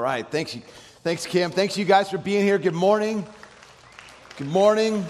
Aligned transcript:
All 0.00 0.04
right, 0.04 0.26
thanks, 0.26 0.56
thanks, 1.04 1.26
Kim. 1.26 1.50
Thanks, 1.50 1.76
you 1.76 1.84
guys, 1.84 2.08
for 2.08 2.16
being 2.16 2.42
here. 2.42 2.56
Good 2.56 2.72
morning. 2.72 3.22
Good 4.38 4.46
morning. 4.46 5.04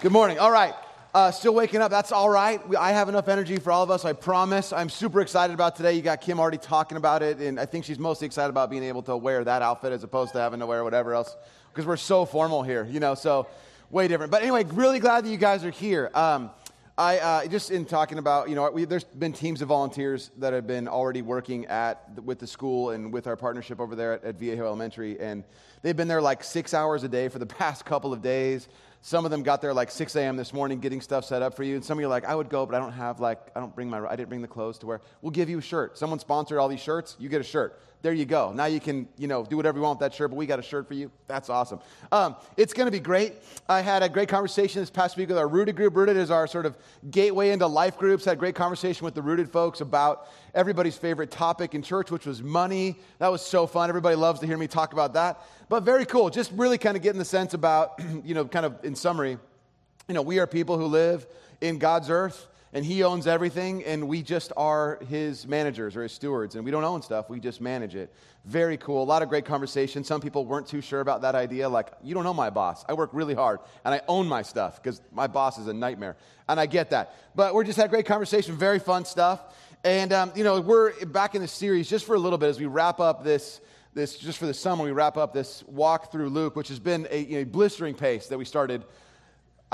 Good 0.00 0.12
morning. 0.12 0.38
All 0.38 0.52
right, 0.52 0.74
uh, 1.12 1.32
still 1.32 1.54
waking 1.54 1.82
up. 1.82 1.90
That's 1.90 2.12
all 2.12 2.30
right. 2.30 2.64
We, 2.68 2.76
I 2.76 2.92
have 2.92 3.08
enough 3.08 3.26
energy 3.26 3.56
for 3.56 3.72
all 3.72 3.82
of 3.82 3.90
us. 3.90 4.04
I 4.04 4.12
promise. 4.12 4.72
I'm 4.72 4.88
super 4.88 5.20
excited 5.20 5.54
about 5.54 5.74
today. 5.74 5.94
You 5.94 6.02
got 6.02 6.20
Kim 6.20 6.38
already 6.38 6.56
talking 6.56 6.96
about 6.96 7.24
it, 7.24 7.40
and 7.40 7.58
I 7.58 7.66
think 7.66 7.84
she's 7.84 7.98
mostly 7.98 8.26
excited 8.26 8.50
about 8.50 8.70
being 8.70 8.84
able 8.84 9.02
to 9.02 9.16
wear 9.16 9.42
that 9.42 9.60
outfit 9.60 9.90
as 9.90 10.04
opposed 10.04 10.30
to 10.34 10.38
having 10.38 10.60
to 10.60 10.66
wear 10.66 10.84
whatever 10.84 11.12
else, 11.12 11.34
because 11.72 11.84
we're 11.84 11.96
so 11.96 12.24
formal 12.24 12.62
here, 12.62 12.86
you 12.88 13.00
know. 13.00 13.16
So 13.16 13.48
way 13.90 14.06
different. 14.06 14.30
But 14.30 14.42
anyway, 14.42 14.62
really 14.62 15.00
glad 15.00 15.24
that 15.24 15.30
you 15.30 15.36
guys 15.36 15.64
are 15.64 15.72
here. 15.72 16.12
Um, 16.14 16.52
I 16.96 17.18
uh, 17.18 17.46
just 17.48 17.72
in 17.72 17.86
talking 17.86 18.18
about, 18.18 18.48
you 18.48 18.54
know, 18.54 18.70
we, 18.70 18.84
there's 18.84 19.02
been 19.02 19.32
teams 19.32 19.62
of 19.62 19.68
volunteers 19.68 20.30
that 20.38 20.52
have 20.52 20.68
been 20.68 20.86
already 20.86 21.22
working 21.22 21.66
at 21.66 22.22
with 22.22 22.38
the 22.38 22.46
school 22.46 22.90
and 22.90 23.12
with 23.12 23.26
our 23.26 23.34
partnership 23.34 23.80
over 23.80 23.96
there 23.96 24.12
at, 24.12 24.24
at 24.24 24.34
Viejo 24.36 24.64
Elementary, 24.64 25.18
and 25.18 25.42
they've 25.82 25.96
been 25.96 26.06
there 26.06 26.22
like 26.22 26.44
six 26.44 26.72
hours 26.72 27.02
a 27.02 27.08
day 27.08 27.28
for 27.28 27.40
the 27.40 27.46
past 27.58 27.84
couple 27.84 28.12
of 28.12 28.22
days. 28.22 28.68
Some 29.06 29.26
of 29.26 29.30
them 29.30 29.42
got 29.42 29.60
there 29.60 29.74
like 29.74 29.90
6 29.90 30.16
a.m. 30.16 30.38
this 30.38 30.54
morning 30.54 30.80
getting 30.80 31.02
stuff 31.02 31.26
set 31.26 31.42
up 31.42 31.54
for 31.54 31.62
you. 31.62 31.74
And 31.74 31.84
some 31.84 31.98
of 31.98 32.00
you 32.00 32.06
are 32.06 32.08
like, 32.08 32.24
I 32.24 32.34
would 32.34 32.48
go, 32.48 32.64
but 32.64 32.74
I 32.74 32.78
don't 32.78 32.92
have 32.92 33.20
like, 33.20 33.38
I 33.54 33.60
don't 33.60 33.74
bring 33.74 33.90
my, 33.90 34.02
I 34.02 34.16
didn't 34.16 34.30
bring 34.30 34.40
the 34.40 34.48
clothes 34.48 34.78
to 34.78 34.86
wear. 34.86 35.02
We'll 35.20 35.30
give 35.30 35.50
you 35.50 35.58
a 35.58 35.60
shirt. 35.60 35.98
Someone 35.98 36.18
sponsored 36.18 36.56
all 36.56 36.68
these 36.68 36.80
shirts. 36.80 37.14
You 37.18 37.28
get 37.28 37.42
a 37.42 37.44
shirt. 37.44 37.78
There 38.00 38.14
you 38.14 38.24
go. 38.24 38.52
Now 38.52 38.64
you 38.64 38.80
can, 38.80 39.06
you 39.18 39.28
know, 39.28 39.44
do 39.44 39.58
whatever 39.58 39.78
you 39.78 39.82
want 39.82 39.98
with 39.98 40.10
that 40.10 40.14
shirt, 40.14 40.30
but 40.30 40.36
we 40.36 40.46
got 40.46 40.58
a 40.58 40.62
shirt 40.62 40.88
for 40.88 40.94
you. 40.94 41.10
That's 41.26 41.50
awesome. 41.50 41.80
Um, 42.12 42.36
it's 42.56 42.72
going 42.72 42.86
to 42.86 42.90
be 42.90 42.98
great. 42.98 43.34
I 43.68 43.82
had 43.82 44.02
a 44.02 44.08
great 44.08 44.28
conversation 44.30 44.80
this 44.80 44.90
past 44.90 45.18
week 45.18 45.28
with 45.28 45.38
our 45.38 45.48
Rooted 45.48 45.76
group. 45.76 45.96
Rooted 45.96 46.16
is 46.16 46.30
our 46.30 46.46
sort 46.46 46.64
of 46.64 46.76
gateway 47.10 47.50
into 47.50 47.66
life 47.66 47.98
groups. 47.98 48.24
Had 48.24 48.32
a 48.32 48.36
great 48.36 48.54
conversation 48.54 49.04
with 49.04 49.14
the 49.14 49.22
Rooted 49.22 49.50
folks 49.50 49.82
about 49.82 50.28
everybody's 50.54 50.96
favorite 50.96 51.30
topic 51.30 51.74
in 51.74 51.82
church, 51.82 52.10
which 52.10 52.26
was 52.26 52.42
money. 52.42 52.98
That 53.18 53.28
was 53.28 53.40
so 53.40 53.66
fun. 53.66 53.88
Everybody 53.88 54.16
loves 54.16 54.40
to 54.40 54.46
hear 54.46 54.58
me 54.58 54.66
talk 54.66 54.92
about 54.94 55.14
that. 55.14 55.42
But 55.74 55.82
very 55.82 56.06
cool. 56.06 56.30
Just 56.30 56.52
really 56.52 56.78
kind 56.78 56.96
of 56.96 57.02
getting 57.02 57.18
the 57.18 57.24
sense 57.24 57.52
about, 57.52 58.00
you 58.24 58.32
know, 58.32 58.44
kind 58.44 58.64
of 58.64 58.84
in 58.84 58.94
summary, 58.94 59.38
you 60.06 60.14
know, 60.14 60.22
we 60.22 60.38
are 60.38 60.46
people 60.46 60.78
who 60.78 60.86
live 60.86 61.26
in 61.60 61.78
God's 61.78 62.10
earth 62.10 62.46
and 62.72 62.84
He 62.84 63.02
owns 63.02 63.26
everything, 63.26 63.82
and 63.82 64.06
we 64.06 64.22
just 64.22 64.52
are 64.56 65.00
His 65.08 65.48
managers 65.48 65.96
or 65.96 66.04
His 66.04 66.12
stewards, 66.12 66.54
and 66.54 66.64
we 66.64 66.70
don't 66.70 66.84
own 66.84 67.02
stuff, 67.02 67.28
we 67.28 67.40
just 67.40 67.60
manage 67.60 67.96
it. 67.96 68.14
Very 68.44 68.76
cool. 68.76 69.02
A 69.02 69.04
lot 69.04 69.22
of 69.22 69.28
great 69.28 69.46
conversation. 69.46 70.04
Some 70.04 70.20
people 70.20 70.46
weren't 70.46 70.68
too 70.68 70.80
sure 70.80 71.00
about 71.00 71.22
that 71.22 71.34
idea. 71.34 71.68
Like, 71.68 71.90
you 72.04 72.14
don't 72.14 72.22
know 72.22 72.34
my 72.34 72.50
boss. 72.50 72.84
I 72.88 72.92
work 72.92 73.10
really 73.12 73.34
hard, 73.34 73.58
and 73.84 73.92
I 73.92 74.00
own 74.06 74.28
my 74.28 74.42
stuff 74.42 74.80
because 74.80 75.02
my 75.10 75.26
boss 75.26 75.58
is 75.58 75.66
a 75.66 75.74
nightmare. 75.74 76.16
And 76.48 76.60
I 76.60 76.66
get 76.66 76.90
that. 76.90 77.16
But 77.34 77.52
we're 77.52 77.64
just 77.64 77.78
had 77.78 77.90
great 77.90 78.06
conversation, 78.06 78.54
very 78.54 78.78
fun 78.78 79.04
stuff. 79.04 79.40
And, 79.82 80.12
um, 80.12 80.30
you 80.36 80.44
know, 80.44 80.60
we're 80.60 81.04
back 81.06 81.34
in 81.34 81.42
the 81.42 81.48
series 81.48 81.90
just 81.90 82.06
for 82.06 82.14
a 82.14 82.18
little 82.20 82.38
bit 82.38 82.48
as 82.48 82.60
we 82.60 82.66
wrap 82.66 83.00
up 83.00 83.24
this 83.24 83.60
this 83.94 84.16
just 84.16 84.38
for 84.38 84.46
the 84.46 84.54
summer 84.54 84.84
we 84.84 84.90
wrap 84.90 85.16
up 85.16 85.32
this 85.32 85.62
walk 85.66 86.10
through 86.10 86.28
luke 86.28 86.56
which 86.56 86.68
has 86.68 86.80
been 86.80 87.06
a 87.10 87.44
blistering 87.44 87.94
pace 87.94 88.26
that 88.26 88.38
we 88.38 88.44
started 88.44 88.84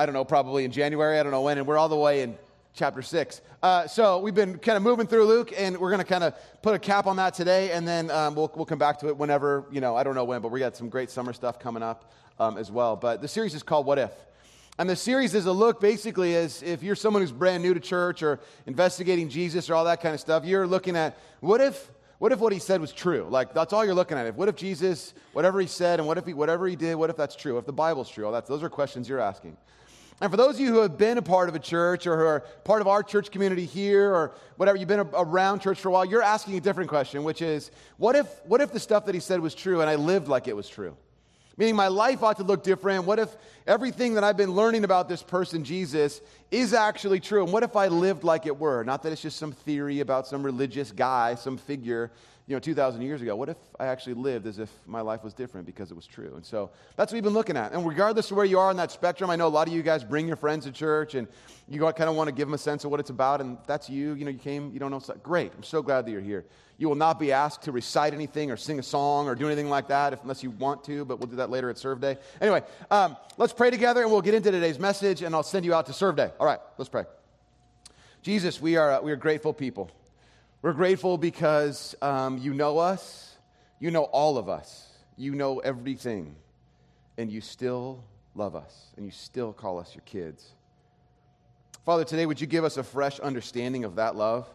I 0.00 0.06
don't 0.06 0.14
know, 0.14 0.24
probably 0.24 0.64
in 0.64 0.72
January, 0.72 1.18
I 1.18 1.22
don't 1.22 1.30
know 1.30 1.42
when, 1.42 1.58
and 1.58 1.66
we're 1.66 1.76
all 1.76 1.90
the 1.90 1.94
way 1.94 2.22
in 2.22 2.38
chapter 2.72 3.02
6. 3.02 3.42
Uh, 3.62 3.86
so 3.86 4.18
we've 4.18 4.34
been 4.34 4.56
kind 4.56 4.78
of 4.78 4.82
moving 4.82 5.06
through 5.06 5.26
Luke, 5.26 5.52
and 5.54 5.76
we're 5.76 5.90
going 5.90 6.00
to 6.00 6.06
kind 6.06 6.24
of 6.24 6.34
put 6.62 6.74
a 6.74 6.78
cap 6.78 7.06
on 7.06 7.16
that 7.16 7.34
today, 7.34 7.72
and 7.72 7.86
then 7.86 8.10
um, 8.10 8.34
we'll, 8.34 8.50
we'll 8.56 8.64
come 8.64 8.78
back 8.78 8.98
to 9.00 9.08
it 9.08 9.16
whenever, 9.18 9.66
you 9.70 9.82
know, 9.82 9.94
I 9.94 10.02
don't 10.02 10.14
know 10.14 10.24
when, 10.24 10.40
but 10.40 10.50
we 10.52 10.58
got 10.58 10.74
some 10.74 10.88
great 10.88 11.10
summer 11.10 11.34
stuff 11.34 11.58
coming 11.58 11.82
up 11.82 12.10
um, 12.38 12.56
as 12.56 12.70
well. 12.70 12.96
But 12.96 13.20
the 13.20 13.28
series 13.28 13.54
is 13.54 13.62
called 13.62 13.84
What 13.84 13.98
If? 13.98 14.12
And 14.78 14.88
the 14.88 14.96
series 14.96 15.34
is 15.34 15.44
a 15.44 15.52
look 15.52 15.82
basically 15.82 16.34
as 16.34 16.62
if 16.62 16.82
you're 16.82 16.96
someone 16.96 17.20
who's 17.20 17.32
brand 17.32 17.62
new 17.62 17.74
to 17.74 17.80
church 17.80 18.22
or 18.22 18.40
investigating 18.64 19.28
Jesus 19.28 19.68
or 19.68 19.74
all 19.74 19.84
that 19.84 20.00
kind 20.00 20.14
of 20.14 20.20
stuff, 20.20 20.46
you're 20.46 20.66
looking 20.66 20.96
at 20.96 21.18
what 21.40 21.60
if 21.60 21.90
what 22.20 22.32
if 22.32 22.38
what 22.38 22.52
he 22.52 22.58
said 22.58 22.82
was 22.82 22.92
true? 22.92 23.26
Like 23.30 23.54
that's 23.54 23.72
all 23.72 23.82
you're 23.82 23.94
looking 23.94 24.18
at. 24.18 24.26
If, 24.26 24.34
what 24.34 24.50
if 24.50 24.54
Jesus, 24.54 25.14
whatever 25.32 25.58
he 25.58 25.66
said, 25.66 26.00
and 26.00 26.06
what 26.06 26.18
if 26.18 26.26
he, 26.26 26.34
whatever 26.34 26.68
he 26.68 26.76
did, 26.76 26.96
what 26.96 27.08
if 27.08 27.16
that's 27.16 27.34
true? 27.34 27.56
If 27.56 27.64
the 27.64 27.72
Bible's 27.72 28.10
true, 28.10 28.26
all 28.26 28.32
that, 28.32 28.46
those 28.46 28.62
are 28.62 28.68
questions 28.68 29.08
you're 29.08 29.20
asking. 29.20 29.56
And 30.20 30.30
for 30.30 30.36
those 30.36 30.56
of 30.56 30.60
you 30.60 30.70
who 30.70 30.80
have 30.80 30.98
been 30.98 31.16
a 31.16 31.22
part 31.22 31.48
of 31.48 31.54
a 31.54 31.58
church 31.58 32.06
or 32.06 32.18
who 32.18 32.24
are 32.24 32.40
part 32.62 32.82
of 32.82 32.88
our 32.88 33.02
church 33.02 33.30
community 33.30 33.64
here 33.64 34.14
or 34.14 34.34
whatever, 34.58 34.76
you've 34.76 34.86
been 34.86 35.08
around 35.14 35.60
church 35.60 35.80
for 35.80 35.88
a 35.88 35.92
while, 35.92 36.04
you're 36.04 36.22
asking 36.22 36.58
a 36.58 36.60
different 36.60 36.90
question, 36.90 37.24
which 37.24 37.40
is 37.40 37.70
what 37.96 38.14
if, 38.14 38.26
what 38.44 38.60
if 38.60 38.70
the 38.70 38.80
stuff 38.80 39.06
that 39.06 39.14
he 39.14 39.20
said 39.22 39.40
was 39.40 39.54
true 39.54 39.80
and 39.80 39.88
I 39.88 39.94
lived 39.94 40.28
like 40.28 40.46
it 40.46 40.54
was 40.54 40.68
true? 40.68 40.94
Meaning 41.60 41.76
my 41.76 41.88
life 41.88 42.22
ought 42.22 42.38
to 42.38 42.42
look 42.42 42.62
different. 42.62 43.04
What 43.04 43.18
if 43.18 43.36
everything 43.66 44.14
that 44.14 44.24
I've 44.24 44.38
been 44.38 44.52
learning 44.52 44.84
about 44.84 45.10
this 45.10 45.22
person, 45.22 45.62
Jesus, 45.62 46.22
is 46.50 46.72
actually 46.72 47.20
true? 47.20 47.44
And 47.44 47.52
what 47.52 47.62
if 47.62 47.76
I 47.76 47.88
lived 47.88 48.24
like 48.24 48.46
it 48.46 48.58
were? 48.58 48.82
Not 48.82 49.02
that 49.02 49.12
it's 49.12 49.20
just 49.20 49.36
some 49.36 49.52
theory 49.52 50.00
about 50.00 50.26
some 50.26 50.42
religious 50.42 50.90
guy, 50.90 51.34
some 51.34 51.58
figure, 51.58 52.10
you 52.46 52.56
know, 52.56 52.60
2,000 52.60 53.02
years 53.02 53.22
ago? 53.22 53.36
What 53.36 53.48
if 53.48 53.56
I 53.78 53.86
actually 53.86 54.14
lived 54.14 54.46
as 54.46 54.58
if 54.58 54.70
my 54.86 55.00
life 55.00 55.22
was 55.22 55.34
different 55.34 55.66
because 55.66 55.90
it 55.90 55.94
was 55.94 56.06
true? 56.06 56.32
And 56.34 56.44
so 56.44 56.70
that's 56.96 57.12
what 57.12 57.16
we've 57.16 57.22
been 57.22 57.32
looking 57.32 57.56
at. 57.56 57.72
And 57.72 57.86
regardless 57.86 58.30
of 58.30 58.36
where 58.36 58.46
you 58.46 58.58
are 58.58 58.70
on 58.70 58.76
that 58.76 58.90
spectrum, 58.90 59.30
I 59.30 59.36
know 59.36 59.46
a 59.46 59.48
lot 59.48 59.68
of 59.68 59.74
you 59.74 59.82
guys 59.82 60.02
bring 60.02 60.26
your 60.26 60.36
friends 60.36 60.64
to 60.64 60.72
church 60.72 61.14
and 61.14 61.28
you 61.68 61.80
kind 61.80 62.10
of 62.10 62.16
want 62.16 62.28
to 62.28 62.34
give 62.34 62.48
them 62.48 62.54
a 62.54 62.58
sense 62.58 62.84
of 62.84 62.90
what 62.90 62.98
it's 62.98 63.10
about. 63.10 63.40
And 63.40 63.56
that's 63.66 63.88
you. 63.88 64.14
You 64.14 64.24
know, 64.24 64.30
you 64.30 64.38
came, 64.38 64.72
you 64.72 64.80
don't 64.80 64.90
know. 64.90 65.00
Great. 65.22 65.52
I'm 65.56 65.62
so 65.62 65.82
glad 65.82 66.06
that 66.06 66.10
you're 66.10 66.20
here. 66.20 66.44
You 66.76 66.88
will 66.88 66.96
not 66.96 67.20
be 67.20 67.30
asked 67.30 67.62
to 67.62 67.72
recite 67.72 68.14
anything 68.14 68.50
or 68.50 68.56
sing 68.56 68.78
a 68.78 68.82
song 68.82 69.28
or 69.28 69.34
do 69.34 69.46
anything 69.46 69.68
like 69.68 69.88
that 69.88 70.14
if, 70.14 70.22
unless 70.22 70.42
you 70.42 70.50
want 70.50 70.82
to, 70.84 71.04
but 71.04 71.20
we'll 71.20 71.28
do 71.28 71.36
that 71.36 71.50
later 71.50 71.68
at 71.68 71.76
Serve 71.76 72.00
Day. 72.00 72.16
Anyway, 72.40 72.62
um, 72.90 73.18
let's 73.36 73.52
pray 73.52 73.70
together 73.70 74.00
and 74.00 74.10
we'll 74.10 74.22
get 74.22 74.32
into 74.32 74.50
today's 74.50 74.78
message 74.78 75.20
and 75.20 75.34
I'll 75.34 75.42
send 75.42 75.66
you 75.66 75.74
out 75.74 75.86
to 75.86 75.92
Serve 75.92 76.16
Day. 76.16 76.30
All 76.40 76.46
right, 76.46 76.58
let's 76.78 76.88
pray. 76.88 77.04
Jesus, 78.22 78.62
we 78.62 78.76
are, 78.76 78.92
uh, 78.92 79.00
we 79.02 79.12
are 79.12 79.16
grateful 79.16 79.52
people. 79.52 79.90
We're 80.62 80.74
grateful 80.74 81.16
because 81.16 81.94
um, 82.02 82.36
you 82.36 82.52
know 82.52 82.76
us, 82.76 83.34
you 83.78 83.90
know 83.90 84.02
all 84.02 84.36
of 84.36 84.50
us, 84.50 84.90
you 85.16 85.34
know 85.34 85.60
everything, 85.60 86.36
and 87.16 87.32
you 87.32 87.40
still 87.40 88.04
love 88.34 88.54
us, 88.54 88.88
and 88.98 89.06
you 89.06 89.10
still 89.10 89.54
call 89.54 89.78
us 89.78 89.94
your 89.94 90.02
kids. 90.04 90.46
Father, 91.86 92.04
today 92.04 92.26
would 92.26 92.42
you 92.42 92.46
give 92.46 92.64
us 92.64 92.76
a 92.76 92.82
fresh 92.82 93.18
understanding 93.20 93.84
of 93.84 93.96
that 93.96 94.16
love? 94.16 94.46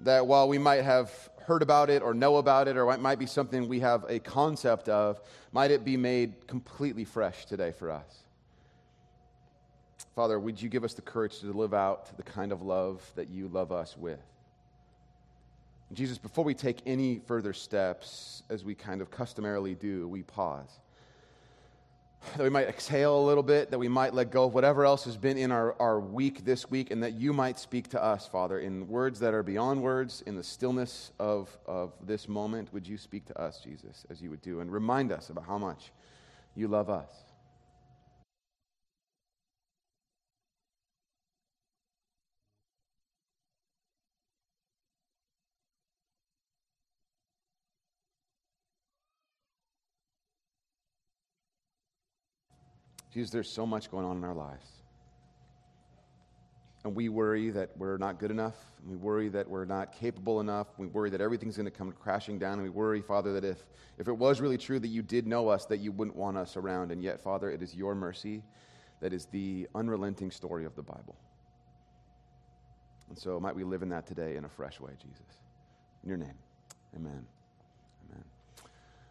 That 0.00 0.28
while 0.28 0.48
we 0.48 0.56
might 0.56 0.84
have 0.84 1.10
heard 1.46 1.62
about 1.62 1.90
it 1.90 2.00
or 2.00 2.14
know 2.14 2.36
about 2.36 2.68
it, 2.68 2.76
or 2.76 2.88
it 2.92 3.00
might 3.00 3.18
be 3.18 3.26
something 3.26 3.66
we 3.66 3.80
have 3.80 4.04
a 4.08 4.20
concept 4.20 4.88
of, 4.88 5.20
might 5.50 5.72
it 5.72 5.84
be 5.84 5.96
made 5.96 6.46
completely 6.46 7.04
fresh 7.04 7.44
today 7.44 7.72
for 7.72 7.90
us? 7.90 8.22
Father, 10.14 10.38
would 10.38 10.62
you 10.62 10.68
give 10.68 10.84
us 10.84 10.94
the 10.94 11.02
courage 11.02 11.40
to 11.40 11.52
live 11.52 11.74
out 11.74 12.16
the 12.16 12.22
kind 12.22 12.52
of 12.52 12.62
love 12.62 13.02
that 13.16 13.30
you 13.30 13.48
love 13.48 13.72
us 13.72 13.96
with? 13.96 14.20
Jesus, 15.92 16.18
before 16.18 16.44
we 16.44 16.54
take 16.54 16.82
any 16.84 17.18
further 17.26 17.54
steps, 17.54 18.42
as 18.50 18.62
we 18.62 18.74
kind 18.74 19.00
of 19.00 19.10
customarily 19.10 19.74
do, 19.74 20.06
we 20.06 20.22
pause. 20.22 20.68
That 22.36 22.42
we 22.42 22.50
might 22.50 22.68
exhale 22.68 23.18
a 23.18 23.24
little 23.24 23.42
bit, 23.42 23.70
that 23.70 23.78
we 23.78 23.88
might 23.88 24.12
let 24.12 24.30
go 24.30 24.44
of 24.44 24.52
whatever 24.52 24.84
else 24.84 25.04
has 25.04 25.16
been 25.16 25.38
in 25.38 25.50
our, 25.50 25.80
our 25.80 25.98
week 25.98 26.44
this 26.44 26.68
week, 26.68 26.90
and 26.90 27.02
that 27.02 27.14
you 27.14 27.32
might 27.32 27.58
speak 27.58 27.88
to 27.90 28.02
us, 28.02 28.26
Father, 28.26 28.58
in 28.58 28.86
words 28.88 29.20
that 29.20 29.32
are 29.32 29.42
beyond 29.42 29.82
words, 29.82 30.22
in 30.26 30.34
the 30.34 30.42
stillness 30.42 31.12
of, 31.18 31.56
of 31.64 31.94
this 32.04 32.28
moment. 32.28 32.70
Would 32.74 32.86
you 32.86 32.98
speak 32.98 33.24
to 33.26 33.40
us, 33.40 33.60
Jesus, 33.60 34.04
as 34.10 34.20
you 34.20 34.28
would 34.28 34.42
do, 34.42 34.60
and 34.60 34.70
remind 34.70 35.10
us 35.10 35.30
about 35.30 35.46
how 35.46 35.56
much 35.56 35.92
you 36.54 36.68
love 36.68 36.90
us? 36.90 37.27
Jesus, 53.12 53.30
there's 53.30 53.50
so 53.50 53.66
much 53.66 53.90
going 53.90 54.04
on 54.04 54.16
in 54.16 54.24
our 54.24 54.34
lives. 54.34 54.66
And 56.84 56.94
we 56.94 57.08
worry 57.08 57.50
that 57.50 57.70
we're 57.76 57.96
not 57.96 58.18
good 58.18 58.30
enough. 58.30 58.56
We 58.86 58.96
worry 58.96 59.28
that 59.30 59.48
we're 59.48 59.64
not 59.64 59.92
capable 59.92 60.40
enough. 60.40 60.68
We 60.78 60.86
worry 60.86 61.10
that 61.10 61.20
everything's 61.20 61.56
going 61.56 61.66
to 61.66 61.70
come 61.70 61.92
crashing 61.92 62.38
down. 62.38 62.54
And 62.54 62.62
we 62.62 62.70
worry, 62.70 63.02
Father, 63.02 63.32
that 63.34 63.44
if, 63.44 63.64
if 63.98 64.08
it 64.08 64.16
was 64.16 64.40
really 64.40 64.58
true 64.58 64.78
that 64.78 64.88
you 64.88 65.02
did 65.02 65.26
know 65.26 65.48
us, 65.48 65.66
that 65.66 65.78
you 65.78 65.90
wouldn't 65.90 66.16
want 66.16 66.36
us 66.36 66.56
around. 66.56 66.92
And 66.92 67.02
yet, 67.02 67.20
Father, 67.20 67.50
it 67.50 67.62
is 67.62 67.74
your 67.74 67.94
mercy 67.94 68.42
that 69.00 69.12
is 69.12 69.26
the 69.26 69.68
unrelenting 69.74 70.30
story 70.30 70.64
of 70.64 70.74
the 70.76 70.82
Bible. 70.82 71.16
And 73.08 73.18
so 73.18 73.40
might 73.40 73.54
we 73.54 73.64
live 73.64 73.82
in 73.82 73.88
that 73.90 74.06
today 74.06 74.36
in 74.36 74.44
a 74.44 74.48
fresh 74.48 74.80
way, 74.80 74.92
Jesus. 74.98 75.38
In 76.02 76.08
your 76.08 76.18
name, 76.18 76.34
amen. 76.94 77.37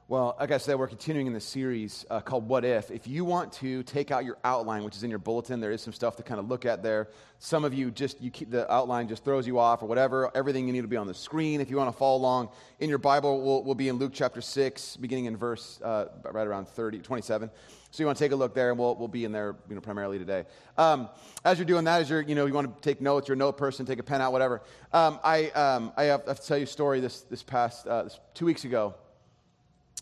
Well, 0.10 0.38
like 0.40 0.52
I 0.52 0.58
said, 0.58 0.80
we're 0.80 0.88
continuing 0.88 1.28
in 1.28 1.34
the 1.34 1.42
series 1.42 2.06
uh, 2.10 2.22
called 2.22 2.48
What 2.48 2.64
If. 2.64 2.92
If 2.92 3.08
you 3.08 3.26
want 3.26 3.52
to 3.54 3.84
take 3.84 4.10
out 4.10 4.24
your 4.24 4.38
outline, 4.46 4.86
which 4.86 4.96
is 4.96 5.04
in 5.04 5.10
your 5.10 5.20
bulletin, 5.20 5.60
there 5.60 5.74
is 5.74 5.82
some 5.82 5.92
stuff 5.92 6.16
to 6.16 6.24
kind 6.24 6.40
of 6.40 6.48
look 6.48 6.66
at 6.66 6.82
there. 6.82 7.10
Some 7.40 7.66
of 7.66 7.74
you 7.74 7.92
just, 7.92 8.22
you 8.22 8.32
keep 8.32 8.50
the 8.50 8.72
outline 8.72 9.10
just 9.10 9.26
throws 9.26 9.46
you 9.46 9.60
off 9.60 9.84
or 9.84 9.88
whatever. 9.88 10.32
Everything 10.34 10.66
you 10.66 10.72
need 10.72 10.84
to 10.84 10.88
be 10.88 10.96
on 10.96 11.08
the 11.08 11.14
screen. 11.14 11.60
If 11.60 11.70
you 11.70 11.76
want 11.76 11.92
to 11.92 11.98
follow 11.98 12.16
along 12.16 12.48
in 12.80 12.88
your 12.88 13.00
Bible, 13.00 13.42
we'll, 13.42 13.64
we'll 13.64 13.76
be 13.76 13.90
in 13.90 13.98
Luke 13.98 14.14
chapter 14.14 14.40
6, 14.40 14.96
beginning 14.96 15.26
in 15.26 15.36
verse 15.36 15.82
uh, 15.84 16.06
right 16.32 16.48
around 16.48 16.70
30, 16.70 17.00
27. 17.00 17.50
So 17.92 18.02
you 18.02 18.06
want 18.06 18.18
to 18.18 18.24
take 18.24 18.32
a 18.32 18.36
look 18.38 18.54
there, 18.56 18.70
and 18.70 18.80
we'll, 18.80 18.96
we'll 18.96 19.10
be 19.10 19.26
in 19.26 19.34
there 19.34 19.58
you 19.68 19.76
know, 19.76 19.82
primarily 19.82 20.20
today. 20.20 20.46
Um, 20.78 21.10
as 21.44 21.58
you're 21.58 21.66
doing 21.66 21.84
that, 21.84 22.00
as 22.00 22.10
you're, 22.10 22.22
you 22.22 22.36
know, 22.36 22.46
you 22.46 22.54
want 22.54 22.74
to 22.74 22.82
take 22.82 23.02
notes, 23.02 23.28
you're 23.28 23.36
a 23.36 23.38
note 23.38 23.58
person, 23.58 23.86
take 23.86 24.00
a 24.00 24.04
pen 24.04 24.22
out, 24.22 24.32
whatever. 24.32 24.62
Um, 24.94 25.20
I, 25.22 25.50
um, 25.50 25.92
I 25.98 26.04
have, 26.06 26.26
have, 26.26 26.40
to 26.40 26.48
tell 26.48 26.58
you 26.58 26.64
a 26.64 26.68
story 26.68 27.02
this, 27.02 27.24
this 27.24 27.44
past, 27.44 27.86
uh, 27.88 28.04
this, 28.04 28.22
two 28.34 28.46
weeks 28.46 28.64
ago. 28.64 28.96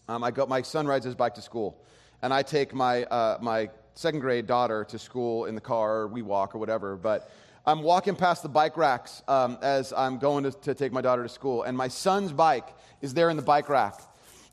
Um, 0.07 0.23
I 0.23 0.31
go, 0.31 0.45
my 0.45 0.61
son 0.61 0.87
rides 0.87 1.05
his 1.05 1.15
bike 1.15 1.35
to 1.35 1.41
school, 1.41 1.81
and 2.21 2.33
I 2.33 2.43
take 2.43 2.73
my, 2.73 3.03
uh, 3.05 3.37
my 3.41 3.69
second 3.93 4.19
grade 4.19 4.47
daughter 4.47 4.83
to 4.85 4.99
school 4.99 5.45
in 5.45 5.55
the 5.55 5.61
car, 5.61 6.01
or 6.01 6.07
we 6.07 6.21
walk 6.21 6.55
or 6.55 6.59
whatever. 6.59 6.95
But 6.95 7.31
I'm 7.65 7.81
walking 7.81 8.15
past 8.15 8.43
the 8.43 8.49
bike 8.49 8.77
racks 8.77 9.23
um, 9.27 9.57
as 9.61 9.93
I'm 9.93 10.19
going 10.19 10.43
to, 10.43 10.51
to 10.51 10.73
take 10.75 10.91
my 10.91 11.01
daughter 11.01 11.23
to 11.23 11.29
school, 11.29 11.63
and 11.63 11.75
my 11.75 11.87
son's 11.87 12.31
bike 12.31 12.67
is 13.01 13.13
there 13.13 13.29
in 13.29 13.37
the 13.37 13.43
bike 13.43 13.69
rack, 13.69 13.99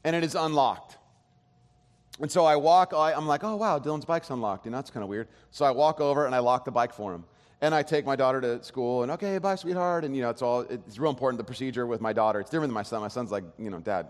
and 0.05 0.17
it 0.17 0.25
is 0.25 0.35
unlocked. 0.35 0.99
And 2.21 2.31
so 2.31 2.45
I 2.45 2.57
walk, 2.57 2.93
I, 2.95 3.13
am 3.13 3.27
like, 3.27 3.43
oh, 3.43 3.57
wow, 3.57 3.79
Dylan's 3.79 4.05
bike's 4.05 4.31
unlocked. 4.31 4.67
You 4.67 4.71
know, 4.71 4.79
that's 4.79 4.91
kind 4.91 5.03
of 5.03 5.09
weird. 5.09 5.29
So 5.51 5.65
I 5.65 5.71
walk 5.71 6.01
over 6.01 6.27
and 6.27 6.35
I 6.35 6.41
lock 6.41 6.65
the 6.65 6.71
bike 6.71 6.93
for 6.93 7.13
him. 7.15 7.25
And 7.61 7.75
I 7.75 7.83
take 7.83 8.05
my 8.05 8.17
daughter 8.17 8.41
to 8.41 8.63
school 8.63 9.03
and, 9.03 9.13
okay, 9.13 9.39
bye, 9.39 9.55
sweetheart. 9.55 10.05
And, 10.05 10.15
you 10.15 10.23
know, 10.23 10.31
it's 10.31 10.43
all, 10.43 10.61
it's 10.61 10.99
real 10.99 11.11
important, 11.11 11.39
the 11.39 11.45
procedure 11.45 11.87
with 11.87 12.01
my 12.01 12.13
daughter. 12.13 12.41
It's 12.41 12.51
different 12.51 12.71
than 12.71 12.75
my 12.75 12.83
son. 12.83 13.01
My 13.01 13.09
son's 13.09 13.31
like, 13.31 13.45
you 13.59 13.71
know, 13.71 13.79
dad, 13.79 14.09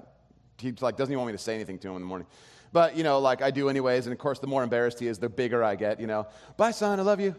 he 0.63 0.73
like 0.81 0.97
doesn't 0.97 1.13
even 1.13 1.19
want 1.19 1.33
me 1.33 1.37
to 1.37 1.43
say 1.43 1.55
anything 1.55 1.79
to 1.81 1.89
him 1.89 1.97
in 1.97 2.03
the 2.03 2.07
morning. 2.07 2.27
But, 2.73 2.97
you 2.97 3.05
know, 3.05 3.19
like 3.19 3.43
I 3.43 3.51
do 3.51 3.69
anyways. 3.69 4.07
And 4.07 4.13
of 4.13 4.19
course, 4.19 4.39
the 4.39 4.47
more 4.47 4.63
embarrassed 4.63 4.99
he 4.99 5.07
is, 5.07 5.19
the 5.19 5.29
bigger 5.29 5.63
I 5.63 5.75
get, 5.75 6.01
you 6.01 6.07
know. 6.07 6.27
Bye, 6.57 6.71
son, 6.71 6.99
I 6.99 7.03
love 7.03 7.21
you. 7.21 7.35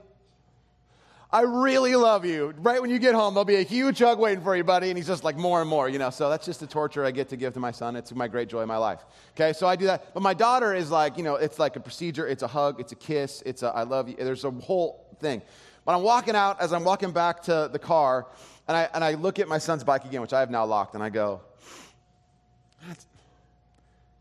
I 1.31 1.42
really 1.42 1.96
love 1.96 2.25
you. 2.25 2.54
Right 2.60 2.80
when 2.80 2.92
you 2.92 3.00
get 3.00 3.16
home, 3.16 3.34
there'll 3.34 3.44
be 3.44 3.56
a 3.56 3.64
huge 3.64 3.98
hug 3.98 4.20
waiting 4.20 4.44
for 4.44 4.56
you, 4.56 4.64
buddy. 4.64 4.90
And 4.90 4.98
he's 4.98 5.08
just 5.08 5.24
like 5.24 5.36
more 5.36 5.62
and 5.62 5.68
more, 5.68 5.90
you 5.90 5.98
know. 5.98 6.12
So 6.12 6.30
that's 6.30 6.46
just 6.46 6.60
the 6.60 6.68
torture 6.68 7.04
I 7.04 7.10
get 7.10 7.30
to 7.30 7.38
give 7.38 7.56
to 7.56 7.60
my 7.60 7.72
son. 7.72 7.96
It's 7.96 8.14
my 8.14 8.28
great 8.28 8.50
joy 8.50 8.62
in 8.62 8.68
my 8.68 8.78
life. 8.78 9.00
Okay, 9.36 9.52
so 9.54 9.66
I 9.66 9.76
do 9.76 9.86
that. 9.88 10.14
But 10.14 10.22
my 10.22 10.36
daughter 10.36 10.76
is 10.76 10.92
like, 10.92 11.18
you 11.18 11.24
know, 11.24 11.36
it's 11.36 11.58
like 11.58 11.76
a 11.76 11.80
procedure. 11.80 12.28
It's 12.28 12.44
a 12.44 12.48
hug. 12.48 12.80
It's 12.80 12.92
a 12.92 12.96
kiss. 12.96 13.42
It's 13.48 13.64
a 13.64 13.69
I 13.69 13.81
love 13.81 14.10
you. 14.10 14.16
There's 14.16 14.44
a 14.44 14.52
whole 14.52 15.18
thing. 15.19 15.42
But 15.86 15.96
I'm 15.96 16.04
walking 16.04 16.36
out 16.36 16.62
as 16.62 16.72
I'm 16.72 16.84
walking 16.84 17.12
back 17.12 17.42
to 17.44 17.68
the 17.72 17.80
car, 17.80 18.28
and 18.68 18.78
I, 18.78 18.90
and 18.94 19.04
I 19.04 19.16
look 19.16 19.40
at 19.40 19.48
my 19.48 19.58
son's 19.58 19.84
bike 19.84 20.06
again, 20.06 20.22
which 20.22 20.34
I 20.34 20.40
have 20.40 20.52
now 20.52 20.66
locked, 20.66 20.94
and 20.94 21.04
I 21.04 21.10
go, 21.10 21.42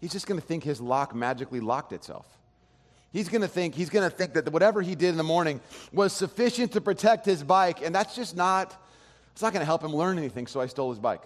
he's 0.02 0.12
just 0.12 0.26
going 0.26 0.38
to 0.38 0.46
think 0.46 0.64
his 0.64 0.82
lock 0.82 1.14
magically 1.14 1.60
locked 1.60 1.94
itself. 1.94 2.26
He's 3.12 3.28
going 3.28 3.42
to 3.42 3.48
think 3.48 3.74
he's 3.74 3.88
going 3.88 4.08
to 4.08 4.14
think 4.14 4.34
that 4.34 4.50
whatever 4.52 4.82
he 4.82 4.94
did 4.94 5.10
in 5.10 5.16
the 5.16 5.22
morning 5.22 5.60
was 5.92 6.12
sufficient 6.12 6.72
to 6.72 6.80
protect 6.80 7.24
his 7.24 7.42
bike, 7.42 7.80
and 7.82 7.94
that's 7.94 8.14
just 8.14 8.36
not. 8.36 8.76
It's 9.32 9.40
not 9.40 9.54
going 9.54 9.60
to 9.60 9.66
help 9.66 9.82
him 9.82 9.94
learn 9.94 10.18
anything. 10.18 10.46
So 10.46 10.60
I 10.60 10.66
stole 10.66 10.90
his 10.90 10.98
bike. 10.98 11.22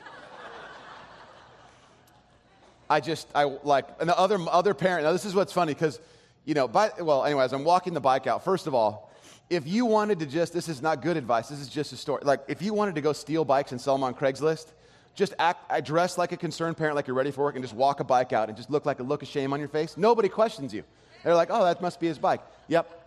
I 2.90 3.00
just 3.00 3.28
I 3.34 3.44
like 3.44 3.86
and 3.98 4.08
the 4.08 4.16
other 4.16 4.38
other 4.50 4.72
parent. 4.72 5.04
Now 5.04 5.12
this 5.12 5.24
is 5.24 5.34
what's 5.34 5.52
funny 5.52 5.74
because 5.74 6.00
you 6.44 6.54
know. 6.54 6.68
By, 6.68 6.90
well, 7.00 7.24
anyways, 7.24 7.52
I'm 7.52 7.64
walking 7.64 7.94
the 7.94 8.00
bike 8.00 8.26
out. 8.26 8.44
First 8.44 8.66
of 8.66 8.74
all, 8.74 9.10
if 9.48 9.66
you 9.66 9.86
wanted 9.86 10.18
to 10.20 10.26
just 10.26 10.52
this 10.52 10.68
is 10.68 10.82
not 10.82 11.00
good 11.00 11.16
advice. 11.16 11.48
This 11.48 11.60
is 11.60 11.68
just 11.68 11.94
a 11.94 11.96
story. 11.96 12.22
Like 12.24 12.40
if 12.46 12.60
you 12.60 12.74
wanted 12.74 12.94
to 12.94 13.00
go 13.00 13.14
steal 13.14 13.44
bikes 13.44 13.72
and 13.72 13.80
sell 13.80 13.94
them 13.94 14.04
on 14.04 14.14
Craigslist, 14.14 14.66
just 15.16 15.34
act, 15.38 15.64
I 15.72 15.80
dress 15.80 16.18
like 16.18 16.30
a 16.30 16.36
concerned 16.36 16.76
parent, 16.76 16.94
like 16.94 17.06
you're 17.06 17.16
ready 17.16 17.30
for 17.30 17.42
work, 17.42 17.56
and 17.56 17.64
just 17.64 17.74
walk 17.74 18.00
a 18.00 18.04
bike 18.04 18.32
out 18.32 18.48
and 18.48 18.56
just 18.56 18.70
look 18.70 18.86
like 18.86 19.00
a 19.00 19.02
look 19.02 19.22
of 19.22 19.28
shame 19.28 19.52
on 19.52 19.58
your 19.58 19.68
face. 19.68 19.96
Nobody 19.96 20.28
questions 20.28 20.72
you. 20.72 20.84
They're 21.24 21.34
like, 21.34 21.48
oh, 21.50 21.64
that 21.64 21.80
must 21.82 21.98
be 21.98 22.06
his 22.06 22.18
bike. 22.18 22.42
Yep. 22.68 23.02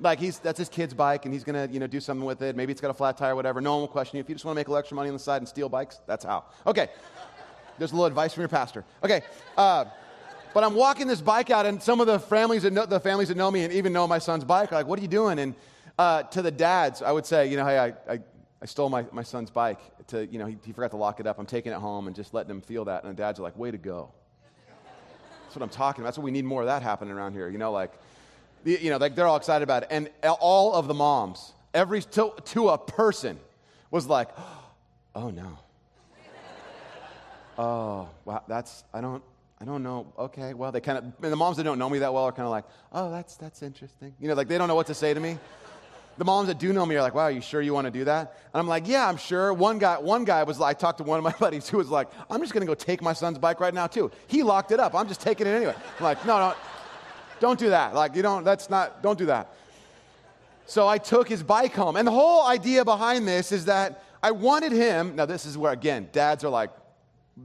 Like 0.00 0.18
he's 0.18 0.40
that's 0.40 0.58
his 0.58 0.68
kid's 0.68 0.92
bike 0.92 1.24
and 1.24 1.32
he's 1.32 1.44
gonna, 1.44 1.68
you 1.70 1.78
know, 1.78 1.86
do 1.86 2.00
something 2.00 2.26
with 2.26 2.42
it. 2.42 2.56
Maybe 2.56 2.72
it's 2.72 2.80
got 2.80 2.90
a 2.90 2.94
flat 2.94 3.16
tire 3.16 3.36
whatever. 3.36 3.60
No 3.60 3.72
one 3.72 3.80
will 3.82 3.88
question 3.88 4.16
you. 4.16 4.20
If 4.20 4.28
you 4.28 4.34
just 4.34 4.44
want 4.44 4.56
to 4.56 4.58
make 4.58 4.66
a 4.66 4.70
little 4.70 4.80
extra 4.80 4.96
money 4.96 5.08
on 5.08 5.14
the 5.14 5.20
side 5.20 5.36
and 5.36 5.48
steal 5.48 5.68
bikes, 5.68 6.00
that's 6.06 6.24
how. 6.24 6.44
Okay. 6.66 6.88
There's 7.78 7.92
a 7.92 7.94
little 7.94 8.06
advice 8.06 8.34
from 8.34 8.42
your 8.42 8.48
pastor. 8.48 8.84
Okay. 9.04 9.22
Uh, 9.56 9.84
but 10.52 10.64
I'm 10.64 10.74
walking 10.74 11.06
this 11.06 11.20
bike 11.20 11.50
out, 11.50 11.64
and 11.64 11.82
some 11.82 12.00
of 12.00 12.06
the 12.06 12.18
families 12.18 12.64
that 12.64 12.72
know, 12.72 12.84
the 12.84 13.00
families 13.00 13.28
that 13.28 13.36
know 13.36 13.50
me 13.50 13.64
and 13.64 13.72
even 13.72 13.92
know 13.92 14.06
my 14.06 14.18
son's 14.18 14.44
bike 14.44 14.70
are 14.72 14.74
like, 14.74 14.86
"What 14.86 14.98
are 14.98 15.02
you 15.02 15.08
doing?" 15.08 15.38
And 15.38 15.54
uh, 15.98 16.24
to 16.24 16.42
the 16.42 16.50
dads, 16.50 17.00
I 17.00 17.12
would 17.12 17.24
say, 17.24 17.48
you 17.48 17.56
know, 17.56 17.64
hey, 17.64 17.78
I, 17.78 18.12
I, 18.12 18.20
I 18.62 18.66
stole 18.66 18.88
my, 18.88 19.04
my 19.10 19.24
son's 19.24 19.50
bike. 19.50 19.80
To 20.08 20.24
you 20.24 20.38
know, 20.38 20.46
he, 20.46 20.56
he 20.64 20.72
forgot 20.72 20.92
to 20.92 20.96
lock 20.96 21.18
it 21.18 21.26
up. 21.26 21.40
I'm 21.40 21.46
taking 21.46 21.72
it 21.72 21.78
home 21.78 22.06
and 22.06 22.14
just 22.14 22.32
letting 22.32 22.50
him 22.50 22.60
feel 22.60 22.84
that. 22.84 23.02
And 23.02 23.12
the 23.12 23.20
dads 23.20 23.40
are 23.40 23.42
like, 23.42 23.58
"Way 23.58 23.72
to 23.72 23.78
go." 23.78 24.12
That's 25.52 25.60
what 25.60 25.64
I'm 25.64 25.68
talking 25.68 26.00
about. 26.00 26.08
That's 26.08 26.18
what 26.18 26.24
we 26.24 26.30
need 26.30 26.46
more 26.46 26.62
of 26.62 26.68
that 26.68 26.82
happening 26.82 27.12
around 27.12 27.34
here. 27.34 27.46
You 27.50 27.58
know, 27.58 27.72
like, 27.72 27.92
you 28.64 28.88
know, 28.88 28.96
like 28.96 29.14
they're 29.14 29.26
all 29.26 29.36
excited 29.36 29.62
about 29.62 29.82
it. 29.82 29.88
And 29.90 30.08
all 30.40 30.72
of 30.72 30.88
the 30.88 30.94
moms, 30.94 31.52
every, 31.74 32.00
to, 32.00 32.32
to 32.42 32.70
a 32.70 32.78
person, 32.78 33.38
was 33.90 34.06
like, 34.06 34.30
oh 35.14 35.28
no. 35.28 35.58
oh, 37.58 38.08
wow, 38.24 38.42
that's, 38.48 38.82
I 38.94 39.02
don't, 39.02 39.22
I 39.60 39.66
don't 39.66 39.82
know. 39.82 40.10
Okay, 40.18 40.54
well, 40.54 40.72
they 40.72 40.80
kind 40.80 40.96
of, 40.96 41.20
the 41.20 41.36
moms 41.36 41.58
that 41.58 41.64
don't 41.64 41.78
know 41.78 41.90
me 41.90 41.98
that 41.98 42.14
well 42.14 42.24
are 42.24 42.32
kind 42.32 42.46
of 42.46 42.50
like, 42.50 42.64
oh, 42.90 43.10
that's, 43.10 43.36
that's 43.36 43.62
interesting. 43.62 44.14
You 44.18 44.28
know, 44.28 44.34
like 44.34 44.48
they 44.48 44.56
don't 44.56 44.68
know 44.68 44.74
what 44.74 44.86
to 44.86 44.94
say 44.94 45.12
to 45.12 45.20
me 45.20 45.36
the 46.18 46.24
moms 46.24 46.48
that 46.48 46.58
do 46.58 46.72
know 46.72 46.84
me 46.84 46.96
are 46.96 47.02
like, 47.02 47.14
wow, 47.14 47.22
are 47.22 47.30
you 47.30 47.40
sure 47.40 47.62
you 47.62 47.72
want 47.72 47.86
to 47.86 47.90
do 47.90 48.04
that? 48.04 48.38
And 48.52 48.60
I'm 48.60 48.68
like, 48.68 48.86
yeah, 48.86 49.08
I'm 49.08 49.16
sure. 49.16 49.52
One 49.52 49.78
guy, 49.78 49.98
one 49.98 50.24
guy 50.24 50.42
was 50.42 50.58
like, 50.58 50.76
I 50.76 50.78
talked 50.78 50.98
to 50.98 51.04
one 51.04 51.18
of 51.18 51.24
my 51.24 51.32
buddies 51.40 51.68
who 51.68 51.78
was 51.78 51.88
like, 51.88 52.08
I'm 52.30 52.40
just 52.40 52.52
going 52.52 52.60
to 52.60 52.66
go 52.66 52.74
take 52.74 53.00
my 53.02 53.12
son's 53.12 53.38
bike 53.38 53.60
right 53.60 53.72
now, 53.72 53.86
too. 53.86 54.10
He 54.26 54.42
locked 54.42 54.72
it 54.72 54.80
up. 54.80 54.94
I'm 54.94 55.08
just 55.08 55.20
taking 55.20 55.46
it 55.46 55.50
anyway. 55.50 55.74
I'm 55.98 56.04
like, 56.04 56.24
no, 56.26 56.38
no, 56.38 56.54
don't 57.40 57.58
do 57.58 57.70
that. 57.70 57.94
Like, 57.94 58.14
you 58.14 58.22
don't, 58.22 58.44
that's 58.44 58.68
not, 58.68 59.02
don't 59.02 59.18
do 59.18 59.26
that. 59.26 59.54
So 60.66 60.86
I 60.86 60.98
took 60.98 61.28
his 61.28 61.42
bike 61.42 61.74
home. 61.74 61.96
And 61.96 62.06
the 62.06 62.12
whole 62.12 62.46
idea 62.46 62.84
behind 62.84 63.26
this 63.26 63.50
is 63.50 63.64
that 63.64 64.04
I 64.22 64.30
wanted 64.30 64.72
him, 64.72 65.16
now 65.16 65.26
this 65.26 65.46
is 65.46 65.56
where, 65.58 65.72
again, 65.72 66.08
dads 66.12 66.44
are 66.44 66.50
like, 66.50 66.70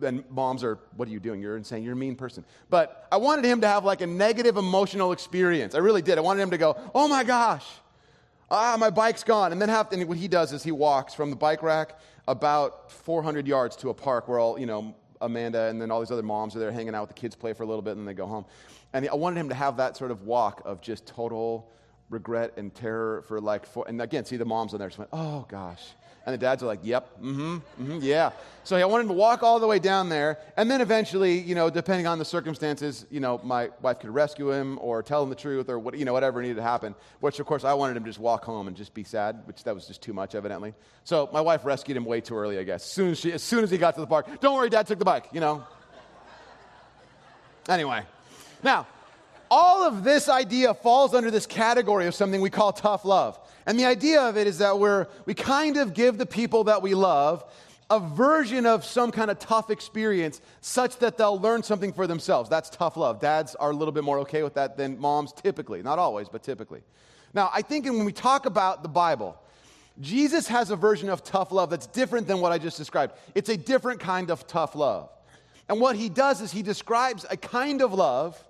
and 0.02 0.24
moms 0.30 0.66
are, 0.66 0.78
what 0.98 1.08
are 1.08 1.12
you 1.12 1.20
doing? 1.22 1.42
You're 1.42 1.56
insane. 1.56 1.82
You're 1.82 1.94
a 1.94 1.98
mean 1.98 2.16
person. 2.16 2.44
But 2.70 3.08
I 3.10 3.18
wanted 3.18 3.46
him 3.46 3.62
to 3.62 3.68
have 3.68 3.86
like 3.86 4.02
a 4.02 4.08
negative 4.08 4.58
emotional 4.58 5.14
experience. 5.14 5.74
I 5.74 5.78
really 5.78 6.02
did. 6.02 6.18
I 6.18 6.22
wanted 6.22 6.44
him 6.44 6.52
to 6.52 6.58
go, 6.58 6.78
oh 6.94 7.08
my 7.08 7.24
gosh 7.24 7.66
ah, 8.50 8.78
my 8.80 8.90
bike's 8.90 9.24
gone. 9.24 9.52
And 9.52 9.62
then 9.62 9.70
have, 9.70 9.92
and 9.92 10.08
what 10.08 10.18
he 10.18 10.28
does 10.28 10.54
is 10.54 10.64
he 10.64 10.72
walks 10.72 11.14
from 11.14 11.30
the 11.30 11.36
bike 11.36 11.64
rack 11.64 12.00
about 12.28 12.92
400 12.92 13.48
yards 13.48 13.76
to 13.78 13.90
a 13.90 13.94
park 13.94 14.28
where 14.28 14.40
all, 14.40 14.60
you 14.60 14.66
know, 14.66 14.96
Amanda 15.22 15.64
and 15.64 15.82
then 15.82 15.90
all 15.90 16.00
these 16.00 16.12
other 16.12 16.24
moms 16.24 16.56
are 16.56 16.60
there 16.60 16.72
hanging 16.72 16.94
out 16.94 17.02
with 17.02 17.10
the 17.10 17.20
kids, 17.20 17.36
play 17.36 17.54
for 17.54 17.64
a 17.64 17.66
little 17.66 17.82
bit, 17.82 17.92
and 17.92 18.02
then 18.02 18.06
they 18.06 18.14
go 18.14 18.28
home. 18.28 18.46
And 18.94 19.08
I 19.10 19.16
wanted 19.16 19.40
him 19.40 19.50
to 19.50 19.56
have 19.56 19.78
that 19.78 19.98
sort 19.98 20.12
of 20.12 20.24
walk 20.24 20.62
of 20.66 20.82
just 20.82 21.06
total 21.06 21.72
regret 22.10 22.54
and 22.58 22.74
terror 22.74 23.24
for 23.28 23.40
like, 23.40 23.66
four, 23.66 23.86
and 23.88 24.02
again, 24.02 24.26
see 24.26 24.38
the 24.38 24.46
moms 24.46 24.74
on 24.74 24.80
there 24.80 24.88
just 24.88 24.98
went, 24.98 25.10
oh 25.14 25.46
gosh. 25.50 25.84
And 26.26 26.34
the 26.34 26.38
dads 26.38 26.62
are 26.62 26.66
like, 26.66 26.82
yep, 26.84 27.10
mm-hmm, 27.22 27.56
mm-hmm, 27.56 28.00
yeah. 28.02 28.32
So 28.66 28.76
I 28.76 28.84
wanted 28.84 29.08
to 29.08 29.14
walk 29.14 29.44
all 29.44 29.62
the 29.62 29.68
way 29.68 29.80
down 29.80 30.10
there. 30.10 30.40
And 30.58 30.70
then 30.70 30.82
eventually, 30.82 31.40
you 31.40 31.56
know, 31.56 31.70
depending 31.70 32.06
on 32.06 32.20
the 32.20 32.26
circumstances, 32.26 33.06
you 33.10 33.22
know, 33.22 33.40
my 33.46 33.70
wife 33.82 34.00
could 34.00 34.10
rescue 34.10 34.52
him 34.52 34.78
or 34.82 35.02
tell 35.02 35.24
him 35.24 35.30
the 35.30 35.38
truth 35.38 35.70
or 35.70 35.80
what, 35.80 35.98
you 35.98 36.04
know, 36.04 36.12
whatever 36.12 36.42
needed 36.42 36.58
to 36.58 36.62
happen. 36.62 36.96
Which, 37.22 37.40
of 37.40 37.46
course, 37.46 37.64
I 37.64 37.74
wanted 37.76 37.96
him 37.96 38.04
to 38.04 38.10
just 38.10 38.20
walk 38.20 38.44
home 38.44 38.68
and 38.68 38.76
just 38.76 38.94
be 38.94 39.06
sad, 39.06 39.44
which 39.46 39.64
that 39.64 39.74
was 39.74 39.88
just 39.88 40.02
too 40.02 40.12
much, 40.12 40.36
evidently. 40.36 40.74
So 41.06 41.30
my 41.32 41.40
wife 41.40 41.64
rescued 41.64 41.96
him 41.96 42.04
way 42.04 42.20
too 42.20 42.36
early, 42.36 42.60
I 42.60 42.64
guess. 42.64 42.84
As 42.84 42.92
soon 42.92 43.12
as, 43.12 43.20
she, 43.20 43.32
as, 43.32 43.42
soon 43.42 43.64
as 43.64 43.72
he 43.72 43.78
got 43.78 43.96
to 43.96 44.02
the 44.02 44.08
park, 44.08 44.42
don't 44.42 44.54
worry, 44.54 44.70
dad 44.70 44.86
took 44.86 45.00
the 45.00 45.06
bike, 45.06 45.30
you 45.32 45.40
know. 45.40 45.66
Anyway, 47.70 48.04
now, 48.64 48.86
all 49.50 49.84
of 49.84 50.04
this 50.04 50.30
idea 50.30 50.74
falls 50.74 51.14
under 51.14 51.32
this 51.32 51.46
category 51.46 52.08
of 52.08 52.16
something 52.16 52.42
we 52.42 52.50
call 52.50 52.72
tough 52.72 53.06
love. 53.06 53.40
And 53.66 53.80
the 53.80 53.86
idea 53.86 54.22
of 54.22 54.38
it 54.38 54.48
is 54.48 54.60
that 54.60 54.80
we're, 54.80 55.08
we 55.26 55.34
kind 55.34 55.78
of 55.78 55.94
give 55.94 56.18
the 56.18 56.26
people 56.26 56.66
that 56.66 56.82
we 56.82 56.96
love 56.96 57.44
a 57.90 58.00
version 58.00 58.66
of 58.66 58.84
some 58.84 59.12
kind 59.12 59.32
of 59.32 59.40
tough 59.40 59.70
experience 59.70 60.42
such 60.62 60.98
that 60.98 61.18
they'll 61.18 61.40
learn 61.40 61.64
something 61.64 61.94
for 61.94 62.06
themselves. 62.06 62.50
That's 62.50 62.70
tough 62.70 62.98
love. 62.98 63.20
Dads 63.20 63.56
are 63.56 63.72
a 63.72 63.74
little 63.74 63.94
bit 63.94 64.04
more 64.04 64.20
okay 64.20 64.44
with 64.44 64.56
that 64.56 64.78
than 64.78 65.00
moms 65.00 65.32
typically. 65.32 65.82
Not 65.82 66.00
always, 66.00 66.28
but 66.30 66.44
typically. 66.44 66.82
Now, 67.34 67.50
I 67.54 67.62
think 67.62 67.86
when 67.86 68.06
we 68.06 68.14
talk 68.14 68.46
about 68.46 68.84
the 68.84 68.90
Bible, 68.90 69.38
Jesus 70.00 70.48
has 70.48 70.70
a 70.70 70.76
version 70.76 71.10
of 71.10 71.24
tough 71.24 71.52
love 71.52 71.70
that's 71.70 71.88
different 71.88 72.28
than 72.28 72.40
what 72.40 72.52
I 72.52 72.58
just 72.58 72.78
described. 72.78 73.14
It's 73.36 73.50
a 73.50 73.58
different 73.58 74.00
kind 74.00 74.32
of 74.32 74.46
tough 74.48 74.76
love. 74.76 75.10
And 75.70 75.82
what 75.82 75.96
he 75.96 76.10
does 76.10 76.42
is 76.42 76.52
he 76.52 76.62
describes 76.62 77.26
a 77.30 77.38
kind 77.38 77.82
of 77.82 77.94
love 77.94 78.42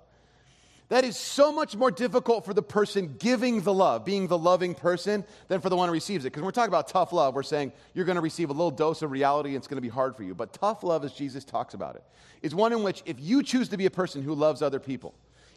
that 0.90 1.04
is 1.04 1.18
so 1.18 1.52
much 1.52 1.76
more 1.76 1.92
difficult 1.92 2.46
for 2.46 2.54
the 2.54 2.62
person 2.62 3.16
giving 3.20 3.62
the 3.62 3.74
love, 3.74 4.06
being 4.06 4.28
the 4.28 4.38
loving 4.38 4.74
person, 4.74 5.26
than 5.50 5.60
for 5.60 5.70
the 5.70 5.76
one 5.76 5.90
who 5.90 5.94
receives 5.94 6.24
it. 6.24 6.28
Because 6.28 6.42
when 6.42 6.46
we're 6.46 6.52
talking 6.52 6.70
about 6.70 6.88
tough 6.88 7.12
love, 7.12 7.36
we're 7.36 7.44
saying 7.44 7.74
you're 7.94 8.06
going 8.06 8.16
to 8.16 8.22
receive 8.22 8.50
a 8.50 8.54
little 8.54 8.72
dose 8.72 9.02
of 9.02 9.12
reality 9.12 9.50
and 9.50 9.58
it's 9.58 9.68
going 9.68 9.78
to 9.78 9.82
be 9.82 9.90
hard 9.90 10.16
for 10.16 10.24
you. 10.24 10.34
But 10.34 10.54
tough 10.54 10.84
love, 10.84 11.04
as 11.04 11.12
Jesus 11.12 11.44
talks 11.44 11.74
about 11.74 11.96
it, 11.96 12.04
is 12.42 12.56
one 12.56 12.72
in 12.72 12.84
which 12.84 13.04
if 13.06 13.20
you 13.20 13.44
choose 13.44 13.68
to 13.70 13.78
be 13.78 13.86
a 13.86 13.92
person 13.92 14.22
who 14.24 14.34
loves 14.34 14.62
other 14.62 14.80
people, 14.80 15.14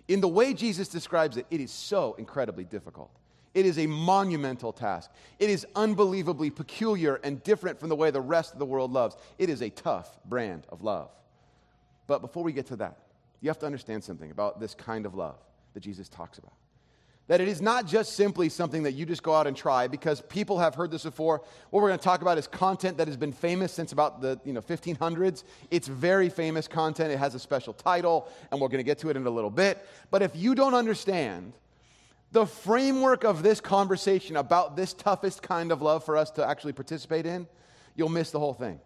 in 0.08 0.20
the 0.20 0.28
way 0.28 0.52
Jesus 0.52 0.88
describes 0.88 1.36
it, 1.36 1.46
it 1.50 1.60
is 1.60 1.70
so 1.70 2.14
incredibly 2.18 2.64
difficult. 2.64 3.10
It 3.54 3.66
is 3.66 3.78
a 3.78 3.86
monumental 3.86 4.72
task. 4.72 5.10
It 5.38 5.50
is 5.50 5.66
unbelievably 5.76 6.50
peculiar 6.50 7.16
and 7.22 7.42
different 7.42 7.78
from 7.78 7.88
the 7.88 7.96
way 7.96 8.10
the 8.10 8.20
rest 8.20 8.52
of 8.52 8.58
the 8.58 8.66
world 8.66 8.92
loves. 8.92 9.16
It 9.38 9.48
is 9.48 9.60
a 9.60 9.70
tough 9.70 10.18
brand 10.24 10.66
of 10.70 10.82
love. 10.82 11.10
But 12.06 12.20
before 12.20 12.42
we 12.42 12.52
get 12.52 12.66
to 12.66 12.76
that, 12.76 12.98
you 13.40 13.48
have 13.48 13.58
to 13.60 13.66
understand 13.66 14.04
something 14.04 14.30
about 14.30 14.60
this 14.60 14.74
kind 14.74 15.06
of 15.06 15.14
love 15.14 15.38
that 15.74 15.80
Jesus 15.80 16.08
talks 16.08 16.38
about. 16.38 16.52
That 17.28 17.40
it 17.40 17.46
is 17.46 17.62
not 17.62 17.86
just 17.86 18.16
simply 18.16 18.48
something 18.48 18.82
that 18.82 18.92
you 18.92 19.06
just 19.06 19.22
go 19.22 19.32
out 19.32 19.46
and 19.46 19.56
try 19.56 19.86
because 19.86 20.20
people 20.22 20.58
have 20.58 20.74
heard 20.74 20.90
this 20.90 21.04
before. 21.04 21.42
What 21.70 21.80
we're 21.80 21.88
going 21.88 21.98
to 22.00 22.04
talk 22.04 22.22
about 22.22 22.38
is 22.38 22.48
content 22.48 22.98
that 22.98 23.06
has 23.06 23.16
been 23.16 23.32
famous 23.32 23.72
since 23.72 23.92
about 23.92 24.20
the 24.20 24.40
you 24.44 24.52
know, 24.52 24.60
1500s. 24.60 25.44
It's 25.70 25.86
very 25.86 26.28
famous 26.28 26.66
content. 26.66 27.12
It 27.12 27.18
has 27.18 27.36
a 27.36 27.38
special 27.38 27.72
title, 27.72 28.28
and 28.50 28.60
we're 28.60 28.68
going 28.68 28.80
to 28.80 28.84
get 28.84 28.98
to 28.98 29.10
it 29.10 29.16
in 29.16 29.26
a 29.26 29.30
little 29.30 29.50
bit. 29.50 29.86
But 30.10 30.22
if 30.22 30.34
you 30.34 30.56
don't 30.56 30.74
understand 30.74 31.52
the 32.32 32.46
framework 32.46 33.24
of 33.24 33.44
this 33.44 33.60
conversation 33.60 34.36
about 34.36 34.74
this 34.76 34.92
toughest 34.92 35.40
kind 35.40 35.70
of 35.70 35.82
love 35.82 36.04
for 36.04 36.16
us 36.16 36.32
to 36.32 36.44
actually 36.44 36.72
participate 36.72 37.26
in, 37.26 37.46
you'll 37.94 38.08
miss 38.08 38.32
the 38.32 38.40
whole 38.40 38.54
thing. 38.54 38.80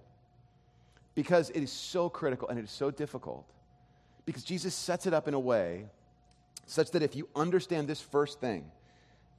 Because 1.15 1.49
it 1.51 1.63
is 1.63 1.73
so 1.73 2.11
critical 2.11 2.49
and 2.49 2.59
it 2.59 2.65
is 2.65 2.71
so 2.71 2.91
difficult 2.91 3.47
Because 4.27 4.45
Jesus 4.45 4.75
sets 4.75 5.07
it 5.07 5.15
up 5.15 5.29
in 5.29 5.35
a 5.35 5.41
way 5.41 5.87
such 6.67 6.91
that 6.93 7.03
if 7.03 7.15
you 7.15 7.29
understand 7.37 7.89
this 7.89 8.01
first 8.01 8.41
thing, 8.41 8.65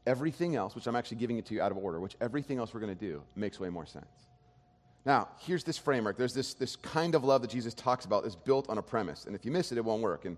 everything 0.06 0.56
else, 0.56 0.76
which 0.76 0.88
I'm 0.88 0.96
actually 0.96 1.18
giving 1.18 1.38
it 1.38 1.46
to 1.48 1.54
you 1.54 1.62
out 1.62 1.72
of 1.72 1.78
order, 1.78 2.00
which 2.00 2.16
everything 2.22 2.60
else 2.60 2.74
we're 2.74 2.80
going 2.80 2.96
to 2.96 3.00
do 3.00 3.22
makes 3.36 3.60
way 3.60 3.70
more 3.70 3.86
sense. 3.86 4.06
Now, 5.06 5.28
here's 5.40 5.64
this 5.64 5.78
framework. 5.78 6.18
There's 6.18 6.34
this, 6.34 6.54
this 6.56 6.76
kind 6.76 7.16
of 7.16 7.24
love 7.24 7.42
that 7.42 7.52
Jesus 7.52 7.74
talks 7.74 8.06
about 8.06 8.26
is 8.26 8.36
built 8.36 8.70
on 8.70 8.78
a 8.78 8.82
premise. 8.82 9.26
And 9.26 9.36
if 9.36 9.46
you 9.46 9.52
miss 9.52 9.72
it, 9.72 9.78
it 9.78 9.86
won't 9.86 10.02
work. 10.02 10.26
And 10.26 10.38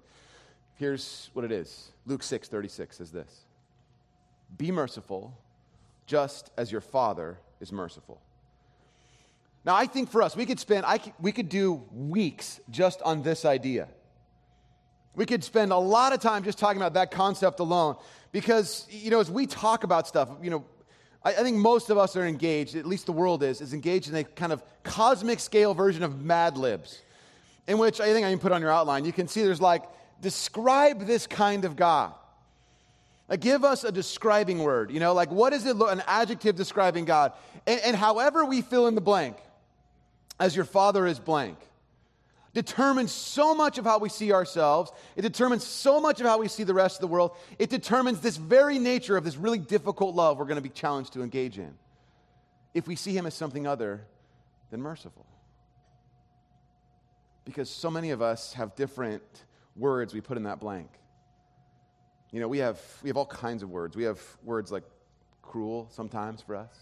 here's 0.76 1.30
what 1.34 1.46
it 1.46 1.52
is 1.52 1.92
Luke 2.06 2.24
6 2.24 2.48
36 2.48 2.98
says 2.98 3.12
this 3.12 3.46
Be 4.58 4.72
merciful, 4.72 5.38
just 6.06 6.52
as 6.58 6.72
your 6.72 6.82
Father 6.82 7.38
is 7.62 7.72
merciful. 7.72 8.22
Now, 9.64 9.76
I 9.76 9.86
think 9.86 10.10
for 10.10 10.22
us, 10.22 10.36
we 10.36 10.46
could 10.46 10.60
spend, 10.60 10.86
I, 10.86 11.00
we 11.20 11.32
could 11.32 11.50
do 11.50 11.84
weeks 11.94 12.62
just 12.70 13.02
on 13.02 13.22
this 13.22 13.44
idea. 13.44 13.90
We 15.18 15.26
could 15.26 15.44
spend 15.44 15.72
a 15.72 15.78
lot 15.78 16.14
of 16.14 16.20
time 16.20 16.44
just 16.44 16.60
talking 16.60 16.80
about 16.80 16.94
that 16.94 17.10
concept 17.10 17.60
alone 17.60 17.96
because, 18.32 18.86
you 18.90 19.10
know, 19.10 19.20
as 19.20 19.32
we 19.32 19.48
talk 19.48 19.84
about 19.84 20.08
stuff, 20.08 20.30
you 20.44 20.52
know, 20.52 20.64
I, 21.26 21.32
I, 21.32 21.42
think 21.42 21.58
most 21.58 21.90
of 21.90 21.98
us 21.98 22.16
are 22.16 22.24
engaged, 22.24 22.76
at 22.76 22.86
least 22.86 23.08
the 23.08 23.12
world 23.12 23.42
is, 23.42 23.60
is 23.60 23.74
engaged 23.74 24.10
in 24.10 24.16
a 24.16 24.24
kind 24.24 24.54
of 24.54 24.62
cosmic 24.84 25.40
scale 25.40 25.74
version 25.74 26.04
of 26.04 26.22
Mad 26.24 26.56
Libs, 26.56 27.02
in 27.66 27.80
which 27.80 28.00
I 28.00 28.14
think 28.14 28.28
I 28.28 28.30
can 28.30 28.38
put 28.38 28.52
on 28.52 28.62
your 28.62 28.72
outline. 28.72 29.06
You 29.06 29.12
can 29.12 29.28
see 29.28 29.42
there's 29.42 29.60
like, 29.60 29.82
describe 30.22 31.08
this 31.08 31.26
kind 31.26 31.66
of 31.66 31.76
God. 31.76 32.14
Like, 33.28 33.40
give 33.40 33.64
us 33.64 33.84
a 33.84 33.92
describing 33.92 34.60
word, 34.60 34.92
you 34.92 35.00
know, 35.00 35.16
like 35.16 35.32
what 35.32 35.52
is 35.52 35.66
it, 35.66 35.78
an 35.78 36.04
adjective 36.06 36.56
describing 36.56 37.06
God? 37.06 37.34
And, 37.66 37.82
and 37.82 37.96
however 37.96 38.46
we 38.46 38.62
fill 38.62 38.86
in 38.86 38.94
the 38.94 39.02
blank, 39.02 39.38
as 40.40 40.56
your 40.56 40.66
father 40.66 41.08
is 41.08 41.18
blank 41.18 41.58
determines 42.54 43.12
so 43.12 43.54
much 43.54 43.78
of 43.78 43.86
how 43.86 44.00
we 44.00 44.10
see 44.10 44.32
ourselves. 44.34 44.92
It 45.16 45.22
determines 45.22 45.64
so 45.64 46.00
much 46.00 46.20
of 46.20 46.28
how 46.28 46.40
we 46.40 46.48
see 46.48 46.64
the 46.64 46.74
rest 46.74 46.98
of 46.98 47.02
the 47.02 47.08
world. 47.08 47.32
It 47.60 47.70
determines 47.70 48.20
this 48.20 48.38
very 48.38 48.80
nature 48.80 49.18
of 49.18 49.24
this 49.24 49.38
really 49.38 49.60
difficult 49.60 50.16
love 50.16 50.38
we're 50.38 50.46
going 50.46 50.56
to 50.56 50.62
be 50.62 50.70
challenged 50.70 51.14
to 51.14 51.22
engage 51.22 51.58
in 51.58 51.74
if 52.74 52.88
we 52.88 52.96
see 52.96 53.16
him 53.16 53.26
as 53.26 53.34
something 53.34 53.66
other 53.66 54.06
than 54.70 54.82
merciful. 54.82 55.26
Because 57.46 57.70
so 57.70 57.90
many 57.90 58.12
of 58.12 58.22
us 58.22 58.54
have 58.54 58.76
different 58.76 59.24
words 59.76 60.14
we 60.14 60.22
put 60.22 60.38
in 60.38 60.44
that 60.44 60.60
blank. 60.60 60.90
You 62.32 62.42
know, 62.42 62.48
we 62.48 62.58
have, 62.58 62.80
we 63.04 63.10
have 63.10 63.18
all 63.18 63.26
kinds 63.26 63.64
of 63.64 63.70
words. 63.70 63.96
We 63.96 64.04
have 64.04 64.22
words 64.44 64.72
like 64.72 64.84
cruel 65.42 65.88
sometimes 65.92 66.42
for 66.42 66.56
us. 66.56 66.76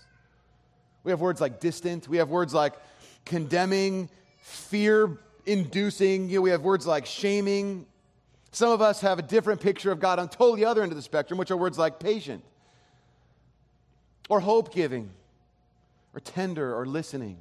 We 1.03 1.11
have 1.11 1.21
words 1.21 1.39
like 1.39 1.59
distant. 1.59 2.07
We 2.07 2.17
have 2.17 2.29
words 2.29 2.53
like 2.53 2.73
condemning, 3.25 4.09
fear 4.41 5.19
inducing. 5.45 6.29
You 6.29 6.37
know, 6.37 6.41
we 6.41 6.49
have 6.49 6.61
words 6.61 6.85
like 6.85 7.05
shaming. 7.05 7.85
Some 8.51 8.71
of 8.71 8.81
us 8.81 9.01
have 9.01 9.19
a 9.19 9.21
different 9.21 9.59
picture 9.61 9.91
of 9.91 9.99
God 9.99 10.17
on 10.19 10.29
totally 10.29 10.63
other 10.63 10.81
end 10.81 10.91
of 10.91 10.95
the 10.95 11.01
spectrum, 11.01 11.37
which 11.37 11.51
are 11.51 11.57
words 11.57 11.77
like 11.77 11.99
patient, 11.99 12.43
or 14.29 14.39
hope 14.39 14.73
giving, 14.73 15.09
or 16.13 16.19
tender, 16.21 16.75
or 16.75 16.85
listening. 16.85 17.37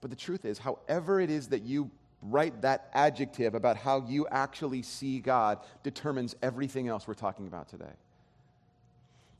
But 0.00 0.10
the 0.10 0.16
truth 0.16 0.44
is, 0.44 0.58
however 0.58 1.20
it 1.20 1.30
is 1.30 1.48
that 1.48 1.62
you 1.62 1.90
write 2.22 2.60
that 2.62 2.90
adjective 2.92 3.54
about 3.54 3.76
how 3.76 4.04
you 4.06 4.26
actually 4.30 4.82
see 4.82 5.20
God 5.20 5.58
determines 5.82 6.36
everything 6.42 6.88
else 6.88 7.08
we're 7.08 7.14
talking 7.14 7.46
about 7.46 7.68
today. 7.68 7.92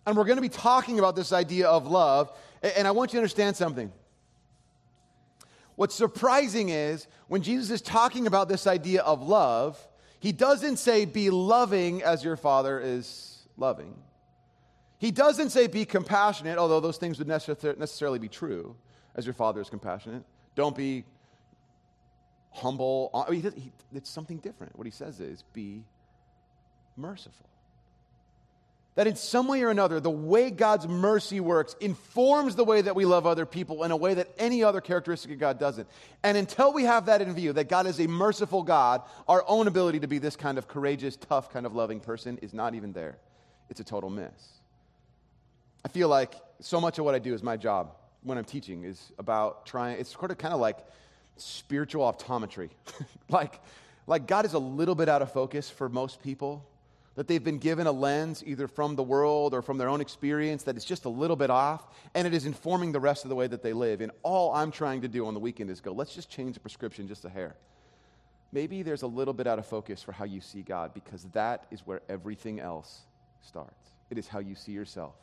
And 0.07 0.17
we're 0.17 0.25
going 0.25 0.39
to 0.39 0.43
be 0.43 0.49
talking 0.49 0.99
about 0.99 1.15
this 1.15 1.33
idea 1.33 1.69
of 1.69 1.87
love. 1.87 2.33
And 2.63 2.89
I 2.89 2.91
want 2.91 3.13
you 3.13 3.19
to 3.19 3.21
understand 3.21 3.57
something. 3.57 3.93
What's 5.81 5.95
surprising 5.95 6.69
is 6.69 7.07
when 7.29 7.41
Jesus 7.41 7.71
is 7.71 7.81
talking 7.81 8.27
about 8.27 8.51
this 8.51 8.67
idea 8.67 9.01
of 9.01 9.27
love, 9.27 9.79
he 10.19 10.31
doesn't 10.31 10.77
say, 10.77 11.07
be 11.07 11.31
loving 11.31 12.03
as 12.03 12.23
your 12.23 12.37
Father 12.37 12.79
is 12.79 13.49
loving. 13.57 13.95
He 14.99 15.11
doesn't 15.11 15.49
say, 15.49 15.69
be 15.69 15.87
compassionate, 15.87 16.59
although 16.59 16.81
those 16.81 16.99
things 16.99 17.19
would 17.19 17.29
necessarily 17.29 18.19
be 18.19 18.29
true, 18.29 18.77
as 19.15 19.25
your 19.25 19.33
Father 19.33 19.59
is 19.63 19.71
compassionate. 19.71 20.23
Don't 20.55 20.77
be 20.77 21.07
humble. 22.51 23.11
It's 23.95 24.11
something 24.11 24.37
different. 24.37 24.77
What 24.77 24.87
he 24.87 24.91
says 24.91 25.19
is, 25.19 25.45
be 25.55 25.85
merciful 26.95 27.47
that 29.00 29.07
in 29.07 29.16
some 29.16 29.49
way 29.49 29.62
or 29.62 29.71
another, 29.71 29.99
the 29.99 30.11
way 30.11 30.50
God's 30.50 30.87
mercy 30.87 31.40
works 31.40 31.75
informs 31.80 32.54
the 32.54 32.66
way 32.66 32.83
that 32.83 32.95
we 32.95 33.07
love 33.07 33.26
other 33.26 33.47
people 33.47 33.83
in 33.85 33.92
a 33.92 33.97
way 33.97 34.12
that 34.12 34.28
any 34.37 34.62
other 34.62 34.83
characteristic 34.83 35.33
of 35.33 35.38
God 35.38 35.59
doesn't. 35.59 35.88
And 36.23 36.37
until 36.37 36.71
we 36.75 36.85
have 36.85 37.07
that 37.07 37.23
in 37.23 37.33
view, 37.33 37.54
that 37.54 37.71
God 37.71 37.87
is 37.87 37.99
a 37.99 38.07
merciful 38.07 38.62
God, 38.62 39.00
our 39.26 39.42
own 39.49 39.69
ability 39.69 40.00
to 40.00 40.07
be 40.07 40.19
this 40.19 40.37
kind 40.37 40.59
of 40.59 40.69
courageous, 40.69 41.16
tough, 41.16 41.50
kind 41.50 41.64
of 41.64 41.75
loving 41.75 41.99
person 41.99 42.37
is 42.42 42.52
not 42.52 42.75
even 42.75 42.92
there. 42.92 43.16
It's 43.71 43.80
a 43.80 43.85
total 43.85 44.11
miss. 44.11 44.28
I 45.83 45.88
feel 45.88 46.11
like 46.11 46.35
so 46.61 46.78
much 46.78 46.99
of 46.99 47.07
what 47.07 47.14
I 47.14 47.21
do 47.21 47.33
is 47.33 47.42
my 47.42 47.57
job 47.57 47.95
when 48.23 48.37
I'm 48.37 48.45
teaching 48.45 48.85
is 48.85 49.12
about 49.19 49.64
trying, 49.64 49.99
it's 49.99 50.12
sort 50.12 50.30
of 50.30 50.37
kind 50.37 50.52
of 50.52 50.61
like 50.61 50.76
spiritual 51.38 52.04
optometry. 52.04 52.69
like, 53.30 53.62
like 54.07 54.26
God 54.26 54.45
is 54.45 54.52
a 54.52 54.59
little 54.59 54.95
bit 54.95 55.09
out 55.09 55.23
of 55.23 55.33
focus 55.33 55.71
for 55.71 55.88
most 55.88 56.23
people 56.23 56.66
that 57.17 57.26
they've 57.26 57.43
been 57.43 57.59
given 57.59 57.87
a 57.87 57.93
lens 57.93 58.43
either 58.47 58.69
from 58.69 58.95
the 58.95 59.02
world 59.02 59.52
or 59.52 59.62
from 59.62 59.79
their 59.79 59.88
own 59.88 60.00
experience 60.00 60.62
that 60.62 60.76
is 60.76 60.85
just 60.85 61.05
a 61.05 61.09
little 61.09 61.37
bit 61.37 61.50
off, 61.50 61.87
and 62.14 62.26
it 62.26 62.33
is 62.33 62.47
informing 62.47 62.93
the 62.93 63.00
rest 63.00 63.25
of 63.25 63.29
the 63.29 63.35
way 63.35 63.47
that 63.47 63.62
they 63.62 63.73
live. 63.73 64.00
And 64.00 64.12
all 64.23 64.55
I'm 64.55 64.71
trying 64.71 65.02
to 65.02 65.09
do 65.09 65.26
on 65.26 65.35
the 65.35 65.40
weekend 65.40 65.71
is 65.71 65.81
go, 65.81 65.93
let's 65.93 66.14
just 66.14 66.31
change 66.31 66.55
the 66.55 66.61
prescription 66.61 67.09
just 67.09 67.25
a 67.25 67.29
hair. 67.29 67.57
Maybe 68.52 68.83
there's 68.83 69.02
a 69.02 69.07
little 69.07 69.35
bit 69.35 69.47
out 69.47 69.59
of 69.59 69.67
focus 69.67 70.02
for 70.02 70.12
how 70.12 70.25
you 70.25 70.40
see 70.40 70.62
God 70.62 70.95
because 70.95 71.25
that 71.33 71.67
is 71.71 71.81
where 71.81 72.00
everything 72.09 72.61
else 72.61 73.02
starts. 73.43 73.90
It 74.11 74.19
is 74.19 74.26
how 74.26 74.40
you 74.40 74.55
see 74.55 74.73
yourself, 74.73 75.14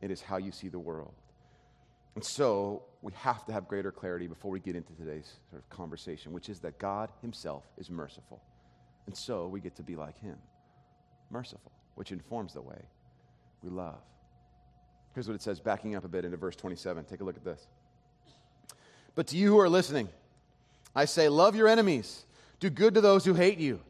it 0.00 0.10
is 0.10 0.20
how 0.20 0.36
you 0.36 0.52
see 0.52 0.68
the 0.68 0.78
world. 0.78 1.14
And 2.14 2.24
so 2.24 2.82
we 3.00 3.12
have 3.14 3.46
to 3.46 3.52
have 3.52 3.66
greater 3.68 3.90
clarity 3.90 4.26
before 4.26 4.50
we 4.50 4.60
get 4.60 4.76
into 4.76 4.92
today's 4.92 5.38
sort 5.50 5.62
of 5.62 5.68
conversation, 5.70 6.32
which 6.32 6.50
is 6.50 6.60
that 6.60 6.78
God 6.78 7.10
Himself 7.22 7.64
is 7.78 7.88
merciful. 7.88 8.42
And 9.06 9.16
so 9.16 9.48
we 9.48 9.60
get 9.60 9.76
to 9.76 9.82
be 9.82 9.96
like 9.96 10.18
Him 10.20 10.36
merciful, 11.32 11.72
which 11.94 12.12
informs 12.12 12.52
the 12.52 12.62
way 12.62 12.80
we 13.62 13.70
love. 13.70 13.98
Here's 15.14 15.28
what 15.28 15.34
it 15.34 15.42
says, 15.42 15.60
backing 15.60 15.94
up 15.94 16.04
a 16.04 16.08
bit 16.08 16.24
into 16.24 16.36
verse 16.36 16.56
27. 16.56 17.04
Take 17.04 17.20
a 17.20 17.24
look 17.24 17.36
at 17.36 17.44
this. 17.44 17.66
But 19.14 19.26
to 19.28 19.36
you 19.36 19.48
who 19.48 19.60
are 19.60 19.68
listening, 19.68 20.08
I 20.94 21.04
say, 21.04 21.28
love 21.28 21.54
your 21.54 21.68
enemies, 21.68 22.24
do 22.60 22.70
good 22.70 22.94
to 22.94 23.00
those 23.00 23.24
who 23.24 23.34
hate 23.34 23.58
you. 23.58 23.80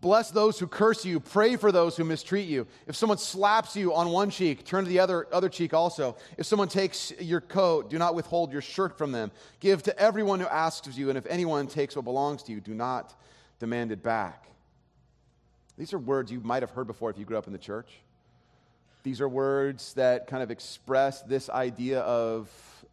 Bless 0.00 0.32
those 0.32 0.58
who 0.58 0.66
curse 0.66 1.04
you. 1.04 1.20
Pray 1.20 1.54
for 1.54 1.70
those 1.70 1.96
who 1.96 2.02
mistreat 2.02 2.48
you. 2.48 2.66
If 2.88 2.96
someone 2.96 3.18
slaps 3.18 3.76
you 3.76 3.94
on 3.94 4.08
one 4.08 4.30
cheek, 4.30 4.64
turn 4.64 4.82
to 4.82 4.90
the 4.90 4.98
other, 4.98 5.28
other 5.32 5.48
cheek 5.48 5.72
also. 5.72 6.16
If 6.36 6.46
someone 6.46 6.66
takes 6.66 7.12
your 7.20 7.40
coat, 7.40 7.88
do 7.88 7.98
not 7.98 8.16
withhold 8.16 8.50
your 8.50 8.62
shirt 8.62 8.98
from 8.98 9.12
them. 9.12 9.30
Give 9.60 9.80
to 9.84 9.96
everyone 9.96 10.40
who 10.40 10.46
asks 10.46 10.98
you, 10.98 11.08
and 11.08 11.16
if 11.16 11.24
anyone 11.26 11.68
takes 11.68 11.94
what 11.94 12.04
belongs 12.04 12.42
to 12.44 12.52
you, 12.52 12.60
do 12.60 12.74
not 12.74 13.14
demand 13.60 13.92
it 13.92 14.02
back. 14.02 14.48
These 15.78 15.92
are 15.92 15.98
words 15.98 16.30
you 16.30 16.40
might 16.40 16.62
have 16.62 16.70
heard 16.70 16.86
before 16.86 17.10
if 17.10 17.18
you 17.18 17.24
grew 17.24 17.38
up 17.38 17.46
in 17.46 17.52
the 17.52 17.58
church. 17.58 17.88
These 19.02 19.20
are 19.20 19.28
words 19.28 19.94
that 19.94 20.26
kind 20.26 20.42
of 20.42 20.50
express 20.50 21.22
this 21.22 21.50
idea 21.50 22.00
of 22.00 22.50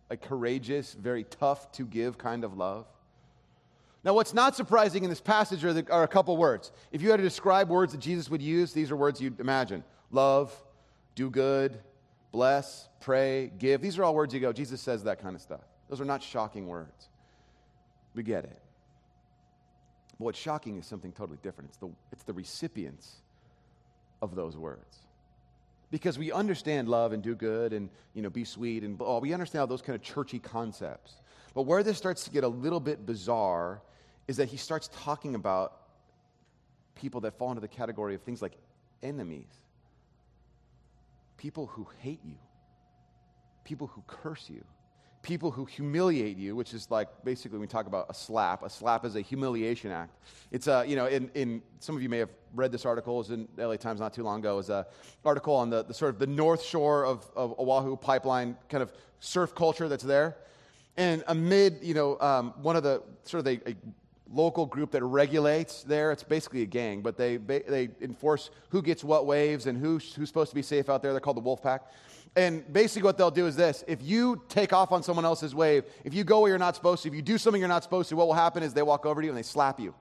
a 0.09 0.17
courageous, 0.17 0.93
very 0.93 1.23
tough 1.23 1.71
to 1.73 1.85
give 1.85 2.17
kind 2.17 2.43
of 2.43 2.57
love. 2.57 2.87
Now, 4.03 4.13
what's 4.13 4.33
not 4.33 4.55
surprising 4.55 5.03
in 5.03 5.09
this 5.09 5.21
passage 5.21 5.63
are, 5.65 5.73
the, 5.73 5.91
are 5.91 6.03
a 6.03 6.07
couple 6.07 6.35
words. 6.37 6.71
If 6.91 7.01
you 7.01 7.11
had 7.11 7.17
to 7.17 7.23
describe 7.23 7.69
words 7.69 7.91
that 7.91 7.99
Jesus 7.99 8.29
would 8.29 8.41
use, 8.41 8.71
these 8.71 8.91
are 8.91 8.95
words 8.95 9.21
you'd 9.21 9.39
imagine 9.39 9.83
love, 10.09 10.55
do 11.15 11.29
good, 11.29 11.77
bless, 12.31 12.87
pray, 13.01 13.51
give. 13.59 13.81
These 13.81 13.99
are 13.99 14.03
all 14.03 14.15
words 14.15 14.33
you 14.33 14.39
go, 14.39 14.53
Jesus 14.53 14.81
says 14.81 15.03
that 15.03 15.21
kind 15.21 15.35
of 15.35 15.41
stuff. 15.41 15.61
Those 15.89 15.99
are 15.99 16.05
not 16.05 16.23
shocking 16.23 16.67
words. 16.67 17.09
We 18.15 18.23
get 18.23 18.45
it. 18.45 18.59
But 20.19 20.25
what's 20.25 20.39
shocking 20.39 20.77
is 20.77 20.85
something 20.85 21.11
totally 21.13 21.39
different. 21.41 21.69
It's 21.69 21.77
the, 21.77 21.89
it's 22.11 22.23
the 22.23 22.33
recipients 22.33 23.15
of 24.21 24.35
those 24.35 24.57
words. 24.57 24.97
Because 25.91 26.19
we 26.19 26.31
understand 26.31 26.87
love 26.87 27.13
and 27.13 27.23
do 27.23 27.33
good 27.33 27.73
and 27.73 27.89
you 28.13 28.21
know, 28.21 28.29
be 28.29 28.43
sweet 28.43 28.83
and 28.83 28.97
oh, 28.99 29.19
we 29.19 29.33
understand 29.33 29.69
those 29.69 29.81
kind 29.81 29.95
of 29.95 30.03
churchy 30.03 30.37
concepts. 30.37 31.15
But 31.55 31.63
where 31.63 31.81
this 31.81 31.97
starts 31.97 32.25
to 32.25 32.29
get 32.29 32.43
a 32.43 32.47
little 32.47 32.79
bit 32.79 33.05
bizarre 33.05 33.81
is 34.27 34.37
that 34.37 34.49
he 34.49 34.57
starts 34.57 34.89
talking 35.01 35.33
about 35.33 35.73
people 36.93 37.21
that 37.21 37.37
fall 37.37 37.49
into 37.49 37.61
the 37.61 37.67
category 37.67 38.13
of 38.13 38.21
things 38.21 38.41
like 38.41 38.53
enemies, 39.01 39.47
people 41.37 41.65
who 41.65 41.87
hate 41.99 42.19
you, 42.23 42.35
people 43.63 43.87
who 43.87 44.03
curse 44.05 44.49
you, 44.49 44.63
people 45.21 45.51
who 45.51 45.65
humiliate 45.65 46.37
you, 46.37 46.55
which 46.55 46.73
is 46.73 46.89
like 46.89 47.07
basically 47.23 47.51
when 47.51 47.61
we 47.61 47.67
talk 47.67 47.87
about 47.87 48.05
a 48.09 48.13
slap, 48.13 48.63
a 48.63 48.69
slap 48.69 49.05
is 49.05 49.15
a 49.15 49.21
humiliation 49.21 49.91
act. 49.91 50.15
It's 50.51 50.67
a, 50.67 50.85
you 50.87 50.95
know, 50.95 51.07
in, 51.07 51.29
in 51.35 51.61
some 51.79 51.95
of 51.95 52.01
you 52.01 52.09
may 52.09 52.19
have 52.19 52.29
read 52.55 52.71
this 52.71 52.85
article, 52.85 53.15
it 53.15 53.17
was 53.17 53.31
in 53.31 53.47
LA 53.57 53.75
Times 53.75 53.99
not 53.99 54.13
too 54.13 54.23
long 54.23 54.39
ago, 54.39 54.53
it 54.53 54.57
was 54.57 54.69
an 54.69 54.85
article 55.25 55.55
on 55.55 55.69
the, 55.69 55.83
the 55.83 55.93
sort 55.93 56.13
of 56.13 56.19
the 56.19 56.27
north 56.27 56.63
shore 56.63 57.05
of, 57.05 57.29
of 57.35 57.59
Oahu 57.59 57.97
pipeline 57.97 58.55
kind 58.69 58.81
of 58.81 58.93
surf 59.19 59.53
culture 59.53 59.89
that's 59.89 60.03
there. 60.03 60.37
And 60.97 61.23
amid, 61.27 61.79
you 61.81 61.93
know, 61.93 62.19
um, 62.19 62.53
one 62.61 62.75
of 62.75 62.83
the 62.83 63.03
sort 63.23 63.39
of 63.39 63.45
the, 63.45 63.71
a 63.71 63.75
local 64.31 64.65
group 64.65 64.91
that 64.91 65.03
regulates 65.03 65.83
there. 65.83 66.11
It's 66.11 66.23
basically 66.23 66.61
a 66.61 66.65
gang, 66.65 67.01
but 67.01 67.17
they, 67.17 67.37
they 67.37 67.89
enforce 68.01 68.51
who 68.69 68.81
gets 68.81 69.03
what 69.03 69.25
waves 69.25 69.65
and 69.65 69.77
who's, 69.77 70.13
who's 70.13 70.27
supposed 70.27 70.51
to 70.51 70.55
be 70.55 70.61
safe 70.61 70.89
out 70.89 71.01
there. 71.01 71.11
They're 71.11 71.19
called 71.19 71.37
the 71.37 71.41
Wolf 71.41 71.61
Pack. 71.61 71.83
And 72.39 72.71
basically, 72.71 73.03
what 73.03 73.17
they'll 73.17 73.29
do 73.29 73.47
is 73.47 73.57
this 73.57 73.83
if 73.85 74.01
you 74.01 74.41
take 74.47 74.71
off 74.71 74.93
on 74.93 75.03
someone 75.03 75.25
else's 75.25 75.53
wave, 75.53 75.83
if 76.05 76.13
you 76.13 76.23
go 76.23 76.39
where 76.39 76.49
you're 76.49 76.57
not 76.57 76.73
supposed 76.73 77.03
to, 77.03 77.09
if 77.09 77.13
you 77.13 77.21
do 77.21 77.37
something 77.37 77.59
you're 77.59 77.67
not 77.67 77.83
supposed 77.83 78.07
to, 78.09 78.15
what 78.15 78.27
will 78.27 78.33
happen 78.33 78.63
is 78.63 78.73
they 78.73 78.81
walk 78.81 79.05
over 79.05 79.19
to 79.19 79.25
you 79.25 79.31
and 79.31 79.37
they 79.37 79.43
slap 79.43 79.77
you 79.77 79.93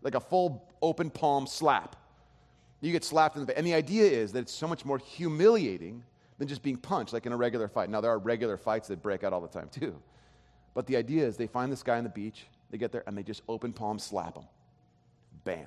like 0.00 0.14
a 0.14 0.20
full 0.20 0.64
open 0.80 1.10
palm 1.10 1.44
slap. 1.44 1.96
You 2.80 2.92
get 2.92 3.02
slapped 3.02 3.34
in 3.34 3.42
the 3.42 3.48
face. 3.48 3.56
And 3.56 3.66
the 3.66 3.74
idea 3.74 4.04
is 4.04 4.30
that 4.32 4.40
it's 4.40 4.52
so 4.52 4.68
much 4.68 4.84
more 4.84 4.98
humiliating 4.98 6.04
than 6.38 6.46
just 6.46 6.62
being 6.62 6.76
punched 6.76 7.12
like 7.12 7.26
in 7.26 7.32
a 7.32 7.36
regular 7.36 7.66
fight. 7.66 7.90
Now, 7.90 8.00
there 8.00 8.12
are 8.12 8.18
regular 8.18 8.56
fights 8.56 8.86
that 8.86 9.02
break 9.02 9.24
out 9.24 9.32
all 9.32 9.40
the 9.40 9.48
time, 9.48 9.68
too. 9.68 10.00
But 10.74 10.86
the 10.86 10.96
idea 10.96 11.26
is 11.26 11.36
they 11.36 11.48
find 11.48 11.70
this 11.70 11.82
guy 11.82 11.98
on 11.98 12.04
the 12.04 12.10
beach, 12.10 12.46
they 12.70 12.78
get 12.78 12.92
there, 12.92 13.02
and 13.08 13.18
they 13.18 13.24
just 13.24 13.42
open 13.48 13.72
palm 13.72 13.98
slap 13.98 14.36
him. 14.36 14.44
Bam. 15.44 15.66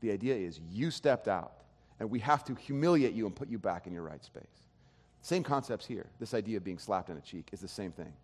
The 0.00 0.10
idea 0.10 0.34
is 0.34 0.58
you 0.72 0.90
stepped 0.90 1.28
out, 1.28 1.52
and 2.00 2.10
we 2.10 2.18
have 2.18 2.44
to 2.46 2.54
humiliate 2.56 3.14
you 3.14 3.26
and 3.26 3.34
put 3.34 3.48
you 3.48 3.58
back 3.58 3.86
in 3.86 3.92
your 3.92 4.02
right 4.02 4.24
space. 4.24 4.67
Same 5.28 5.42
concepts 5.42 5.84
here. 5.84 6.06
This 6.18 6.32
idea 6.32 6.56
of 6.56 6.64
being 6.64 6.78
slapped 6.78 7.10
in 7.10 7.14
the 7.14 7.20
cheek 7.20 7.50
is 7.52 7.60
the 7.60 7.68
same 7.68 7.92
thing. 7.92 8.14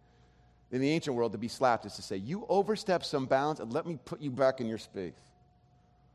In 0.72 0.80
the 0.80 0.88
ancient 0.88 1.14
world, 1.14 1.32
to 1.32 1.38
be 1.38 1.48
slapped 1.48 1.84
is 1.84 1.92
to 1.96 2.02
say, 2.02 2.16
You 2.16 2.46
overstep 2.48 3.04
some 3.04 3.26
bounds 3.26 3.60
and 3.60 3.70
let 3.74 3.84
me 3.84 3.98
put 4.06 4.22
you 4.22 4.30
back 4.30 4.58
in 4.62 4.66
your 4.66 4.78
space. 4.78 5.12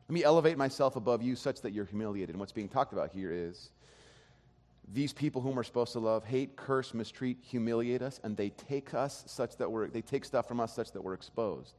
Let 0.07 0.13
me 0.15 0.23
elevate 0.23 0.57
myself 0.57 0.95
above 0.95 1.21
you 1.21 1.35
such 1.35 1.61
that 1.61 1.73
you're 1.73 1.85
humiliated. 1.85 2.31
And 2.31 2.39
what's 2.39 2.51
being 2.51 2.67
talked 2.67 2.91
about 2.91 3.11
here 3.11 3.31
is 3.31 3.69
these 4.91 5.13
people 5.13 5.43
whom 5.43 5.53
we're 5.53 5.61
supposed 5.61 5.93
to 5.93 5.99
love 5.99 6.25
hate, 6.25 6.55
curse, 6.55 6.95
mistreat, 6.95 7.37
humiliate 7.43 8.01
us, 8.01 8.19
and 8.23 8.35
they 8.35 8.49
take 8.49 8.95
us 8.95 9.23
such 9.27 9.57
that 9.57 9.71
we're, 9.71 9.89
they 9.89 10.01
take 10.01 10.25
stuff 10.25 10.47
from 10.47 10.59
us 10.59 10.73
such 10.73 10.91
that 10.93 11.03
we're 11.03 11.13
exposed. 11.13 11.75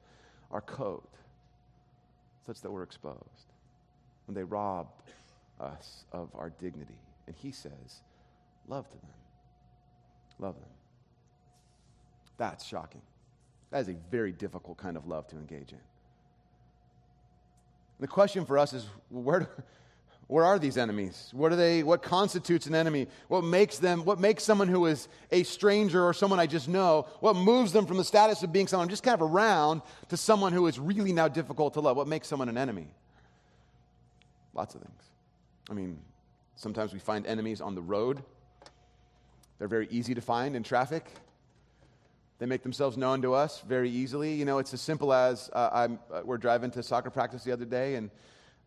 Our 0.53 0.61
code, 0.61 1.03
such 2.47 2.61
that 2.61 2.71
we're 2.71 2.85
exposed. 2.85 3.19
And 4.29 4.37
they 4.37 4.45
rob 4.45 4.87
us 5.59 6.05
of 6.13 6.29
our 6.37 6.51
dignity. 6.51 7.01
And 7.27 7.35
he 7.35 7.51
says, 7.51 8.03
love 8.71 8.89
to 8.89 8.97
them. 8.97 9.11
Love 10.39 10.55
them. 10.55 10.71
That's 12.39 12.65
shocking. 12.65 13.03
That 13.71 13.81
is 13.81 13.89
a 13.89 13.97
very 14.11 14.33
difficult 14.33 14.79
kind 14.79 14.97
of 14.97 15.07
love 15.07 15.27
to 15.29 15.37
engage 15.37 15.73
in. 15.73 15.81
The 17.99 18.07
question 18.07 18.47
for 18.47 18.57
us 18.57 18.73
is 18.73 18.87
where, 19.11 19.47
where 20.27 20.45
are 20.45 20.59
these 20.59 20.79
enemies? 20.79 21.31
What 21.33 21.53
are 21.53 21.57
they? 21.57 21.83
What 21.83 22.03
constitutes 22.03 22.67
an 22.67 22.75
enemy? 22.75 23.09
What 23.29 23.45
makes 23.45 23.79
them? 23.79 24.05
What 24.05 24.19
makes 24.19 24.43
someone 24.43 24.69
who 24.69 24.87
is 24.87 25.09
a 25.31 25.43
stranger 25.43 26.03
or 26.03 26.15
someone 26.15 26.41
I 26.41 26.47
just 26.47 26.67
know? 26.67 27.07
What 27.21 27.37
moves 27.37 27.73
them 27.73 27.85
from 27.85 27.99
the 27.99 28.05
status 28.05 28.43
of 28.43 28.53
being 28.53 28.67
someone 28.67 28.87
I'm 28.87 28.91
just 28.91 29.03
kind 29.03 29.21
of 29.21 29.23
around 29.23 29.83
to 30.09 30.17
someone 30.17 30.55
who 30.55 30.67
is 30.67 30.79
really 30.79 31.13
now 31.13 31.29
difficult 31.29 31.75
to 31.75 31.81
love? 31.81 31.97
What 31.97 32.09
makes 32.09 32.27
someone 32.27 32.49
an 32.49 32.57
enemy? 32.57 32.87
Lots 34.55 34.75
of 34.75 34.81
things. 34.81 35.03
I 35.69 35.75
mean, 35.75 35.99
sometimes 36.57 36.95
we 36.95 36.99
find 36.99 37.27
enemies 37.27 37.61
on 37.61 37.75
the 37.75 37.83
road. 37.83 38.23
They're 39.61 39.69
very 39.69 39.89
easy 39.91 40.15
to 40.15 40.23
find 40.23 40.57
in 40.57 40.63
traffic. 40.63 41.05
They 42.39 42.47
make 42.47 42.63
themselves 42.63 42.97
known 42.97 43.21
to 43.21 43.35
us 43.35 43.61
very 43.61 43.91
easily. 43.91 44.33
You 44.33 44.47
know, 44.47 44.57
it's 44.57 44.73
as 44.73 44.81
simple 44.81 45.13
as 45.13 45.51
uh, 45.53 45.87
uh, 46.11 46.23
we're 46.25 46.39
driving 46.39 46.71
to 46.71 46.83
soccer 46.83 47.11
practice 47.11 47.45
the 47.45 47.53
other 47.53 47.67
day, 47.67 47.97
and 47.97 48.11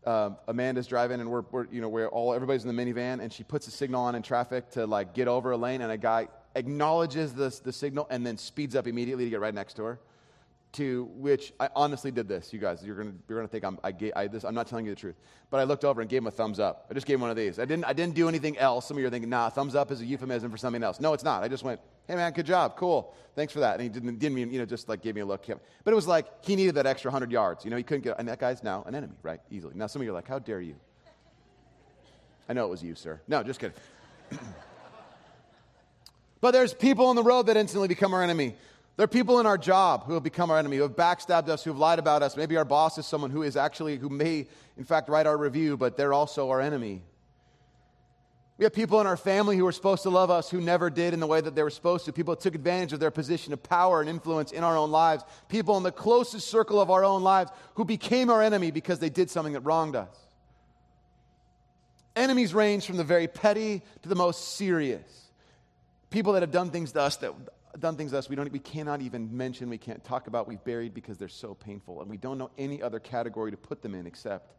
uh, 0.05 0.29
Amanda's 0.47 0.85
driving, 0.85 1.19
and 1.19 1.31
we're, 1.31 1.45
we're, 1.49 1.65
you 1.71 1.81
know, 1.81 1.89
we're 1.89 2.09
all 2.09 2.31
everybody's 2.31 2.63
in 2.63 2.75
the 2.75 2.79
minivan, 2.79 3.21
and 3.21 3.33
she 3.33 3.43
puts 3.43 3.67
a 3.67 3.71
signal 3.71 4.03
on 4.03 4.13
in 4.13 4.21
traffic 4.21 4.69
to 4.71 4.85
like 4.85 5.15
get 5.15 5.27
over 5.27 5.49
a 5.49 5.57
lane, 5.57 5.81
and 5.81 5.91
a 5.91 5.97
guy 5.97 6.27
acknowledges 6.53 7.33
the, 7.33 7.59
the 7.63 7.73
signal 7.73 8.05
and 8.11 8.23
then 8.23 8.37
speeds 8.37 8.75
up 8.75 8.85
immediately 8.85 9.23
to 9.23 9.31
get 9.31 9.39
right 9.39 9.55
next 9.55 9.73
to 9.77 9.83
her 9.83 9.99
to 10.73 11.05
which 11.13 11.53
I 11.59 11.69
honestly 11.75 12.11
did 12.11 12.27
this, 12.27 12.51
you 12.51 12.59
guys. 12.59 12.83
You're 12.83 12.95
going 12.95 13.19
you're 13.27 13.37
gonna 13.37 13.47
think 13.47 13.63
I'm, 13.63 13.79
I 13.83 13.91
gave, 13.91 14.11
I, 14.15 14.27
this, 14.27 14.43
I'm 14.43 14.55
not 14.55 14.67
telling 14.67 14.85
you 14.85 14.91
the 14.91 14.99
truth. 14.99 15.15
But 15.49 15.59
I 15.59 15.63
looked 15.63 15.85
over 15.85 16.01
and 16.01 16.09
gave 16.09 16.23
him 16.23 16.27
a 16.27 16.31
thumbs 16.31 16.59
up. 16.59 16.87
I 16.89 16.93
just 16.95 17.05
gave 17.05 17.15
him 17.15 17.21
one 17.21 17.29
of 17.29 17.35
these. 17.35 17.59
I 17.59 17.65
didn't, 17.65 17.85
I 17.85 17.93
didn't 17.93 18.15
do 18.15 18.27
anything 18.27 18.57
else. 18.57 18.87
Some 18.87 18.97
of 18.97 19.01
you 19.01 19.07
are 19.07 19.11
thinking, 19.11 19.29
nah, 19.29 19.49
thumbs 19.49 19.75
up 19.75 19.91
is 19.91 20.01
a 20.01 20.05
euphemism 20.05 20.49
for 20.49 20.57
something 20.57 20.81
else. 20.81 20.99
No, 20.99 21.13
it's 21.13 21.23
not. 21.23 21.43
I 21.43 21.47
just 21.47 21.63
went, 21.63 21.79
hey, 22.07 22.15
man, 22.15 22.33
good 22.33 22.47
job. 22.47 22.75
Cool. 22.75 23.13
Thanks 23.35 23.53
for 23.53 23.59
that. 23.59 23.73
And 23.73 23.83
he 23.83 23.89
didn't, 23.89 24.17
didn't 24.17 24.35
mean, 24.35 24.51
you 24.51 24.59
know, 24.59 24.65
just 24.65 24.89
like 24.89 25.01
gave 25.01 25.13
me 25.13 25.21
a 25.21 25.25
look. 25.25 25.45
But 25.83 25.91
it 25.91 25.95
was 25.95 26.07
like 26.07 26.25
he 26.43 26.55
needed 26.55 26.75
that 26.75 26.87
extra 26.87 27.09
100 27.09 27.31
yards. 27.31 27.63
You 27.63 27.71
know, 27.71 27.77
he 27.77 27.83
couldn't 27.83 28.03
get, 28.03 28.17
and 28.17 28.27
that 28.27 28.39
guy's 28.39 28.63
now 28.63 28.83
an 28.87 28.95
enemy, 28.95 29.13
right? 29.21 29.41
Easily. 29.51 29.73
Now, 29.75 29.87
some 29.87 30.01
of 30.01 30.05
you 30.05 30.11
are 30.11 30.15
like, 30.15 30.27
how 30.27 30.39
dare 30.39 30.61
you? 30.61 30.75
I 32.49 32.53
know 32.53 32.65
it 32.65 32.69
was 32.69 32.83
you, 32.83 32.95
sir. 32.95 33.21
No, 33.27 33.43
just 33.43 33.59
kidding. 33.59 33.77
but 36.41 36.51
there's 36.51 36.73
people 36.73 37.05
on 37.05 37.15
the 37.15 37.23
road 37.23 37.43
that 37.43 37.57
instantly 37.57 37.87
become 37.87 38.13
our 38.13 38.23
enemy. 38.23 38.55
There 38.95 39.03
are 39.03 39.07
people 39.07 39.39
in 39.39 39.47
our 39.47 39.57
job 39.57 40.05
who 40.05 40.13
have 40.13 40.23
become 40.23 40.51
our 40.51 40.59
enemy, 40.59 40.77
who 40.77 40.83
have 40.83 40.95
backstabbed 40.95 41.49
us, 41.49 41.63
who 41.63 41.71
have 41.71 41.79
lied 41.79 41.97
about 41.97 42.21
us. 42.21 42.37
Maybe 42.37 42.57
our 42.57 42.65
boss 42.65 42.97
is 42.99 43.07
someone 43.07 43.31
who 43.31 43.41
is 43.41 43.57
actually, 43.57 43.97
who 43.97 44.09
may, 44.09 44.47
in 44.77 44.83
fact, 44.83 45.09
write 45.09 45.25
our 45.25 45.37
review, 45.37 45.77
but 45.77 45.97
they're 45.97 46.13
also 46.13 46.51
our 46.51 46.61
enemy. 46.61 47.01
We 48.59 48.65
have 48.65 48.73
people 48.73 49.01
in 49.01 49.07
our 49.07 49.17
family 49.17 49.57
who 49.57 49.63
were 49.63 49.71
supposed 49.71 50.03
to 50.03 50.11
love 50.11 50.29
us 50.29 50.51
who 50.51 50.61
never 50.61 50.91
did 50.91 51.15
in 51.15 51.19
the 51.19 51.25
way 51.25 51.41
that 51.41 51.55
they 51.55 51.63
were 51.63 51.71
supposed 51.71 52.05
to. 52.05 52.13
People 52.13 52.35
took 52.35 52.53
advantage 52.53 52.93
of 52.93 52.99
their 52.99 53.09
position 53.09 53.51
of 53.51 53.63
power 53.63 53.99
and 53.99 54.07
influence 54.07 54.51
in 54.51 54.63
our 54.63 54.77
own 54.77 54.91
lives. 54.91 55.23
People 55.49 55.75
in 55.77 55.83
the 55.83 55.91
closest 55.91 56.47
circle 56.47 56.79
of 56.79 56.91
our 56.91 57.03
own 57.03 57.23
lives 57.23 57.51
who 57.73 57.83
became 57.83 58.29
our 58.29 58.43
enemy 58.43 58.69
because 58.69 58.99
they 58.99 59.09
did 59.09 59.31
something 59.31 59.53
that 59.53 59.61
wronged 59.61 59.95
us. 59.95 60.15
Enemies 62.15 62.53
range 62.53 62.85
from 62.85 62.97
the 62.97 63.03
very 63.03 63.27
petty 63.27 63.81
to 64.03 64.09
the 64.09 64.15
most 64.15 64.55
serious. 64.55 65.31
People 66.11 66.33
that 66.33 66.43
have 66.43 66.51
done 66.51 66.69
things 66.69 66.91
to 66.91 67.01
us 67.01 67.17
that 67.17 67.33
done 67.79 67.95
things 67.95 68.11
to 68.11 68.17
us 68.17 68.29
we, 68.29 68.35
don't, 68.35 68.51
we 68.51 68.59
cannot 68.59 69.01
even 69.01 69.35
mention, 69.35 69.69
we 69.69 69.77
can't 69.77 70.03
talk 70.03 70.27
about, 70.27 70.47
we've 70.47 70.63
buried 70.63 70.93
because 70.93 71.17
they're 71.17 71.27
so 71.27 71.53
painful. 71.53 72.01
And 72.01 72.09
we 72.09 72.17
don't 72.17 72.37
know 72.37 72.51
any 72.57 72.81
other 72.81 72.99
category 72.99 73.51
to 73.51 73.57
put 73.57 73.81
them 73.81 73.95
in 73.95 74.05
except 74.05 74.53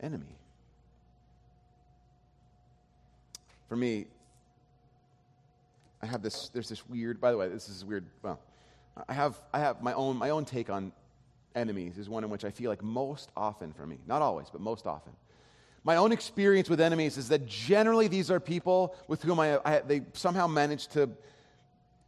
enemy. 0.00 0.36
For 3.68 3.76
me, 3.76 4.06
I 6.02 6.06
have 6.06 6.22
this, 6.22 6.48
there's 6.50 6.68
this 6.68 6.88
weird, 6.88 7.20
by 7.20 7.32
the 7.32 7.36
way, 7.36 7.48
this 7.48 7.68
is 7.68 7.84
weird, 7.84 8.06
well, 8.22 8.40
I 9.08 9.12
have, 9.12 9.40
I 9.52 9.58
have 9.58 9.82
my 9.82 9.92
own, 9.92 10.16
my 10.16 10.30
own 10.30 10.44
take 10.44 10.70
on 10.70 10.92
enemies 11.54 11.98
is 11.98 12.08
one 12.08 12.22
in 12.22 12.30
which 12.30 12.44
I 12.44 12.50
feel 12.50 12.70
like 12.70 12.82
most 12.82 13.30
often 13.36 13.72
for 13.72 13.86
me, 13.86 13.98
not 14.06 14.22
always, 14.22 14.48
but 14.50 14.60
most 14.60 14.86
often. 14.86 15.12
My 15.84 15.96
own 15.96 16.12
experience 16.12 16.68
with 16.68 16.80
enemies 16.80 17.16
is 17.16 17.28
that 17.28 17.46
generally 17.46 18.08
these 18.08 18.30
are 18.30 18.40
people 18.40 18.94
with 19.08 19.22
whom 19.22 19.38
I, 19.38 19.58
I 19.64 19.80
they 19.80 20.02
somehow 20.14 20.46
manage 20.46 20.88
to 20.88 21.08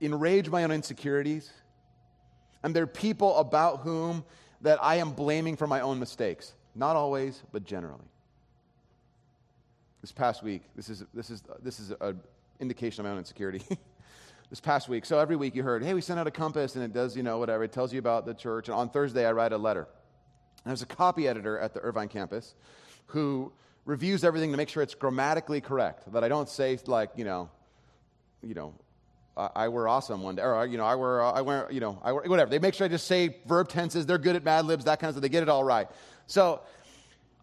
enrage 0.01 0.49
my 0.49 0.65
own 0.65 0.71
insecurities, 0.71 1.51
and 2.63 2.75
there 2.75 2.83
are 2.83 2.89
people 2.89 3.37
about 3.37 3.81
whom 3.81 4.25
that 4.61 4.83
I 4.83 4.97
am 4.97 5.13
blaming 5.13 5.57
for 5.57 5.67
my 5.67 5.81
own 5.81 5.99
mistakes. 5.99 6.55
Not 6.75 6.97
always, 6.97 7.43
but 7.53 7.65
generally. 7.65 8.05
This 10.01 10.13
past 10.13 10.43
week, 10.43 10.63
this 10.77 10.89
is, 10.89 11.05
this 11.13 11.31
is, 11.31 11.43
this 11.63 11.81
is 11.81 11.93
an 12.01 12.21
indication 12.61 13.01
of 13.01 13.07
my 13.07 13.13
own 13.13 13.19
insecurity. 13.19 13.63
this 14.51 14.61
past 14.61 14.89
week, 14.89 15.05
so 15.05 15.19
every 15.19 15.37
week 15.37 15.55
you 15.55 15.63
heard, 15.63 15.83
hey, 15.83 15.95
we 15.95 16.01
sent 16.01 16.19
out 16.19 16.27
a 16.27 16.31
compass 16.31 16.77
and 16.77 16.85
it 16.85 16.93
does, 16.93 17.17
you 17.17 17.23
know, 17.23 17.39
whatever. 17.39 17.65
It 17.65 17.73
tells 17.73 17.93
you 17.93 17.99
about 17.99 18.27
the 18.27 18.35
church. 18.35 18.69
And 18.69 18.77
on 18.77 18.91
Thursday, 18.91 19.27
I 19.27 19.33
write 19.33 19.53
a 19.53 19.59
letter. 19.59 19.89
And 20.65 20.71
there's 20.71 20.83
a 20.83 20.87
copy 20.87 21.29
editor 21.29 21.59
at 21.59 21.75
the 21.75 21.81
Irvine 21.81 22.09
campus 22.09 22.55
who 23.07 23.53
reviews 23.85 24.23
everything 24.23 24.51
to 24.51 24.57
make 24.57 24.69
sure 24.69 24.83
it's 24.83 24.95
grammatically 24.95 25.61
correct, 25.61 26.13
that 26.13 26.23
I 26.23 26.29
don't 26.29 26.49
say, 26.49 26.79
like, 26.87 27.11
you 27.17 27.25
know, 27.25 27.51
you 28.43 28.55
know, 28.55 28.75
I 29.55 29.69
were 29.69 29.87
awesome 29.87 30.23
one 30.23 30.37
day, 30.37 30.43
or 30.43 30.67
you 30.67 30.79
know, 30.79 30.85
I 30.85 30.97
were, 30.97 31.23
I 31.23 31.41
wear, 31.43 31.69
you 31.71 31.81
know, 31.81 31.99
I 32.03 32.13
were, 32.13 32.23
whatever. 32.23 32.51
They 32.51 32.59
make 32.59 32.75
sure 32.75 32.85
I 32.85 32.89
just 32.89 33.07
say 33.07 33.37
verb 33.47 33.69
tenses. 33.69 34.05
They're 34.05 34.19
good 34.19 34.37
at 34.37 34.45
Mad 34.45 34.67
Libs, 34.67 34.85
that 34.87 34.99
kind 35.01 35.09
of 35.09 35.15
stuff. 35.15 35.23
They 35.23 35.29
get 35.29 35.43
it 35.43 35.49
all 35.49 35.65
right. 35.65 35.89
So 36.27 36.63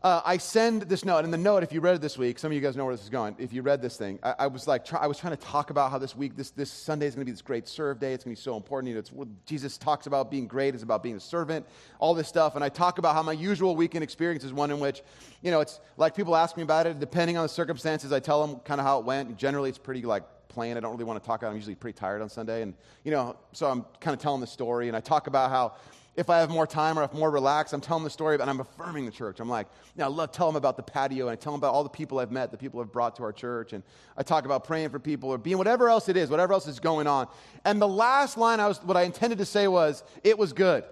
uh, 0.06 0.22
I 0.24 0.38
send 0.38 0.84
this 0.84 1.04
note, 1.04 1.24
and 1.24 1.34
the 1.34 1.38
note, 1.38 1.64
if 1.64 1.74
you 1.74 1.82
read 1.82 1.96
it 1.96 2.02
this 2.02 2.16
week, 2.16 2.38
some 2.38 2.52
of 2.52 2.56
you 2.56 2.62
guys 2.62 2.76
know 2.76 2.86
where 2.86 2.94
this 2.94 3.04
is 3.04 3.10
going. 3.10 3.36
If 3.40 3.54
you 3.54 3.64
read 3.64 3.82
this 3.82 3.98
thing, 3.98 4.20
I, 4.22 4.36
I 4.40 4.48
was 4.48 4.68
like, 4.68 4.86
try, 4.86 5.00
I 5.00 5.08
was 5.08 5.18
trying 5.18 5.36
to 5.36 5.44
talk 5.44 5.72
about 5.72 5.90
how 5.90 5.98
this 5.98 6.16
week, 6.16 6.36
this, 6.36 6.52
this 6.52 6.70
Sunday 6.70 7.08
is 7.08 7.16
going 7.16 7.22
to 7.22 7.26
be 7.26 7.32
this 7.32 7.42
great 7.42 7.68
serve 7.68 8.00
day. 8.00 8.14
It's 8.14 8.24
going 8.24 8.36
to 8.36 8.40
be 8.40 8.44
so 8.44 8.56
important. 8.56 8.94
You 8.94 9.02
know, 9.02 9.28
Jesus 9.48 9.80
talks 9.80 10.06
about 10.06 10.30
being 10.30 10.46
great. 10.46 10.76
It's 10.76 10.84
about 10.84 11.02
being 11.02 11.16
a 11.16 11.20
servant, 11.20 11.66
all 11.98 12.14
this 12.14 12.28
stuff. 12.28 12.54
And 12.54 12.64
I 12.64 12.70
talk 12.70 13.00
about 13.00 13.16
how 13.16 13.24
my 13.24 13.32
usual 13.32 13.76
weekend 13.76 14.04
experience 14.04 14.44
is 14.44 14.54
one 14.54 14.70
in 14.70 14.80
which, 14.80 15.02
you 15.42 15.50
know, 15.50 15.60
it's 15.62 15.80
like 15.98 16.16
people 16.16 16.36
ask 16.36 16.56
me 16.56 16.62
about 16.62 16.86
it. 16.86 17.00
Depending 17.00 17.38
on 17.38 17.44
the 17.44 17.50
circumstances, 17.50 18.12
I 18.12 18.20
tell 18.20 18.46
them 18.46 18.60
kind 18.60 18.80
of 18.80 18.86
how 18.86 19.00
it 19.00 19.06
went. 19.06 19.36
Generally, 19.38 19.70
it's 19.70 19.80
pretty 19.80 20.04
like 20.04 20.24
plain. 20.56 20.78
I 20.78 20.80
don't 20.80 20.94
really 20.94 21.04
want 21.04 21.22
to 21.22 21.28
talk 21.28 21.42
about 21.42 21.50
it. 21.50 21.52
I'm 21.52 21.58
usually 21.58 21.76
pretty 21.76 22.00
tired 22.00 22.22
on 22.22 22.30
Sunday. 22.30 22.62
And, 22.62 22.74
you 23.04 23.12
know, 23.12 23.36
so 23.52 23.70
I'm 23.70 23.86
kind 24.00 24.16
of 24.16 24.22
telling 24.22 24.40
the 24.40 24.48
story. 24.48 24.88
And 24.88 24.96
I 24.96 25.02
talk 25.02 25.28
about 25.28 25.52
how 25.52 25.74
if 26.16 26.30
I 26.30 26.40
have 26.40 26.50
more 26.50 26.66
time 26.66 26.98
or 26.98 27.04
if 27.04 27.12
I'm 27.12 27.20
more 27.20 27.30
relaxed, 27.30 27.74
I'm 27.74 27.82
telling 27.82 28.06
the 28.06 28.10
story 28.10 28.40
and 28.40 28.50
I'm 28.50 28.62
affirming 28.62 29.06
the 29.06 29.12
church. 29.12 29.42
I'm 29.42 29.50
like, 29.50 29.68
you 29.96 30.00
know, 30.00 30.06
I 30.06 30.08
love 30.08 30.32
telling 30.32 30.54
them 30.54 30.58
about 30.58 30.78
the 30.78 30.84
patio 30.84 31.28
and 31.28 31.34
I 31.34 31.36
tell 31.36 31.52
them 31.52 31.60
about 31.60 31.74
all 31.74 31.84
the 31.84 31.90
people 31.90 32.20
I've 32.20 32.32
met, 32.32 32.52
the 32.52 32.58
people 32.58 32.80
I've 32.80 32.92
brought 32.92 33.18
to 33.18 33.24
our 33.24 33.34
church. 33.34 33.74
And 33.74 33.84
I 34.16 34.24
talk 34.24 34.46
about 34.46 34.64
praying 34.64 34.90
for 34.90 35.00
people 35.00 35.30
or 35.30 35.38
being 35.38 35.58
whatever 35.58 35.90
else 35.90 36.08
it 36.08 36.16
is, 36.16 36.30
whatever 36.30 36.54
else 36.54 36.68
is 36.68 36.80
going 36.80 37.06
on. 37.06 37.28
And 37.66 37.82
the 37.82 37.88
last 37.88 38.38
line 38.38 38.62
I 38.62 38.68
was, 38.70 38.82
what 38.82 38.96
I 38.96 39.02
intended 39.02 39.40
to 39.40 39.46
say 39.46 39.68
was, 39.68 40.06
it 40.24 40.38
was 40.38 40.54
good. 40.54 40.86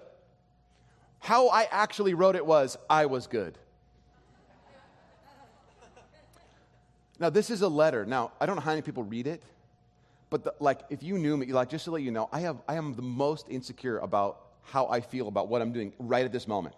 How 1.20 1.48
I 1.48 1.68
actually 1.70 2.12
wrote 2.12 2.36
it 2.36 2.44
was, 2.44 2.76
I 2.90 3.06
was 3.06 3.26
good. 3.26 3.56
Now, 7.18 7.30
this 7.30 7.48
is 7.48 7.62
a 7.62 7.68
letter. 7.68 8.04
Now, 8.04 8.32
I 8.40 8.46
don't 8.46 8.56
know 8.56 8.62
how 8.62 8.72
many 8.72 8.82
people 8.82 9.04
read 9.04 9.26
it. 9.26 9.42
But 10.34 10.42
the, 10.42 10.54
like, 10.58 10.80
if 10.90 11.00
you 11.00 11.16
knew 11.16 11.36
me, 11.36 11.46
like, 11.52 11.68
just 11.68 11.84
to 11.84 11.92
let 11.92 12.02
you 12.02 12.10
know, 12.10 12.28
I, 12.32 12.40
have, 12.40 12.56
I 12.66 12.74
am 12.74 12.94
the 12.94 13.02
most 13.02 13.46
insecure 13.48 13.98
about 13.98 14.40
how 14.62 14.88
I 14.88 15.00
feel 15.00 15.28
about 15.28 15.46
what 15.46 15.62
I'm 15.62 15.70
doing 15.70 15.92
right 16.00 16.24
at 16.24 16.32
this 16.32 16.48
moment. 16.48 16.74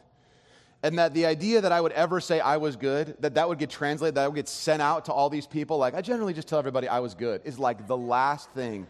And 0.82 0.98
that 0.98 1.14
the 1.14 1.24
idea 1.24 1.62
that 1.62 1.72
I 1.72 1.80
would 1.80 1.92
ever 1.92 2.20
say 2.20 2.38
I 2.38 2.58
was 2.58 2.76
good, 2.76 3.16
that 3.20 3.32
that 3.36 3.48
would 3.48 3.58
get 3.58 3.70
translated, 3.70 4.16
that 4.16 4.24
I 4.24 4.28
would 4.28 4.36
get 4.36 4.50
sent 4.50 4.82
out 4.82 5.06
to 5.06 5.12
all 5.14 5.30
these 5.30 5.46
people, 5.46 5.78
like 5.78 5.94
I 5.94 6.02
generally 6.02 6.34
just 6.34 6.48
tell 6.48 6.58
everybody 6.58 6.86
I 6.86 6.98
was 6.98 7.14
good, 7.14 7.40
is 7.46 7.58
like 7.58 7.86
the 7.86 7.96
last 7.96 8.50
thing 8.50 8.86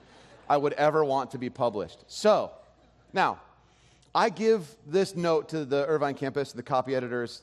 I 0.51 0.57
would 0.57 0.73
ever 0.73 1.05
want 1.05 1.31
to 1.31 1.39
be 1.39 1.49
published. 1.49 2.03
So, 2.09 2.51
now, 3.13 3.39
I 4.17 4.31
give 4.31 4.67
this 4.85 5.15
note 5.15 5.49
to 5.51 5.65
the 5.65 5.87
Irvine 5.87 6.15
campus, 6.15 6.51
the 6.51 6.65
copy 6.65 6.97
editors. 6.97 7.43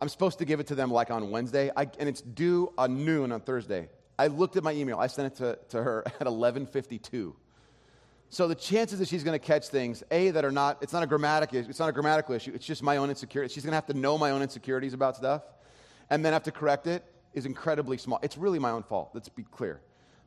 I'm 0.00 0.08
supposed 0.08 0.40
to 0.40 0.44
give 0.44 0.58
it 0.58 0.66
to 0.66 0.74
them 0.74 0.90
like 0.90 1.12
on 1.12 1.30
Wednesday, 1.30 1.70
I, 1.76 1.82
and 2.00 2.08
it's 2.08 2.22
due 2.22 2.72
on 2.76 3.04
noon 3.04 3.30
on 3.30 3.40
Thursday. 3.40 3.88
I 4.18 4.28
looked 4.28 4.56
at 4.56 4.62
my 4.62 4.72
email. 4.72 4.98
I 4.98 5.08
sent 5.08 5.32
it 5.32 5.36
to, 5.38 5.58
to 5.70 5.82
her 5.82 6.04
at 6.20 6.26
11:52. 6.26 7.34
So 8.28 8.48
the 8.48 8.54
chances 8.54 8.98
that 8.98 9.08
she's 9.08 9.22
going 9.22 9.38
to 9.38 9.44
catch 9.44 9.68
things, 9.68 10.02
a 10.10 10.30
that 10.32 10.44
are 10.44 10.50
not, 10.50 10.78
it's 10.82 10.92
not 10.92 11.04
a 11.04 11.06
grammatical, 11.06 11.58
it's 11.58 11.78
not 11.78 11.88
a 11.88 11.92
grammatical 11.92 12.34
issue. 12.34 12.52
It's 12.54 12.66
just 12.66 12.82
my 12.82 12.96
own 12.96 13.08
insecurity. 13.08 13.54
She's 13.54 13.62
going 13.62 13.70
to 13.70 13.76
have 13.76 13.86
to 13.86 13.94
know 13.94 14.18
my 14.18 14.32
own 14.32 14.42
insecurities 14.42 14.94
about 14.94 15.16
stuff, 15.16 15.42
and 16.10 16.24
then 16.24 16.32
have 16.32 16.42
to 16.44 16.52
correct 16.52 16.86
it 16.88 17.04
is 17.34 17.46
incredibly 17.46 17.98
small. 17.98 18.18
It's 18.22 18.36
really 18.36 18.58
my 18.58 18.70
own 18.70 18.82
fault. 18.82 19.10
Let's 19.14 19.28
be 19.28 19.44
clear. 19.44 19.80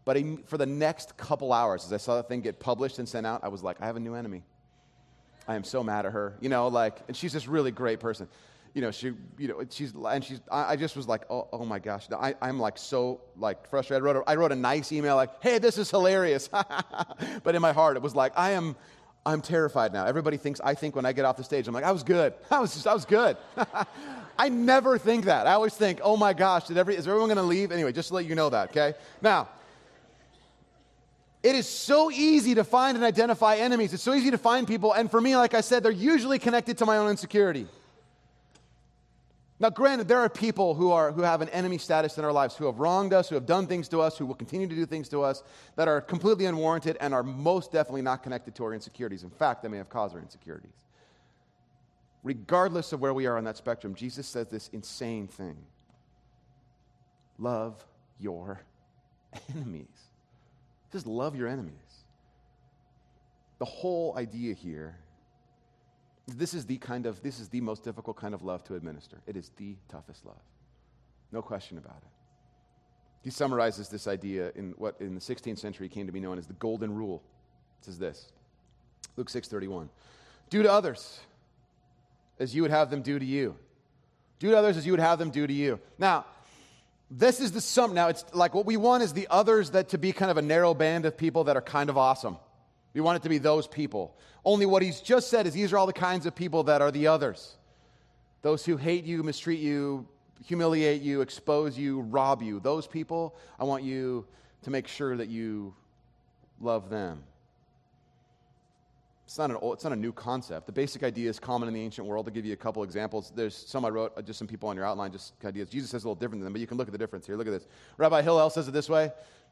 But 0.06 0.17
for 0.47 0.58
the 0.58 0.65
next 0.65 1.17
couple 1.17 1.52
hours, 1.52 1.86
as 1.86 1.91
I 1.91 1.97
saw 1.97 2.15
that 2.15 2.30
thing 2.30 2.41
get 2.41 2.60
published 2.60 2.99
and 2.99 3.08
sent 3.08 3.28
out, 3.28 3.43
I 3.43 3.49
was 3.49 3.63
like, 3.63 3.82
I 3.82 3.86
have 3.88 3.97
a 3.97 3.99
new 3.99 4.15
enemy. 4.15 4.43
I 5.47 5.56
am 5.56 5.63
so 5.63 5.84
mad 5.84 6.06
at 6.06 6.13
her. 6.13 6.36
You 6.39 6.49
know, 6.49 6.67
like, 6.67 6.99
and 7.08 7.17
she's 7.17 7.34
this 7.34 7.47
really 7.47 7.71
great 7.71 7.99
person 7.99 8.30
you 8.73 8.82
know, 8.82 8.91
she, 8.91 9.13
you 9.38 9.47
know, 9.47 9.63
she's, 9.69 9.93
and 9.93 10.23
she's, 10.23 10.39
I, 10.51 10.73
I 10.73 10.75
just 10.75 10.95
was 10.95 11.08
like, 11.08 11.23
oh, 11.29 11.47
oh 11.51 11.65
my 11.65 11.79
gosh, 11.79 12.08
I, 12.12 12.36
I'm 12.41 12.60
like 12.60 12.77
so 12.77 13.21
like 13.38 13.67
frustrated. 13.69 14.03
I 14.03 14.05
wrote, 14.05 14.15
a, 14.17 14.29
I 14.29 14.36
wrote 14.36 14.51
a 14.51 14.55
nice 14.55 14.91
email 14.91 15.15
like, 15.15 15.41
hey, 15.41 15.60
this 15.60 15.77
is 15.77 15.89
hilarious. 15.89 16.47
but 17.43 17.55
in 17.55 17.62
my 17.62 17.73
heart, 17.73 17.97
it 17.97 18.03
was 18.03 18.15
like, 18.15 18.34
I 18.38 18.51
am, 18.51 18.75
I'm 19.25 19.41
terrified 19.41 19.93
now. 19.93 20.05
Everybody 20.05 20.38
thinks, 20.38 20.62
I 20.63 20.75
think 20.75 20.95
when 20.95 21.05
I 21.05 21.13
get 21.13 21.25
off 21.25 21.38
the 21.38 21.43
stage, 21.43 21.67
I'm 21.67 21.73
like, 21.73 21.84
I 21.84 21.91
was 21.91 22.03
good. 22.03 22.34
I 22.51 22.60
was 22.60 22.73
just, 22.73 22.88
I 22.88 22.93
was 22.93 23.05
good. 23.05 23.38
I 24.38 24.49
never 24.49 24.97
think 24.97 25.25
that. 25.25 25.47
I 25.47 25.53
always 25.53 25.75
think, 25.75 25.99
oh 26.03 26.15
my 26.15 26.34
gosh, 26.34 26.67
did 26.67 26.77
every, 26.77 26.95
is 26.95 27.08
everyone 27.08 27.27
going 27.27 27.38
to 27.38 27.43
leave? 27.43 27.71
Anyway, 27.71 27.91
just 27.91 28.10
to 28.10 28.15
let 28.15 28.25
you 28.25 28.36
know 28.36 28.49
that, 28.49 28.69
okay? 28.69 28.93
Now, 29.21 29.49
it 31.41 31.55
is 31.55 31.67
so 31.67 32.12
easy 32.12 32.55
to 32.55 32.63
find 32.63 32.97
and 32.97 33.05
identify 33.05 33.55
enemies. 33.55 33.93
It's 33.93 34.03
so 34.03 34.13
easy 34.13 34.32
to 34.32 34.38
find 34.38 34.67
people. 34.67 34.93
And 34.93 35.10
for 35.10 35.19
me, 35.19 35.36
like 35.38 35.53
I 35.53 35.62
said, 35.62 35.84
they're 35.84 35.91
usually 35.91 36.38
connected 36.39 36.77
to 36.79 36.86
my 36.86 36.97
own 36.97 37.10
insecurity. 37.10 37.67
Now, 39.62 39.69
granted, 39.69 40.08
there 40.08 40.19
are 40.19 40.30
people 40.30 40.74
who, 40.74 40.91
are, 40.91 41.12
who 41.12 41.22
have 41.22 41.41
an 41.41 41.50
enemy 41.50 41.78
status 41.78 42.17
in 42.17 42.24
our 42.24 42.32
lives, 42.32 42.56
who 42.56 42.65
have 42.65 42.80
wronged 42.80 43.12
us, 43.12 43.28
who 43.28 43.36
have 43.36 43.45
done 43.45 43.67
things 43.67 43.89
to 43.89 44.00
us, 44.00 44.17
who 44.17 44.26
will 44.26 44.36
continue 44.36 44.67
to 44.67 44.76
do 44.76 44.86
things 44.86 45.10
to 45.10 45.22
us 45.22 45.43
that 45.76 45.89
are 45.89 46.00
completely 46.00 46.45
unwarranted 46.45 46.95
and 47.02 47.13
are 47.13 47.24
most 47.24 47.74
definitely 47.74 48.02
not 48.02 48.24
connected 48.24 48.56
to 48.56 48.63
our 48.63 48.74
insecurities. 48.74 49.24
In 49.24 49.30
fact, 49.30 49.62
they 49.62 49.67
may 49.67 49.78
have 49.78 49.89
caused 49.89 50.15
our 50.15 50.22
insecurities. 50.22 50.86
Regardless 52.24 52.93
of 52.93 53.02
where 53.02 53.13
we 53.13 53.26
are 53.26 53.38
on 53.38 53.43
that 53.43 53.58
spectrum, 53.58 53.95
Jesus 53.95 54.28
says 54.28 54.48
this 54.48 54.69
insane 54.69 55.28
thing 55.28 55.58
love 57.38 57.86
your 58.17 58.62
enemies. 59.56 59.88
Just 60.91 61.06
love 61.06 61.36
your 61.36 61.48
enemies. 61.48 61.74
The 63.60 63.65
whole 63.65 64.15
idea 64.17 64.54
here 64.54 64.95
this 66.36 66.54
is 66.54 66.65
the 66.65 66.78
kind 66.78 67.06
of, 67.06 67.22
this 67.22 67.39
is 67.39 67.50
the 67.50 67.62
most 67.62 67.84
difficult 67.84 68.18
kind 68.18 68.34
of 68.34 68.44
love 68.44 68.63
to 68.65 68.76
administer. 68.76 69.18
It 69.28 69.36
is 69.36 69.52
the 69.58 69.76
toughest 69.89 70.26
love. 70.26 70.42
No 71.32 71.42
question 71.42 71.78
about 71.78 71.98
it. 71.98 72.10
He 73.22 73.30
summarizes 73.30 73.89
this 73.89 74.08
idea 74.08 74.52
in 74.56 74.74
what 74.78 74.96
in 75.00 75.13
the 75.13 75.22
16th 75.22 75.60
century 75.60 75.89
came 75.89 76.06
to 76.06 76.12
be 76.12 76.20
known 76.20 76.38
as 76.38 76.48
the 76.48 76.54
golden 76.54 76.96
rule. 76.96 77.22
It 77.80 77.86
says 77.86 78.00
this. 78.00 78.32
Luke 79.18 79.30
6:31. 79.30 79.89
Do 80.50 80.63
to 80.63 80.72
others 80.72 81.20
as 82.39 82.56
you 82.56 82.62
would 82.62 82.72
have 82.72 82.89
them 82.89 83.02
do 83.02 83.20
to 83.20 83.26
you. 83.26 83.56
Do 84.39 84.52
to 84.52 84.58
others 84.58 84.78
as 84.78 84.86
you 84.86 84.94
would 84.94 85.02
have 85.02 85.20
them 85.20 85.30
do 85.32 85.46
to 85.46 85.54
you. 85.54 85.80
Now, 85.98 86.26
this 87.12 87.42
is 87.42 87.52
the 87.52 87.62
sum. 87.62 87.94
Now, 87.94 88.08
it's 88.08 88.24
like 88.34 88.54
what 88.54 88.65
we 88.65 88.78
want 88.78 89.04
is 89.04 89.13
the 89.13 89.28
others 89.30 89.72
that 89.72 89.89
to 89.89 89.98
be 89.98 90.13
kind 90.13 90.32
of 90.32 90.38
a 90.38 90.42
narrow 90.42 90.74
band 90.74 91.06
of 91.06 91.18
people 91.18 91.46
that 91.46 91.58
are 91.58 91.62
kind 91.62 91.89
of 91.89 91.98
awesome. 91.98 92.38
We 92.93 93.02
want 93.02 93.17
it 93.17 93.23
to 93.23 93.30
be 93.30 93.38
those 93.38 93.67
people. 93.67 94.17
Only 94.43 94.65
what 94.65 94.82
he's 94.82 94.99
just 94.99 95.30
said 95.30 95.45
is 95.47 95.54
these 95.54 95.71
are 95.73 95.78
all 95.78 95.88
the 95.88 95.93
kinds 95.93 96.25
of 96.25 96.36
people 96.36 96.63
that 96.63 96.82
are 96.82 96.91
the 96.91 97.08
others 97.08 97.56
those 98.41 98.65
who 98.65 98.78
hate 98.78 99.04
you, 99.04 99.21
mistreat 99.21 99.60
you, 99.60 100.08
humiliate 100.45 101.02
you, 101.02 101.19
expose 101.19 101.78
you, 101.78 101.99
rob 102.02 102.41
you. 102.41 102.60
Those 102.60 102.88
people, 102.88 103.36
I 103.60 103.65
want 103.65 103.84
you 103.84 104.25
to 104.63 104.69
make 104.69 104.88
sure 104.88 105.17
that 105.17 105.28
you 105.28 105.73
love 106.62 106.89
them. 106.89 107.23
It's 109.25 109.38
not, 109.38 109.52
an 109.52 109.58
old, 109.58 109.75
it's 109.75 109.84
not 109.84 109.93
a 109.93 109.97
new 109.97 110.12
concept. 110.12 110.65
The 110.65 110.71
basic 110.71 111.04
idea 111.04 111.30
is 111.30 111.39
common 111.39 111.67
in 111.67 111.73
the 111.73 111.82
ancient 111.82 112.08
world. 112.08 112.25
To 112.25 112.32
give 112.32 112.45
you 112.45 112.54
a 112.54 112.56
couple 112.56 112.82
examples, 112.82 113.32
there's 113.36 113.56
some 113.56 113.86
I 113.86 113.89
wrote, 113.89 114.12
uh, 114.17 114.23
just 114.23 114.39
some 114.39 114.47
people 114.47 114.69
on 114.69 114.75
your 114.75 114.86
outline, 114.86 115.12
just 115.12 115.34
ideas. 115.45 115.69
Jesus 115.69 115.91
says 115.91 116.04
a 116.04 116.08
little 116.08 116.15
different 116.15 116.39
than 116.39 116.45
them, 116.45 116.54
but 116.54 116.62
you 116.62 116.65
can 116.65 116.78
look 116.78 116.88
at 116.88 116.93
the 116.93 116.97
difference 116.97 117.28
here. 117.28 117.36
Look 117.36 117.45
at 117.45 117.52
this. 117.52 117.67
Rabbi 117.97 118.23
Hillel 118.23 118.49
says 118.49 118.67
it 118.67 118.71
this 118.71 118.89
way. 118.89 119.12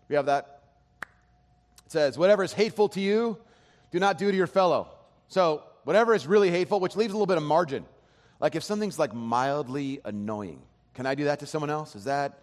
We 0.09 0.15
have 0.15 0.25
that. 0.25 0.56
It 1.87 1.91
says, 1.93 2.17
Whatever 2.17 2.43
is 2.43 2.51
hateful 2.51 2.89
to 2.89 2.99
you, 2.99 3.37
do 3.91 3.99
not 3.99 4.17
do 4.17 4.29
to 4.29 4.35
your 4.35 4.45
fellow. 4.45 4.89
So, 5.29 5.63
whatever 5.85 6.13
is 6.13 6.27
really 6.27 6.51
hateful, 6.51 6.81
which 6.81 6.97
leaves 6.97 7.13
a 7.13 7.15
little 7.15 7.25
bit 7.25 7.37
of 7.37 7.43
margin. 7.43 7.85
Like 8.41 8.55
if 8.55 8.63
something's 8.63 8.99
like 8.99 9.13
mildly 9.13 10.01
annoying, 10.03 10.61
can 10.95 11.05
I 11.05 11.15
do 11.15 11.23
that 11.23 11.39
to 11.39 11.45
someone 11.45 11.69
else? 11.69 11.95
Is 11.95 12.03
that, 12.03 12.39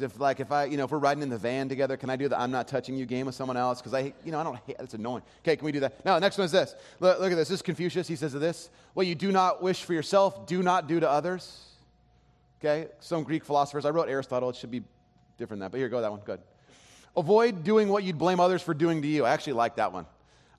if 0.00 0.18
like 0.18 0.40
if 0.40 0.50
I, 0.50 0.64
you 0.64 0.76
know, 0.76 0.84
if 0.84 0.90
we're 0.90 0.98
riding 0.98 1.22
in 1.22 1.28
the 1.28 1.38
van 1.38 1.68
together, 1.68 1.96
can 1.96 2.10
I 2.10 2.16
do 2.16 2.28
the 2.28 2.38
I'm 2.38 2.50
not 2.50 2.66
touching 2.66 2.96
you 2.96 3.06
game 3.06 3.26
with 3.26 3.36
someone 3.36 3.56
else? 3.56 3.80
Because 3.80 3.94
I, 3.94 4.12
you 4.24 4.32
know, 4.32 4.40
I 4.40 4.42
don't 4.42 4.58
hate, 4.66 4.78
that's 4.78 4.94
annoying. 4.94 5.22
Okay, 5.44 5.54
can 5.54 5.64
we 5.64 5.70
do 5.70 5.78
that? 5.78 6.04
No, 6.04 6.14
the 6.14 6.20
next 6.20 6.36
one 6.36 6.46
is 6.46 6.52
this. 6.52 6.74
Look, 6.98 7.20
look 7.20 7.30
at 7.30 7.36
this. 7.36 7.50
This 7.50 7.60
is 7.60 7.62
Confucius. 7.62 8.08
He 8.08 8.16
says 8.16 8.32
this. 8.32 8.68
What 8.94 9.06
you 9.06 9.14
do 9.14 9.30
not 9.30 9.62
wish 9.62 9.84
for 9.84 9.92
yourself, 9.92 10.44
do 10.44 10.60
not 10.60 10.88
do 10.88 10.98
to 10.98 11.08
others. 11.08 11.66
Okay, 12.60 12.88
some 12.98 13.22
Greek 13.22 13.44
philosophers, 13.44 13.84
I 13.84 13.90
wrote 13.90 14.08
Aristotle, 14.08 14.50
it 14.50 14.56
should 14.56 14.72
be 14.72 14.82
different 15.38 15.60
than 15.60 15.66
that, 15.66 15.70
but 15.70 15.78
here, 15.78 15.88
go 15.88 16.00
that 16.00 16.10
one, 16.10 16.18
good. 16.24 16.40
Avoid 17.16 17.64
doing 17.64 17.88
what 17.88 18.04
you'd 18.04 18.18
blame 18.18 18.40
others 18.40 18.62
for 18.62 18.74
doing 18.74 19.02
to 19.02 19.08
you. 19.08 19.24
I 19.24 19.30
actually 19.30 19.54
like 19.54 19.76
that 19.76 19.92
one. 19.92 20.06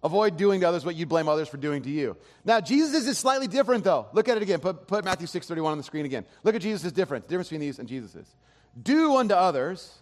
Avoid 0.01 0.37
doing 0.37 0.61
to 0.61 0.67
others 0.67 0.85
what 0.85 0.95
you'd 0.95 1.09
blame 1.09 1.27
others 1.27 1.49
for 1.49 1.57
doing 1.57 1.81
to 1.83 1.89
you. 1.89 2.15
Now, 2.45 2.61
Jesus 2.61 3.05
is 3.05 3.17
slightly 3.17 3.47
different, 3.47 3.83
though. 3.83 4.07
Look 4.13 4.29
at 4.29 4.37
it 4.37 4.43
again. 4.43 4.59
Put, 4.59 4.87
put 4.87 5.03
Matthew 5.03 5.27
6.31 5.27 5.65
on 5.65 5.77
the 5.77 5.83
screen 5.83 6.05
again. 6.05 6.25
Look 6.43 6.55
at 6.55 6.61
Jesus' 6.61 6.91
difference. 6.91 7.25
The 7.25 7.29
difference 7.29 7.49
between 7.49 7.61
these 7.61 7.79
and 7.79 7.87
Jesus' 7.87 8.35
Do 8.81 9.17
unto 9.17 9.33
others 9.33 9.99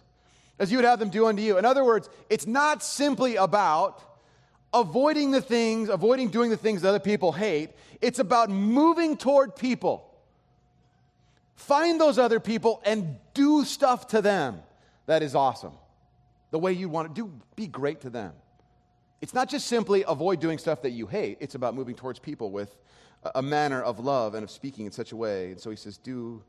as 0.58 0.70
you 0.70 0.78
would 0.78 0.84
have 0.84 0.98
them 0.98 1.10
do 1.10 1.26
unto 1.26 1.42
you. 1.42 1.58
In 1.58 1.64
other 1.64 1.84
words, 1.84 2.08
it's 2.28 2.46
not 2.46 2.82
simply 2.82 3.36
about 3.36 4.02
avoiding 4.72 5.30
the 5.30 5.40
things, 5.40 5.88
avoiding 5.88 6.28
doing 6.28 6.50
the 6.50 6.56
things 6.56 6.82
that 6.82 6.88
other 6.88 6.98
people 6.98 7.32
hate. 7.32 7.70
It's 8.00 8.18
about 8.18 8.50
moving 8.50 9.16
toward 9.16 9.56
people. 9.56 10.04
Find 11.56 12.00
those 12.00 12.18
other 12.18 12.40
people 12.40 12.80
and 12.84 13.16
do 13.34 13.64
stuff 13.64 14.08
to 14.08 14.22
them 14.22 14.60
that 15.06 15.22
is 15.22 15.34
awesome. 15.34 15.72
The 16.50 16.58
way 16.58 16.72
you 16.72 16.88
want 16.88 17.14
to 17.14 17.22
do, 17.22 17.32
be 17.56 17.66
great 17.66 18.00
to 18.02 18.10
them. 18.10 18.32
It's 19.20 19.34
not 19.34 19.48
just 19.48 19.66
simply 19.66 20.04
avoid 20.06 20.40
doing 20.40 20.58
stuff 20.58 20.82
that 20.82 20.90
you 20.90 21.06
hate, 21.06 21.38
it's 21.40 21.54
about 21.54 21.74
moving 21.74 21.94
towards 21.94 22.18
people 22.18 22.50
with 22.50 22.76
a 23.34 23.42
manner 23.42 23.82
of 23.82 23.98
love 23.98 24.34
and 24.34 24.44
of 24.44 24.50
speaking 24.50 24.86
in 24.86 24.92
such 24.92 25.12
a 25.12 25.16
way. 25.16 25.50
And 25.50 25.60
so 25.60 25.70
he 25.70 25.76
says, 25.76 25.98
Do 25.98 26.42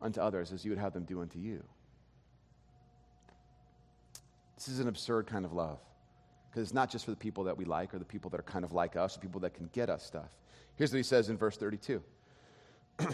unto 0.00 0.20
others 0.20 0.52
as 0.52 0.64
you 0.64 0.70
would 0.70 0.78
have 0.78 0.92
them 0.92 1.04
do 1.04 1.20
unto 1.20 1.38
you. 1.38 1.64
This 4.56 4.68
is 4.68 4.80
an 4.80 4.88
absurd 4.88 5.26
kind 5.26 5.44
of 5.44 5.52
love 5.52 5.78
because 6.50 6.62
it's 6.62 6.74
not 6.74 6.90
just 6.90 7.04
for 7.04 7.10
the 7.10 7.16
people 7.16 7.44
that 7.44 7.56
we 7.56 7.64
like 7.64 7.94
or 7.94 7.98
the 7.98 8.04
people 8.04 8.30
that 8.30 8.40
are 8.40 8.44
kind 8.44 8.64
of 8.64 8.72
like 8.72 8.96
us 8.96 9.16
or 9.16 9.20
people 9.20 9.40
that 9.40 9.54
can 9.54 9.70
get 9.72 9.88
us 9.88 10.04
stuff. 10.04 10.30
Here's 10.76 10.92
what 10.92 10.96
he 10.98 11.02
says 11.02 11.28
in 11.28 11.36
verse 11.36 11.56
32 11.56 12.02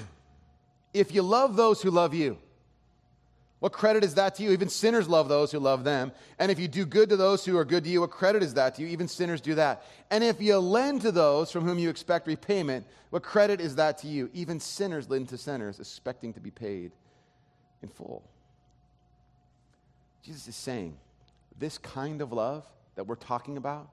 If 0.95 1.15
you 1.15 1.23
love 1.23 1.57
those 1.57 1.83
who 1.83 1.91
love 1.91 2.15
you, 2.15 2.39
what 3.65 3.73
credit 3.73 4.05
is 4.05 4.17
that 4.17 4.35
to 4.35 4.43
you? 4.43 4.51
Even 4.51 4.69
sinners 4.69 5.09
love 5.09 5.27
those 5.27 5.51
who 5.51 5.59
love 5.59 5.85
them. 5.85 6.13
And 6.39 6.53
if 6.53 6.59
you 6.59 6.69
do 6.69 6.85
good 6.85 7.09
to 7.09 7.17
those 7.17 7.47
who 7.47 7.57
are 7.57 7.65
good 7.65 7.83
to 7.85 7.89
you, 7.89 8.03
what 8.03 8.11
credit 8.11 8.43
is 8.43 8.53
that 8.53 8.75
to 8.75 8.83
you? 8.83 8.89
Even 8.89 9.09
sinners 9.09 9.41
do 9.41 9.55
that. 9.55 9.85
And 10.11 10.23
if 10.23 10.39
you 10.39 10.59
lend 10.59 11.01
to 11.01 11.11
those 11.11 11.51
from 11.51 11.65
whom 11.65 11.79
you 11.79 11.89
expect 11.89 12.27
repayment, 12.27 12.85
what 13.09 13.23
credit 13.23 13.63
is 13.63 13.77
that 13.77 13.97
to 14.01 14.07
you? 14.07 14.29
Even 14.35 14.61
sinners 14.61 15.09
lend 15.09 15.31
to 15.31 15.39
sinners, 15.39 15.81
expecting 15.81 16.35
to 16.35 16.41
be 16.41 16.51
paid 16.51 16.93
in 17.83 17.89
full. 17.89 18.23
Jesus 20.23 20.47
is 20.47 20.57
saying 20.57 20.95
this 21.59 21.79
kind 21.79 22.21
of 22.21 22.35
love 22.35 22.69
that 22.97 23.05
we're 23.05 23.15
talking 23.15 23.57
about 23.57 23.89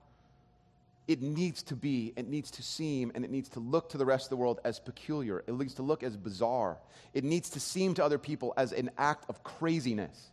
it 1.12 1.22
needs 1.22 1.64
to 1.64 1.76
be, 1.76 2.14
it 2.16 2.28
needs 2.28 2.52
to 2.52 2.64
seem, 2.64 3.12
and 3.14 3.26
it 3.26 3.32
needs 3.32 3.50
to 3.50 3.60
look 3.60 3.90
to 3.90 3.98
the 3.98 4.06
rest 4.06 4.26
of 4.26 4.30
the 4.30 4.38
world 4.38 4.60
as 4.64 4.80
peculiar. 4.80 5.44
It 5.46 5.58
needs 5.58 5.74
to 5.76 5.82
look 5.82 6.04
as 6.04 6.16
bizarre. 6.16 6.78
It 7.14 7.24
needs 7.24 7.50
to 7.52 7.60
seem 7.60 7.94
to 7.96 8.04
other 8.06 8.18
people 8.18 8.54
as 8.56 8.72
an 8.72 8.92
act 8.98 9.26
of 9.30 9.44
craziness. 9.44 10.30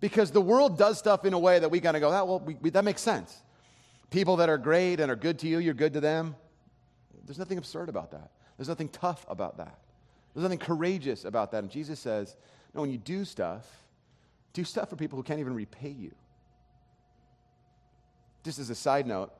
Because 0.00 0.30
the 0.30 0.40
world 0.40 0.76
does 0.76 0.98
stuff 0.98 1.24
in 1.24 1.32
a 1.32 1.38
way 1.38 1.58
that 1.58 1.70
we 1.70 1.80
kind 1.80 1.96
of 1.96 2.02
go, 2.02 2.10
that, 2.10 2.26
well, 2.26 2.40
we, 2.40 2.56
we, 2.60 2.70
that 2.70 2.84
makes 2.84 3.00
sense. 3.00 3.34
People 4.10 4.36
that 4.36 4.50
are 4.50 4.58
great 4.58 5.00
and 5.00 5.10
are 5.10 5.16
good 5.16 5.38
to 5.38 5.48
you, 5.48 5.58
you're 5.58 5.74
good 5.74 5.94
to 5.94 6.00
them. 6.00 6.36
There's 7.24 7.38
nothing 7.38 7.56
absurd 7.56 7.88
about 7.88 8.10
that. 8.10 8.30
There's 8.58 8.68
nothing 8.68 8.88
tough 8.88 9.24
about 9.28 9.56
that. 9.56 9.78
There's 10.34 10.42
nothing 10.42 10.58
courageous 10.58 11.24
about 11.24 11.52
that. 11.52 11.62
And 11.62 11.70
Jesus 11.70 12.00
says, 12.00 12.36
no, 12.74 12.82
when 12.82 12.90
you 12.90 12.98
do 12.98 13.24
stuff, 13.24 13.64
do 14.52 14.64
stuff 14.64 14.90
for 14.90 14.96
people 14.96 15.16
who 15.16 15.22
can't 15.22 15.40
even 15.40 15.54
repay 15.54 15.90
you. 15.90 16.12
Just 18.44 18.58
as 18.58 18.70
a 18.70 18.74
side 18.74 19.06
note, 19.06 19.32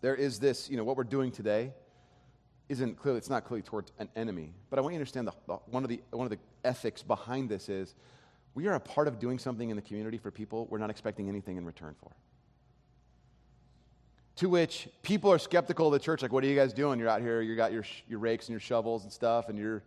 there 0.00 0.14
is 0.14 0.38
this, 0.38 0.70
you 0.70 0.76
know, 0.76 0.84
what 0.84 0.96
we're 0.96 1.04
doing 1.04 1.32
today 1.32 1.72
isn't 2.68 2.96
clearly, 2.98 3.18
it's 3.18 3.30
not 3.30 3.44
clearly 3.44 3.62
towards 3.62 3.92
an 3.98 4.08
enemy. 4.14 4.52
But 4.70 4.78
I 4.78 4.82
want 4.82 4.92
you 4.92 4.98
to 4.98 5.02
understand 5.02 5.26
the, 5.26 5.32
the, 5.46 5.54
one, 5.70 5.82
of 5.82 5.88
the, 5.88 6.00
one 6.10 6.26
of 6.26 6.30
the 6.30 6.38
ethics 6.64 7.02
behind 7.02 7.48
this 7.48 7.68
is 7.68 7.94
we 8.54 8.66
are 8.66 8.74
a 8.74 8.80
part 8.80 9.08
of 9.08 9.18
doing 9.18 9.38
something 9.38 9.70
in 9.70 9.76
the 9.76 9.82
community 9.82 10.18
for 10.18 10.30
people 10.30 10.66
we're 10.70 10.78
not 10.78 10.90
expecting 10.90 11.28
anything 11.28 11.56
in 11.56 11.64
return 11.64 11.94
for. 12.00 12.10
To 14.36 14.48
which 14.48 14.88
people 15.02 15.32
are 15.32 15.38
skeptical 15.38 15.86
of 15.88 15.92
the 15.92 15.98
church, 15.98 16.22
like, 16.22 16.32
what 16.32 16.44
are 16.44 16.46
you 16.46 16.54
guys 16.54 16.72
doing? 16.72 17.00
You're 17.00 17.08
out 17.08 17.22
here, 17.22 17.40
you 17.40 17.56
got 17.56 17.72
your, 17.72 17.84
your 18.08 18.20
rakes 18.20 18.46
and 18.46 18.52
your 18.52 18.60
shovels 18.60 19.02
and 19.02 19.12
stuff, 19.12 19.48
and 19.48 19.58
you're 19.58 19.82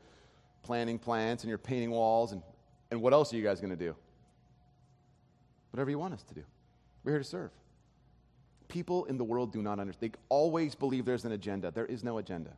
planting 0.64 1.00
plants 1.00 1.44
and 1.44 1.50
you're 1.50 1.58
painting 1.58 1.90
walls, 1.92 2.34
and, 2.34 2.42
and 2.92 3.02
what 3.02 3.14
else 3.14 3.32
are 3.34 3.38
you 3.38 3.44
guys 3.44 3.62
going 3.62 3.72
to 3.72 3.78
do? 3.78 3.96
Whatever 5.72 5.90
you 5.90 6.00
want 6.00 6.14
us 6.14 6.24
to 6.24 6.34
do. 6.34 6.44
We're 7.04 7.14
here 7.14 7.20
to 7.20 7.26
serve. 7.26 7.52
People 8.72 9.04
in 9.04 9.18
the 9.18 9.24
world 9.26 9.52
do 9.52 9.62
not 9.62 9.82
understand. 9.82 10.14
They 10.14 10.18
always 10.30 10.76
believe 10.76 11.04
there's 11.04 11.26
an 11.26 11.34
agenda. 11.34 11.72
There 11.72 11.86
is 11.86 12.06
no 12.06 12.20
agenda. 12.20 12.52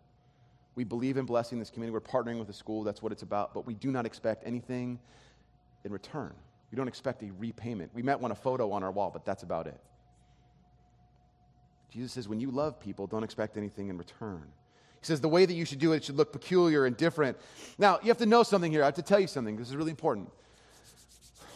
We 0.75 0.83
believe 0.83 1.17
in 1.17 1.25
blessing 1.25 1.57
this 1.57 1.71
community. 1.71 1.91
We're 1.91 2.01
partnering 2.01 2.37
with 2.37 2.45
the 2.45 2.53
school. 2.53 2.83
That's 2.83 3.01
what 3.01 3.11
it's 3.11 3.23
about. 3.23 3.55
But 3.55 3.65
we 3.65 3.73
do 3.73 3.89
not 3.89 4.05
expect 4.05 4.43
anything 4.45 4.99
in 5.83 5.91
return. 5.91 6.31
We 6.71 6.75
don't 6.75 6.87
expect 6.87 7.23
a 7.23 7.31
repayment. 7.39 7.89
We 7.95 8.03
might 8.03 8.19
want 8.19 8.31
a 8.31 8.35
photo 8.35 8.71
on 8.71 8.83
our 8.83 8.91
wall, 8.91 9.09
but 9.09 9.25
that's 9.25 9.41
about 9.41 9.65
it. 9.65 9.79
Jesus 11.89 12.11
says, 12.11 12.29
when 12.29 12.39
you 12.39 12.51
love 12.51 12.79
people, 12.79 13.07
don't 13.07 13.23
expect 13.23 13.57
anything 13.57 13.89
in 13.89 13.97
return. 13.97 14.43
He 14.99 15.07
says 15.07 15.19
the 15.19 15.29
way 15.29 15.47
that 15.47 15.53
you 15.55 15.65
should 15.65 15.79
do 15.79 15.93
it 15.93 16.03
should 16.03 16.15
look 16.15 16.31
peculiar 16.31 16.85
and 16.85 16.95
different. 16.95 17.39
Now, 17.79 17.97
you 18.03 18.09
have 18.09 18.19
to 18.19 18.27
know 18.27 18.43
something 18.43 18.71
here. 18.71 18.83
I 18.83 18.85
have 18.85 18.93
to 18.95 19.01
tell 19.01 19.19
you 19.19 19.25
something. 19.25 19.57
This 19.57 19.69
is 19.69 19.75
really 19.75 19.89
important. 19.89 20.29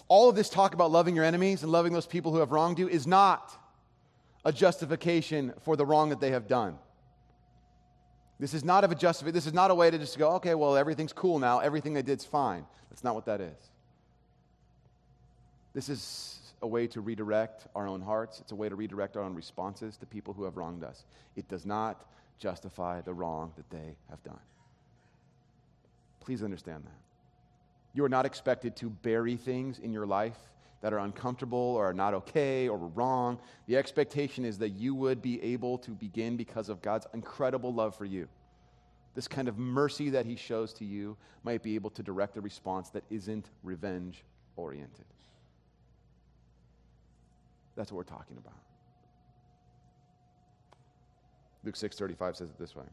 All 0.08 0.30
of 0.30 0.36
this 0.36 0.50
talk 0.50 0.74
about 0.74 0.90
loving 0.90 1.16
your 1.16 1.26
enemies 1.26 1.62
and 1.62 1.72
loving 1.72 1.94
those 1.94 2.08
people 2.08 2.32
who 2.32 2.40
have 2.40 2.52
wronged 2.52 2.80
you 2.80 2.90
is 2.90 3.06
not 3.06 3.56
a 4.48 4.52
justification 4.54 5.54
for 5.64 5.76
the 5.76 5.86
wrong 5.86 6.08
that 6.08 6.22
they 6.22 6.32
have 6.32 6.48
done. 6.48 6.78
This 8.40 8.54
is 8.54 8.64
not 8.64 8.86
a 8.86 8.96
justification. 8.96 9.34
This 9.34 9.46
is 9.46 9.54
not 9.54 9.72
a 9.72 9.76
way 9.76 9.92
to 9.92 9.98
just 9.98 10.18
go, 10.18 10.36
okay, 10.36 10.56
well, 10.56 10.78
everything's 10.78 11.12
cool 11.12 11.38
now. 11.38 11.60
Everything 11.60 11.94
they 11.94 12.02
did's 12.02 12.24
fine. 12.24 12.66
That's 12.90 13.04
not 13.04 13.14
what 13.14 13.26
that 13.26 13.42
is. 13.42 13.58
This 15.74 15.90
is 15.90 16.40
a 16.62 16.68
way 16.68 16.88
to 16.88 17.02
redirect 17.02 17.68
our 17.76 17.90
own 17.90 18.00
hearts. 18.00 18.40
It's 18.40 18.54
a 18.54 18.56
way 18.56 18.70
to 18.70 18.76
redirect 18.76 19.18
our 19.18 19.24
own 19.24 19.36
responses 19.36 19.98
to 19.98 20.06
people 20.06 20.34
who 20.34 20.46
have 20.46 20.56
wronged 20.56 20.82
us. 20.82 21.04
It 21.36 21.50
does 21.50 21.66
not 21.66 22.06
justify 22.40 23.02
the 23.02 23.14
wrong 23.14 23.52
that 23.58 23.70
they 23.70 23.98
have 24.10 24.24
done. 24.24 24.40
Please 26.22 26.42
understand 26.42 26.86
that. 26.86 27.02
You 27.94 28.06
are 28.06 28.10
not 28.10 28.26
expected 28.26 28.78
to 28.78 28.90
bury 28.90 29.36
things 29.36 29.78
in 29.80 29.92
your 29.92 30.08
life 30.08 30.38
that 30.82 30.94
are 30.94 31.00
uncomfortable 31.00 31.58
or 31.58 31.90
are 31.90 31.94
not 31.94 32.14
okay 32.14 32.68
or 32.68 32.78
wrong. 32.78 33.40
The 33.68 33.78
expectation 33.78 34.46
is 34.46 34.58
that 34.60 34.70
you 34.70 34.94
would 34.96 35.22
be 35.22 35.42
able 35.42 35.78
to 35.80 35.92
begin 35.92 36.38
because 36.38 36.70
of 36.70 36.82
God's 36.82 37.08
incredible 37.14 37.74
love 37.74 37.96
for 37.96 38.06
you. 38.06 38.28
This 39.16 39.28
kind 39.28 39.48
of 39.48 39.58
mercy 39.58 40.12
that 40.12 40.26
He 40.26 40.36
shows 40.36 40.74
to 40.74 40.86
you 40.86 41.18
might 41.44 41.64
be 41.64 41.76
able 41.76 41.90
to 41.92 42.04
direct 42.04 42.38
a 42.38 42.42
response 42.42 42.90
that 42.90 43.04
isn't 43.10 43.50
revenge 43.64 44.24
oriented. 44.56 45.06
That's 47.76 47.92
what 47.92 47.98
we're 47.98 48.04
talking 48.04 48.38
about. 48.38 48.58
Luke 51.64 51.76
6:35 51.76 52.36
says 52.36 52.50
it 52.50 52.58
this 52.60 52.76
way. 52.76 52.86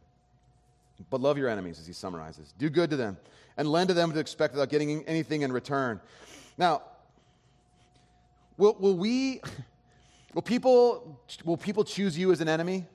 But 1.11 1.21
love 1.21 1.37
your 1.39 1.49
enemies, 1.49 1.79
as 1.79 1.87
he 1.87 1.93
summarizes. 1.93 2.55
Do 2.59 2.71
good 2.71 2.91
to 2.91 2.97
them 2.97 3.17
and 3.57 3.69
lend 3.69 3.89
to 3.89 3.95
them 3.95 4.13
to 4.13 4.19
expect 4.19 4.55
without 4.55 4.69
getting 4.69 5.05
anything 5.05 5.43
in 5.43 5.53
return. 5.53 6.01
Now, 6.57 6.83
Will, 8.57 8.77
will 8.79 8.97
we, 8.97 9.41
will 10.35 10.43
people, 10.43 11.21
will 11.45 11.57
people 11.57 11.85
choose 11.85 12.17
you 12.19 12.33
as 12.33 12.41
an 12.41 12.49
enemy? 12.49 12.87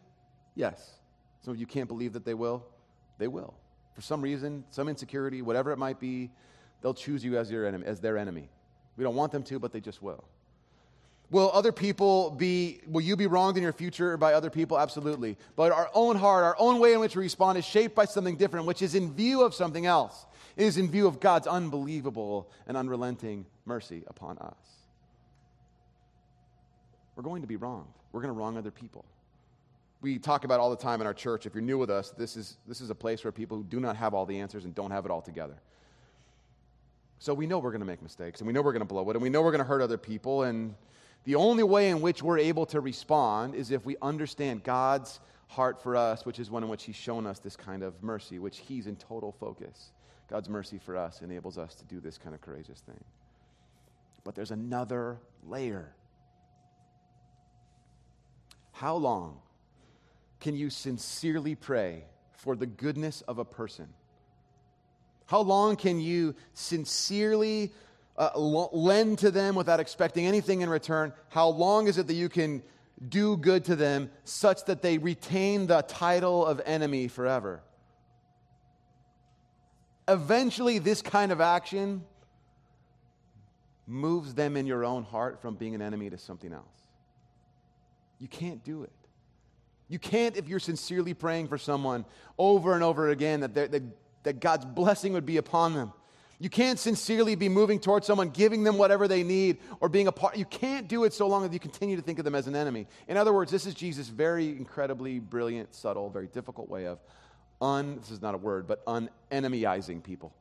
Yes. 0.56 1.00
Some 1.42 1.54
of 1.54 1.60
you 1.60 1.66
can't 1.66 1.88
believe 1.88 2.14
that 2.14 2.26
they 2.26 2.34
will. 2.34 2.66
They 3.18 3.28
will. 3.28 3.54
For 3.94 4.02
some 4.02 4.22
reason, 4.22 4.64
some 4.70 4.88
insecurity, 4.88 5.42
whatever 5.42 5.72
it 5.72 5.78
might 5.78 6.00
be, 6.00 6.32
they'll 6.82 6.94
choose 6.94 7.24
you 7.24 7.38
as, 7.38 7.52
your 7.52 7.66
enemy, 7.66 7.86
as 7.86 8.00
their 8.00 8.18
enemy. 8.18 8.50
We 8.98 9.04
don't 9.04 9.16
want 9.16 9.32
them 9.32 9.44
to, 9.44 9.60
but 9.60 9.72
they 9.72 9.82
just 9.82 10.02
will. 10.02 10.24
Will 11.32 11.52
other 11.54 11.72
people 11.72 12.32
be, 12.32 12.82
will 12.88 13.02
you 13.02 13.16
be 13.16 13.28
wronged 13.28 13.56
in 13.56 13.64
your 13.64 13.74
future 13.74 14.18
by 14.18 14.34
other 14.34 14.50
people? 14.50 14.80
Absolutely. 14.80 15.38
But 15.56 15.72
our 15.72 15.90
own 15.94 16.16
heart, 16.16 16.44
our 16.44 16.56
own 16.58 16.80
way 16.80 16.94
in 16.94 17.00
which 17.00 17.16
we 17.16 17.22
respond 17.22 17.58
is 17.58 17.66
shaped 17.66 17.96
by 17.96 18.06
something 18.06 18.36
different, 18.36 18.66
which 18.66 18.82
is 18.82 18.96
in 18.96 19.14
view 19.14 19.44
of 19.44 19.54
something 19.54 19.86
else. 19.86 20.26
It 20.58 20.66
is 20.66 20.78
in 20.78 20.90
view 20.90 21.06
of 21.06 21.20
God's 21.20 21.46
unbelievable 21.46 22.50
and 22.68 22.76
unrelenting 22.76 23.46
mercy 23.66 24.04
upon 24.08 24.40
us. 24.40 24.79
We're 27.20 27.24
going 27.24 27.42
to 27.42 27.50
be 27.50 27.58
wronged. 27.58 27.92
We're 28.14 28.22
going 28.22 28.34
to 28.34 28.40
wrong 28.40 28.56
other 28.56 28.72
people. 28.72 29.04
We 30.00 30.20
talk 30.20 30.46
about 30.46 30.62
all 30.62 30.70
the 30.70 30.78
time 30.78 31.02
in 31.02 31.06
our 31.06 31.14
church. 31.14 31.46
If 31.46 31.54
you're 31.54 31.62
new 31.62 31.78
with 31.78 31.90
us, 31.90 32.12
this 32.12 32.38
is, 32.38 32.56
this 32.66 32.80
is 32.80 32.92
a 32.92 32.96
place 32.96 33.26
where 33.26 33.34
people 33.34 33.58
who 33.58 33.66
do 33.66 33.82
not 33.82 33.98
have 33.98 34.14
all 34.14 34.26
the 34.26 34.40
answers 34.40 34.64
and 34.64 34.74
don't 34.74 34.92
have 34.92 35.04
it 35.04 35.12
all 35.12 35.22
together. 35.22 35.58
So 37.20 37.34
we 37.34 37.46
know 37.46 37.60
we're 37.60 37.72
going 37.72 37.82
to 37.82 37.86
make 37.86 38.02
mistakes 38.02 38.40
and 38.40 38.48
we 38.48 38.54
know 38.54 38.62
we're 38.62 38.72
going 38.72 38.80
to 38.80 38.86
blow 38.86 39.10
it 39.10 39.18
and 39.18 39.22
we 39.22 39.28
know 39.30 39.42
we're 39.42 39.52
going 39.52 39.60
to 39.60 39.68
hurt 39.68 39.82
other 39.82 39.98
people. 39.98 40.44
And 40.44 40.76
the 41.26 41.36
only 41.36 41.62
way 41.62 41.90
in 41.90 42.00
which 42.00 42.24
we're 42.24 42.40
able 42.40 42.66
to 42.68 42.80
respond 42.80 43.54
is 43.54 43.70
if 43.70 43.86
we 43.86 43.98
understand 44.02 44.64
God's 44.64 45.20
heart 45.50 45.84
for 45.84 45.98
us, 45.98 46.26
which 46.26 46.40
is 46.40 46.50
one 46.50 46.64
in 46.64 46.70
which 46.70 46.86
He's 46.86 46.96
shown 46.96 47.28
us 47.28 47.40
this 47.40 47.58
kind 47.58 47.84
of 47.84 48.02
mercy, 48.02 48.40
which 48.40 48.60
He's 48.60 48.88
in 48.88 48.96
total 48.96 49.34
focus. 49.34 49.92
God's 50.30 50.48
mercy 50.48 50.78
for 50.78 50.96
us 50.96 51.22
enables 51.22 51.58
us 51.58 51.76
to 51.76 51.84
do 51.84 52.00
this 52.00 52.18
kind 52.18 52.34
of 52.34 52.40
courageous 52.40 52.80
thing. 52.80 53.04
But 54.24 54.36
there's 54.36 54.52
another 54.52 55.18
layer. 55.46 55.92
How 58.80 58.96
long 58.96 59.40
can 60.40 60.56
you 60.56 60.70
sincerely 60.70 61.54
pray 61.54 62.06
for 62.32 62.56
the 62.56 62.66
goodness 62.66 63.20
of 63.28 63.38
a 63.38 63.44
person? 63.44 63.90
How 65.26 65.42
long 65.42 65.76
can 65.76 66.00
you 66.00 66.34
sincerely 66.54 67.74
uh, 68.18 68.40
lend 68.40 69.20
to 69.20 69.32
them 69.32 69.56
without 69.56 69.82
expecting 69.82 70.28
anything 70.28 70.62
in 70.62 70.70
return? 70.70 71.12
How 71.28 71.50
long 71.50 71.88
is 71.88 71.98
it 71.98 72.08
that 72.08 72.14
you 72.14 72.30
can 72.30 72.64
do 73.06 73.36
good 73.36 73.66
to 73.66 73.76
them 73.76 74.12
such 74.24 74.64
that 74.68 74.82
they 74.82 74.98
retain 74.98 75.68
the 75.68 75.82
title 75.82 76.46
of 76.46 76.62
enemy 76.66 77.10
forever? 77.10 77.62
Eventually, 80.08 80.80
this 80.80 81.02
kind 81.02 81.34
of 81.34 81.42
action 81.42 82.02
moves 83.86 84.36
them 84.36 84.56
in 84.56 84.66
your 84.66 84.86
own 84.86 85.04
heart 85.04 85.42
from 85.42 85.56
being 85.56 85.76
an 85.76 85.82
enemy 85.82 86.10
to 86.12 86.18
something 86.18 86.54
else. 86.54 86.89
You 88.20 88.28
can't 88.28 88.64
do 88.64 88.84
it. 88.84 88.92
You 89.88 89.98
can't, 89.98 90.38
if 90.38 90.48
you're 90.48 90.60
sincerely 90.60 91.14
praying 91.14 91.48
for 91.48 91.58
someone 91.58 92.06
over 92.38 92.74
and 92.74 92.84
over 92.84 93.10
again, 93.10 93.40
that, 93.40 93.56
that, 93.56 93.82
that 94.24 94.40
God's 94.40 94.66
blessing 94.66 95.14
would 95.14 95.26
be 95.26 95.38
upon 95.38 95.74
them. 95.74 95.94
You 96.42 96.50
can't 96.50 96.80
sincerely 96.80 97.36
be 97.36 97.50
moving 97.50 97.80
towards 97.80 98.08
someone, 98.08 98.30
giving 98.30 98.64
them 98.64 98.78
whatever 98.78 99.10
they 99.10 99.24
need, 99.24 99.58
or 99.82 99.90
being 99.90 100.08
a 100.08 100.12
part. 100.12 100.38
You 100.38 100.46
can't 100.46 100.88
do 100.88 101.04
it 101.04 101.12
so 101.12 101.28
long 101.28 101.44
as 101.44 101.52
you 101.52 101.60
continue 101.60 101.98
to 101.98 102.02
think 102.02 102.18
of 102.18 102.24
them 102.24 102.36
as 102.36 102.48
an 102.48 102.56
enemy. 102.56 102.88
In 103.10 103.18
other 103.18 103.34
words, 103.34 103.52
this 103.52 103.66
is 103.66 103.74
Jesus' 103.74 104.08
very 104.08 104.50
incredibly 104.50 105.20
brilliant, 105.20 105.76
subtle, 105.76 106.10
very 106.10 106.28
difficult 106.28 106.70
way 106.70 106.88
of 106.88 107.00
un, 107.62 107.98
this 108.00 108.12
is 108.12 108.22
not 108.22 108.36
a 108.36 108.38
word, 108.38 108.68
but 108.68 108.86
unenemyizing 108.86 110.02
people. 110.02 110.34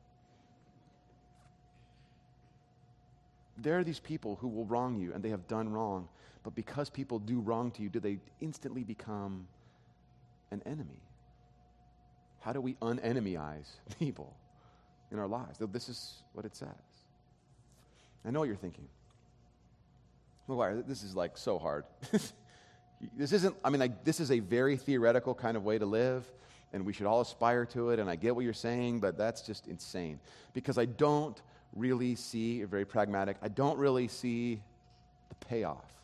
There 3.57 3.77
are 3.77 3.83
these 3.83 3.99
people 3.99 4.37
who 4.39 4.47
will 4.47 4.65
wrong 4.65 4.97
you, 4.97 5.11
and 5.13 5.21
they 5.21 5.29
have 5.29 5.47
done 5.47 5.69
wrong. 5.69 6.07
But 6.43 6.55
because 6.55 6.89
people 6.89 7.19
do 7.19 7.39
wrong 7.39 7.71
to 7.71 7.81
you, 7.81 7.89
do 7.89 7.99
they 7.99 8.19
instantly 8.39 8.83
become 8.83 9.47
an 10.51 10.61
enemy? 10.65 11.01
How 12.39 12.53
do 12.53 12.61
we 12.61 12.75
unenemyize 12.75 13.67
people 13.99 14.35
in 15.11 15.19
our 15.19 15.27
lives? 15.27 15.59
This 15.59 15.89
is 15.89 16.23
what 16.33 16.45
it 16.45 16.55
says. 16.55 16.69
I 18.25 18.31
know 18.31 18.39
what 18.39 18.47
you're 18.47 18.57
thinking. 18.57 18.87
McGuire, 20.47 20.85
this 20.85 21.03
is 21.03 21.15
like 21.15 21.37
so 21.37 21.59
hard. 21.59 21.85
this 23.17 23.31
isn't, 23.31 23.55
I 23.63 23.69
mean, 23.69 23.79
like, 23.79 24.03
this 24.03 24.19
is 24.19 24.31
a 24.31 24.39
very 24.39 24.77
theoretical 24.77 25.35
kind 25.35 25.55
of 25.55 25.63
way 25.63 25.77
to 25.77 25.85
live, 25.85 26.25
and 26.73 26.85
we 26.85 26.93
should 26.93 27.05
all 27.05 27.21
aspire 27.21 27.65
to 27.67 27.91
it, 27.91 27.99
and 27.99 28.09
I 28.09 28.15
get 28.15 28.35
what 28.35 28.43
you're 28.43 28.53
saying, 28.53 28.99
but 28.99 29.17
that's 29.17 29.41
just 29.41 29.67
insane. 29.67 30.19
Because 30.53 30.77
I 30.77 30.85
don't 30.85 31.39
really 31.75 32.15
see, 32.15 32.63
very 32.63 32.85
pragmatic, 32.85 33.37
I 33.41 33.47
don't 33.47 33.77
really 33.77 34.07
see 34.07 34.61
the 35.29 35.35
payoff. 35.45 35.98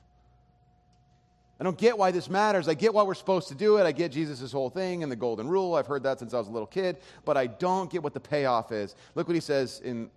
I 1.59 1.63
don't 1.63 1.77
get 1.77 1.97
why 1.97 2.11
this 2.11 2.29
matters. 2.29 2.67
I 2.67 2.73
get 2.73 2.93
why 2.93 3.03
we're 3.03 3.13
supposed 3.13 3.47
to 3.47 3.55
do 3.55 3.77
it. 3.77 3.83
I 3.83 3.93
get 3.93 4.11
Jesus' 4.11 4.51
whole 4.51 4.69
thing 4.69 5.03
and 5.03 5.11
the 5.11 5.15
golden 5.15 5.47
rule. 5.47 5.75
I've 5.75 5.87
heard 5.87 6.03
that 6.03 6.19
since 6.19 6.33
I 6.33 6.37
was 6.37 6.49
a 6.49 6.51
little 6.51 6.67
kid, 6.67 6.97
but 7.23 7.37
I 7.37 7.47
don't 7.47 7.89
get 7.89 8.03
what 8.03 8.13
the 8.13 8.19
payoff 8.19 8.73
is. 8.73 8.95
Look 9.15 9.27
what 9.27 9.35
he 9.35 9.41
says 9.41 9.79
in 9.83 10.09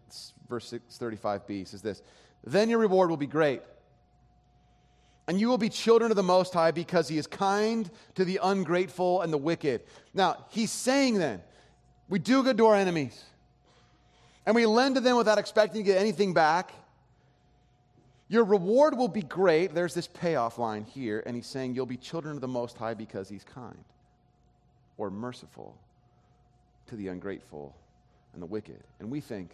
verse 0.48 0.74
35b. 0.90 1.48
He 1.48 1.64
says 1.64 1.80
this 1.80 2.02
Then 2.42 2.68
your 2.68 2.80
reward 2.80 3.08
will 3.08 3.16
be 3.16 3.26
great, 3.26 3.62
and 5.28 5.40
you 5.40 5.48
will 5.48 5.58
be 5.58 5.68
children 5.68 6.10
of 6.10 6.16
the 6.16 6.24
Most 6.24 6.54
High 6.54 6.72
because 6.72 7.06
he 7.06 7.18
is 7.18 7.28
kind 7.28 7.88
to 8.16 8.24
the 8.24 8.40
ungrateful 8.42 9.22
and 9.22 9.32
the 9.32 9.38
wicked. 9.38 9.82
Now, 10.14 10.44
he's 10.50 10.72
saying 10.72 11.18
then, 11.18 11.40
we 12.08 12.18
do 12.18 12.42
good 12.42 12.58
to 12.58 12.66
our 12.66 12.74
enemies, 12.74 13.22
and 14.44 14.56
we 14.56 14.66
lend 14.66 14.96
to 14.96 15.00
them 15.00 15.16
without 15.16 15.38
expecting 15.38 15.84
to 15.84 15.86
get 15.86 16.00
anything 16.00 16.34
back. 16.34 16.72
Your 18.28 18.44
reward 18.44 18.96
will 18.96 19.08
be 19.08 19.22
great. 19.22 19.74
There's 19.74 19.94
this 19.94 20.06
payoff 20.06 20.58
line 20.58 20.84
here, 20.84 21.22
and 21.24 21.34
he's 21.34 21.46
saying 21.46 21.74
you'll 21.74 21.86
be 21.86 21.96
children 21.96 22.34
of 22.34 22.40
the 22.42 22.48
Most 22.48 22.76
High 22.76 22.94
because 22.94 23.28
he's 23.28 23.44
kind 23.44 23.84
or 24.98 25.10
merciful 25.10 25.78
to 26.88 26.96
the 26.96 27.08
ungrateful 27.08 27.74
and 28.34 28.42
the 28.42 28.46
wicked. 28.46 28.82
And 29.00 29.10
we 29.10 29.20
think, 29.20 29.50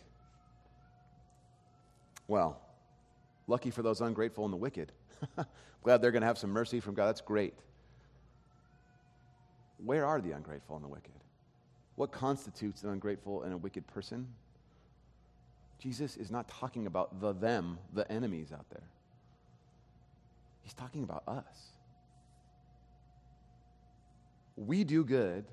well, 2.26 2.60
lucky 3.46 3.70
for 3.70 3.82
those 3.82 4.00
ungrateful 4.00 4.44
and 4.44 4.52
the 4.52 4.58
wicked. 4.58 4.90
Glad 5.84 6.02
they're 6.02 6.10
going 6.10 6.22
to 6.22 6.26
have 6.26 6.38
some 6.38 6.50
mercy 6.50 6.80
from 6.80 6.94
God. 6.94 7.06
That's 7.06 7.20
great. 7.20 7.54
Where 9.84 10.06
are 10.06 10.20
the 10.20 10.32
ungrateful 10.32 10.76
and 10.76 10.84
the 10.84 10.88
wicked? 10.88 11.12
What 11.96 12.10
constitutes 12.10 12.82
an 12.82 12.90
ungrateful 12.90 13.42
and 13.42 13.52
a 13.52 13.56
wicked 13.56 13.86
person? 13.86 14.26
Jesus 15.78 16.16
is 16.16 16.30
not 16.30 16.48
talking 16.48 16.86
about 16.86 17.20
the 17.20 17.32
them, 17.32 17.78
the 17.92 18.10
enemies 18.10 18.52
out 18.52 18.68
there. 18.70 18.88
He's 20.62 20.74
talking 20.74 21.02
about 21.02 21.22
us. 21.28 21.72
We 24.56 24.84
do 24.84 25.04
good 25.04 25.44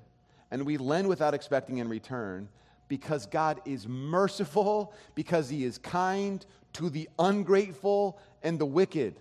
and 0.50 0.64
we 0.64 0.76
lend 0.76 1.08
without 1.08 1.34
expecting 1.34 1.78
in 1.78 1.88
return 1.88 2.48
because 2.88 3.26
God 3.26 3.60
is 3.64 3.88
merciful, 3.88 4.92
because 5.14 5.48
He 5.48 5.64
is 5.64 5.78
kind 5.78 6.44
to 6.74 6.90
the 6.90 7.08
ungrateful 7.18 8.18
and 8.42 8.58
the 8.58 8.66
wicked. 8.66 9.18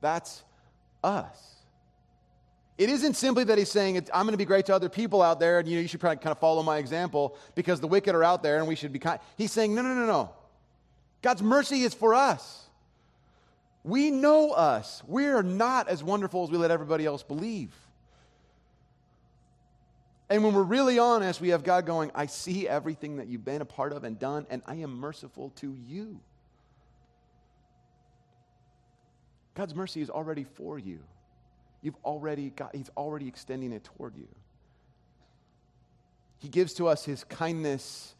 That's 0.00 0.42
us. 1.04 1.55
It 2.78 2.90
isn't 2.90 3.14
simply 3.14 3.44
that 3.44 3.56
he's 3.56 3.70
saying, 3.70 3.96
I'm 4.12 4.26
going 4.26 4.32
to 4.32 4.38
be 4.38 4.44
great 4.44 4.66
to 4.66 4.74
other 4.74 4.90
people 4.90 5.22
out 5.22 5.40
there, 5.40 5.58
and 5.58 5.68
you, 5.68 5.76
know, 5.76 5.82
you 5.82 5.88
should 5.88 6.00
probably 6.00 6.18
kind 6.18 6.32
of 6.32 6.38
follow 6.38 6.62
my 6.62 6.76
example 6.76 7.36
because 7.54 7.80
the 7.80 7.86
wicked 7.86 8.14
are 8.14 8.22
out 8.22 8.42
there 8.42 8.58
and 8.58 8.68
we 8.68 8.74
should 8.74 8.92
be 8.92 8.98
kind. 8.98 9.18
He's 9.38 9.50
saying, 9.50 9.74
no, 9.74 9.80
no, 9.80 9.94
no, 9.94 10.06
no. 10.06 10.30
God's 11.22 11.42
mercy 11.42 11.82
is 11.82 11.94
for 11.94 12.14
us. 12.14 12.64
We 13.82 14.10
know 14.10 14.50
us. 14.52 15.02
We 15.06 15.26
are 15.26 15.42
not 15.42 15.88
as 15.88 16.04
wonderful 16.04 16.44
as 16.44 16.50
we 16.50 16.58
let 16.58 16.70
everybody 16.70 17.06
else 17.06 17.22
believe. 17.22 17.72
And 20.28 20.44
when 20.44 20.52
we're 20.52 20.62
really 20.62 20.98
honest, 20.98 21.40
we 21.40 21.50
have 21.50 21.62
God 21.62 21.86
going, 21.86 22.10
I 22.14 22.26
see 22.26 22.68
everything 22.68 23.18
that 23.18 23.28
you've 23.28 23.44
been 23.44 23.62
a 23.62 23.66
part 23.66 23.92
of 23.92 24.04
and 24.04 24.18
done, 24.18 24.44
and 24.50 24.60
I 24.66 24.76
am 24.76 24.98
merciful 24.98 25.50
to 25.56 25.74
you. 25.88 26.18
God's 29.54 29.74
mercy 29.74 30.02
is 30.02 30.10
already 30.10 30.44
for 30.44 30.78
you. 30.78 30.98
You've 31.86 31.94
already 32.04 32.50
got, 32.50 32.74
He's 32.74 32.90
already 32.96 33.28
extending 33.28 33.72
it 33.72 33.84
toward 33.84 34.16
you. 34.16 34.26
He 36.38 36.48
gives 36.48 36.74
to 36.74 36.88
us 36.88 37.04
His 37.04 37.22
kindness. 37.22 38.16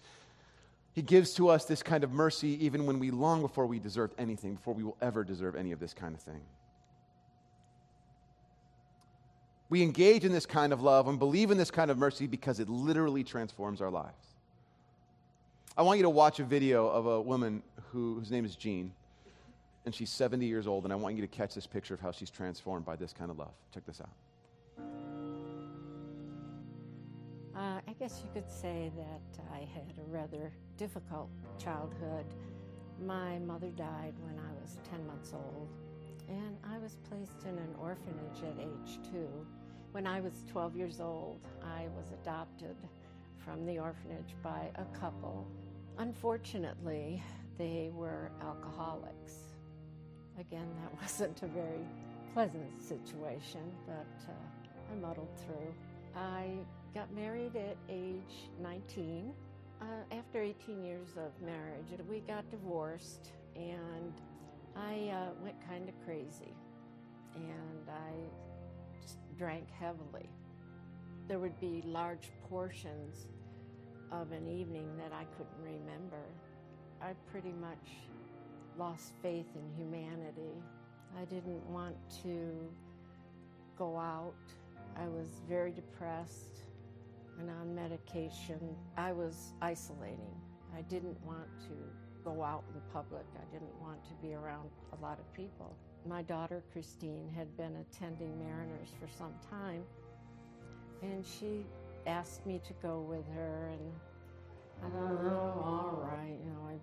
He 0.92 1.02
gives 1.02 1.34
to 1.34 1.48
us 1.48 1.64
this 1.64 1.82
kind 1.82 2.04
of 2.04 2.12
mercy 2.12 2.64
even 2.64 2.86
when 2.86 3.00
we 3.00 3.10
long 3.10 3.42
before 3.42 3.66
we 3.66 3.80
deserve 3.80 4.12
anything, 4.18 4.54
before 4.54 4.72
we 4.72 4.84
will 4.84 4.96
ever 5.02 5.24
deserve 5.24 5.56
any 5.56 5.72
of 5.72 5.80
this 5.80 5.92
kind 5.92 6.14
of 6.14 6.20
thing. 6.20 6.42
We 9.68 9.82
engage 9.82 10.24
in 10.24 10.30
this 10.30 10.46
kind 10.46 10.72
of 10.72 10.80
love 10.80 11.08
and 11.08 11.18
believe 11.18 11.50
in 11.50 11.58
this 11.58 11.72
kind 11.72 11.90
of 11.90 11.98
mercy 11.98 12.28
because 12.28 12.60
it 12.60 12.68
literally 12.68 13.24
transforms 13.24 13.80
our 13.80 13.90
lives. 13.90 14.28
I 15.76 15.82
want 15.82 15.96
you 15.96 16.04
to 16.04 16.10
watch 16.10 16.38
a 16.38 16.44
video 16.44 16.86
of 16.86 17.06
a 17.06 17.20
woman 17.20 17.64
who, 17.90 18.14
whose 18.14 18.30
name 18.30 18.44
is 18.44 18.54
Jean 18.54 18.92
and 19.86 19.94
she's 19.94 20.10
70 20.10 20.44
years 20.44 20.66
old, 20.66 20.82
and 20.82 20.92
I 20.92 20.96
want 20.96 21.14
you 21.14 21.22
to 21.22 21.28
catch 21.28 21.54
this 21.54 21.66
picture 21.66 21.94
of 21.94 22.00
how 22.00 22.10
she's 22.10 22.28
transformed 22.28 22.84
by 22.84 22.96
this 22.96 23.12
kind 23.12 23.30
of 23.30 23.38
love. 23.38 23.54
Check 23.72 23.86
this 23.86 24.00
out. 24.00 24.10
Uh, 27.56 27.80
I 27.88 27.92
guess 27.98 28.20
you 28.22 28.28
could 28.34 28.50
say 28.50 28.90
that 28.96 29.44
I 29.54 29.60
had 29.60 29.94
a 29.98 30.10
rather 30.10 30.52
difficult 30.76 31.30
childhood. 31.58 32.26
My 33.00 33.38
mother 33.38 33.70
died 33.70 34.14
when 34.22 34.38
I 34.38 34.52
was 34.60 34.78
10 34.90 35.06
months 35.06 35.32
old, 35.32 35.68
and 36.28 36.58
I 36.64 36.78
was 36.78 36.98
placed 37.08 37.44
in 37.44 37.56
an 37.56 37.74
orphanage 37.80 38.42
at 38.42 38.58
age 38.58 38.98
two. 39.10 39.28
When 39.92 40.06
I 40.06 40.20
was 40.20 40.44
12 40.50 40.76
years 40.76 41.00
old, 41.00 41.40
I 41.62 41.86
was 41.96 42.10
adopted 42.10 42.76
from 43.38 43.64
the 43.64 43.78
orphanage 43.78 44.34
by 44.42 44.68
a 44.74 44.84
couple. 44.98 45.46
Unfortunately, 45.96 47.22
they 47.56 47.90
were 47.94 48.32
alcoholics. 48.42 49.45
Again, 50.38 50.68
that 50.82 50.92
wasn't 51.02 51.42
a 51.42 51.46
very 51.46 51.86
pleasant 52.34 52.82
situation, 52.82 53.62
but 53.86 54.06
uh, 54.28 54.92
I 54.92 54.96
muddled 54.96 55.30
through. 55.44 55.74
I 56.14 56.50
got 56.94 57.12
married 57.12 57.56
at 57.56 57.76
age 57.88 58.50
19. 58.60 59.32
Uh, 59.80 59.84
after 60.12 60.42
18 60.42 60.84
years 60.84 61.08
of 61.16 61.30
marriage, 61.44 61.86
we 62.08 62.20
got 62.20 62.50
divorced, 62.50 63.32
and 63.54 64.12
I 64.74 65.10
uh, 65.12 65.30
went 65.42 65.56
kind 65.68 65.88
of 65.88 65.94
crazy, 66.04 66.54
and 67.34 67.88
I 67.88 69.00
just 69.02 69.18
drank 69.38 69.70
heavily. 69.70 70.28
There 71.28 71.38
would 71.38 71.58
be 71.60 71.82
large 71.84 72.30
portions 72.48 73.26
of 74.12 74.32
an 74.32 74.48
evening 74.48 74.88
that 74.98 75.12
I 75.12 75.24
couldn't 75.36 75.62
remember. 75.62 76.22
I 77.02 77.12
pretty 77.30 77.52
much 77.60 77.88
lost 78.78 79.12
faith 79.22 79.46
in 79.54 79.76
humanity. 79.76 80.62
I 81.20 81.24
didn't 81.24 81.64
want 81.66 81.96
to 82.22 82.68
go 83.78 83.96
out. 83.96 84.34
I 84.96 85.06
was 85.08 85.40
very 85.48 85.72
depressed 85.72 86.60
and 87.38 87.50
on 87.50 87.74
medication. 87.74 88.60
I 88.96 89.12
was 89.12 89.52
isolating. 89.60 90.34
I 90.76 90.82
didn't 90.82 91.18
want 91.24 91.48
to 91.62 91.74
go 92.24 92.42
out 92.42 92.64
in 92.74 92.80
public. 92.92 93.24
I 93.36 93.52
didn't 93.52 93.74
want 93.80 94.02
to 94.04 94.14
be 94.22 94.34
around 94.34 94.68
a 94.98 95.02
lot 95.02 95.18
of 95.18 95.32
people. 95.32 95.74
My 96.06 96.22
daughter 96.22 96.62
Christine 96.72 97.30
had 97.36 97.54
been 97.56 97.76
attending 97.76 98.38
Mariners 98.38 98.90
for 99.00 99.08
some 99.16 99.34
time, 99.50 99.82
and 101.02 101.24
she 101.24 101.64
asked 102.06 102.46
me 102.46 102.60
to 102.66 102.72
go 102.82 103.00
with 103.00 103.26
her, 103.34 103.70
and 103.72 103.92
I 104.84 104.96
don't 104.96 105.24
know, 105.24 105.54
oh, 105.56 105.68
all 105.68 106.08
right, 106.08 106.36
you 106.44 106.50
know, 106.50 106.68
I 106.68 106.78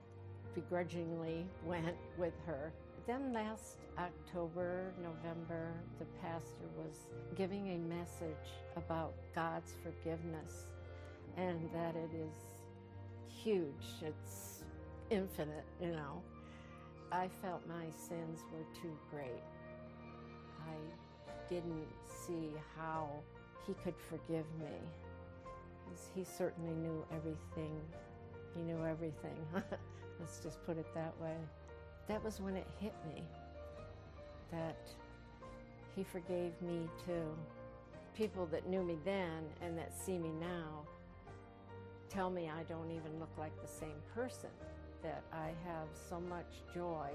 begrudgingly 0.53 1.45
went 1.65 1.95
with 2.17 2.33
her. 2.45 2.71
Then 3.05 3.33
last 3.33 3.77
October, 3.97 4.93
November, 5.01 5.73
the 5.99 6.05
pastor 6.21 6.67
was 6.77 6.95
giving 7.35 7.69
a 7.69 7.77
message 7.77 8.51
about 8.77 9.13
God's 9.35 9.75
forgiveness 9.83 10.67
and 11.37 11.69
that 11.73 11.95
it 11.95 12.09
is 12.15 12.33
huge, 13.27 14.01
it's 14.01 14.63
infinite, 15.09 15.65
you 15.81 15.91
know. 15.91 16.21
I 17.11 17.27
felt 17.41 17.61
my 17.67 17.85
sins 17.91 18.39
were 18.51 18.65
too 18.81 18.95
great. 19.11 19.43
I 20.61 21.49
didn't 21.49 21.87
see 22.07 22.51
how 22.77 23.09
he 23.67 23.73
could 23.83 23.95
forgive 24.09 24.45
me. 24.59 24.77
He 26.15 26.23
certainly 26.23 26.73
knew 26.73 27.05
everything. 27.11 27.79
He 28.55 28.61
knew 28.63 28.83
everything. 28.85 29.37
Let's 30.19 30.39
just 30.39 30.63
put 30.65 30.77
it 30.77 30.87
that 30.93 31.13
way. 31.21 31.37
That 32.07 32.23
was 32.23 32.39
when 32.41 32.55
it 32.55 32.67
hit 32.79 32.93
me 33.07 33.23
that 34.51 34.77
he 35.95 36.03
forgave 36.03 36.53
me 36.61 36.87
too. 37.05 37.35
People 38.15 38.45
that 38.47 38.67
knew 38.67 38.83
me 38.83 38.97
then 39.03 39.43
and 39.61 39.77
that 39.77 39.93
see 39.93 40.17
me 40.17 40.29
now 40.39 40.85
tell 42.09 42.29
me 42.29 42.49
I 42.49 42.63
don't 42.63 42.91
even 42.91 43.19
look 43.19 43.31
like 43.39 43.59
the 43.61 43.67
same 43.67 43.97
person, 44.13 44.51
that 45.01 45.23
I 45.33 45.47
have 45.65 45.87
so 46.09 46.19
much 46.19 46.61
joy 46.73 47.09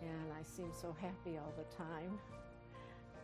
and 0.00 0.32
I 0.32 0.42
seem 0.42 0.72
so 0.72 0.96
happy 1.00 1.36
all 1.36 1.52
the 1.56 1.76
time. 1.76 2.18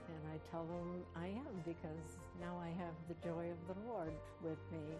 And 0.08 0.22
I 0.32 0.50
tell 0.50 0.64
them 0.64 1.02
I 1.16 1.26
am 1.26 1.62
because 1.64 2.18
now 2.40 2.60
I 2.62 2.68
have 2.68 2.94
the 3.08 3.14
joy 3.26 3.50
of 3.50 3.74
the 3.74 3.88
Lord 3.88 4.12
with 4.42 4.58
me 4.70 4.94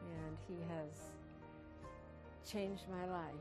and 0.00 0.36
He 0.48 0.54
has 0.72 1.17
changed 2.50 2.84
my 2.90 3.04
life 3.12 3.34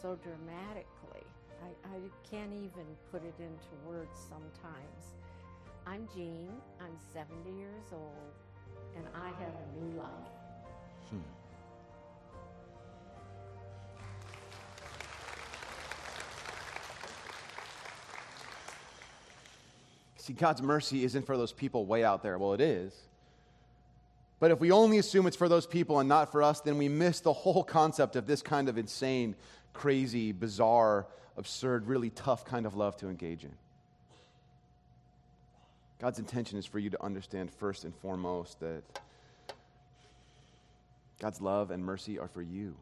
so 0.00 0.16
dramatically. 0.22 1.26
I, 1.64 1.88
I 1.88 1.98
can't 2.30 2.52
even 2.52 2.86
put 3.10 3.22
it 3.24 3.34
into 3.38 3.88
words 3.88 4.16
sometimes. 4.28 5.16
I'm 5.84 6.06
Jean, 6.14 6.52
I'm 6.80 6.96
70 7.12 7.50
years 7.58 7.86
old, 7.92 8.34
and 8.96 9.04
I 9.14 9.28
have 9.28 9.52
a 9.54 9.84
new 9.84 9.98
life. 9.98 10.08
Hmm. 11.10 11.18
See, 20.18 20.34
God's 20.34 20.62
mercy 20.62 21.04
isn't 21.04 21.26
for 21.26 21.36
those 21.36 21.52
people 21.52 21.86
way 21.86 22.04
out 22.04 22.22
there. 22.22 22.38
Well, 22.38 22.52
it 22.52 22.60
is. 22.60 23.07
But 24.40 24.50
if 24.50 24.60
we 24.60 24.70
only 24.70 24.98
assume 24.98 25.26
it's 25.26 25.36
for 25.36 25.48
those 25.48 25.66
people 25.66 25.98
and 25.98 26.08
not 26.08 26.30
for 26.30 26.42
us, 26.42 26.60
then 26.60 26.78
we 26.78 26.88
miss 26.88 27.20
the 27.20 27.32
whole 27.32 27.64
concept 27.64 28.14
of 28.14 28.26
this 28.26 28.40
kind 28.40 28.68
of 28.68 28.78
insane, 28.78 29.34
crazy, 29.72 30.32
bizarre, 30.32 31.06
absurd, 31.36 31.86
really 31.86 32.10
tough 32.10 32.44
kind 32.44 32.64
of 32.64 32.76
love 32.76 32.96
to 32.98 33.08
engage 33.08 33.44
in. 33.44 33.52
God's 36.00 36.20
intention 36.20 36.58
is 36.58 36.66
for 36.66 36.78
you 36.78 36.90
to 36.90 37.02
understand 37.02 37.50
first 37.50 37.82
and 37.84 37.94
foremost 37.96 38.60
that 38.60 38.82
God's 41.18 41.40
love 41.40 41.72
and 41.72 41.84
mercy 41.84 42.18
are 42.18 42.28
for 42.28 42.42
you. 42.42 42.76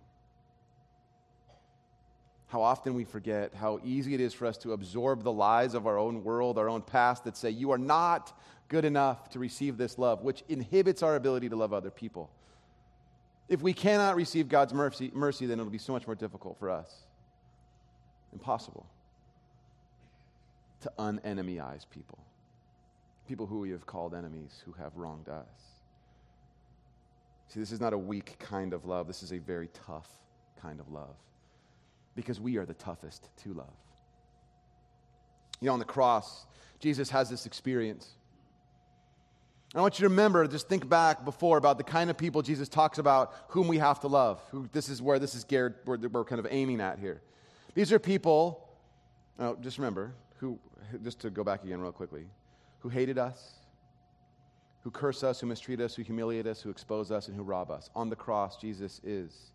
How 2.49 2.63
often 2.63 2.95
we 2.95 3.05
forget 3.05 3.55
how 3.55 3.81
easy 3.85 4.15
it 4.15 4.21
is 4.21 4.33
for 4.33 4.47
us 4.47 4.57
to 4.59 4.73
absorb 4.73 5.23
the 5.23 5.33
lies 5.33 5.75
of 5.75 5.87
our 5.87 5.99
own 5.99 6.23
world, 6.23 6.59
our 6.59 6.69
own 6.69 6.81
past 6.81 7.25
that 7.25 7.37
say, 7.37 7.51
You 7.51 7.73
are 7.73 7.79
not 7.79 8.39
good 8.69 8.85
enough 8.85 9.31
to 9.31 9.39
receive 9.39 9.77
this 9.77 9.99
love, 9.99 10.23
which 10.23 10.45
inhibits 10.49 11.03
our 11.03 11.17
ability 11.17 11.49
to 11.49 11.57
love 11.57 11.73
other 11.73 11.91
people. 11.91 12.31
If 13.49 13.63
we 13.63 13.73
cannot 13.73 14.17
receive 14.17 14.49
God's 14.49 14.73
mercy, 14.73 15.11
mercy 15.15 15.47
then 15.47 15.59
it'll 15.59 15.71
be 15.71 15.79
so 15.79 15.93
much 15.93 16.07
more 16.07 16.17
difficult 16.17 16.59
for 16.59 16.71
us. 16.71 16.93
Impossible 18.33 18.87
to 20.83 20.93
unenemyize 20.99 21.87
people, 21.91 22.19
people 23.27 23.47
who 23.47 23.61
we 23.61 23.71
have 23.71 23.87
called 23.87 24.15
enemies 24.15 24.63
who 24.65 24.73
have 24.73 24.97
wronged 24.97 25.29
us. 25.29 25.47
See, 27.49 27.61
this 27.61 27.73
is 27.73 27.81
not 27.81 27.93
a 27.93 27.99
weak 27.99 28.37
kind 28.39 28.73
of 28.73 28.85
love, 28.85 29.07
this 29.07 29.23
is 29.23 29.33
a 29.33 29.39
very 29.39 29.69
tough 29.87 30.09
kind 30.61 30.79
of 30.79 30.91
love 30.93 31.15
because 32.17 32.41
we 32.41 32.57
are 32.57 32.67
the 32.67 32.75
toughest 32.75 33.29
to 33.45 33.53
love. 33.53 33.73
You 35.61 35.67
know, 35.67 35.75
on 35.75 35.79
the 35.79 35.85
cross, 35.85 36.47
Jesus 36.81 37.11
has 37.11 37.31
this 37.31 37.47
experience. 37.47 38.09
I 39.75 39.81
want 39.81 39.99
you 39.99 40.05
to 40.05 40.09
remember, 40.09 40.47
just 40.49 40.69
think 40.69 40.89
back 40.89 41.25
before 41.25 41.59
about 41.59 41.77
the 41.77 41.85
kind 41.85 42.09
of 42.09 42.17
people 42.17 42.43
Jesus 42.43 42.69
talks 42.69 42.99
about 42.99 43.35
whom 43.49 43.69
we 43.69 43.79
have 43.79 44.01
to 44.01 44.09
love. 44.09 44.43
Who, 44.51 44.69
this 44.73 44.89
is 44.89 45.03
where 45.03 45.19
this 45.19 45.35
is 45.35 45.45
geared, 45.45 45.75
where 45.85 45.99
we're 45.99 46.25
kind 46.25 46.39
of 46.39 46.47
aiming 46.51 46.81
at 46.81 46.99
here. 46.99 47.21
These 47.75 47.93
are 47.93 47.99
people, 47.99 48.69
oh, 49.39 49.57
just 49.61 49.79
remember, 49.79 50.15
who, 50.39 50.59
just 51.05 51.21
to 51.21 51.31
go 51.31 51.45
back 51.45 51.63
again 51.63 51.81
real 51.81 51.93
quickly, 51.93 52.27
who 52.81 52.89
hated 52.89 53.19
us, 53.19 53.55
who 54.83 54.91
curse 54.91 55.23
us, 55.25 55.41
who 55.41 55.47
mistreat 55.47 55.81
us, 55.81 55.95
who 55.95 56.03
humiliate 56.03 56.47
us, 56.47 56.63
who 56.63 56.71
expose 56.71 57.11
us, 57.11 57.29
and 57.29 57.37
who 57.37 57.43
rob 57.43 57.71
us. 57.71 57.91
On 57.95 58.09
the 58.09 58.17
cross, 58.17 58.57
Jesus 58.57 59.01
is 59.05 59.51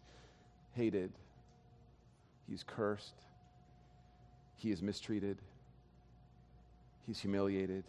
hated, 0.74 1.12
he's 2.52 2.64
cursed, 2.64 3.16
he 4.58 4.72
is 4.72 4.82
mistreated, 4.82 5.38
he's 7.08 7.18
humiliated, 7.18 7.86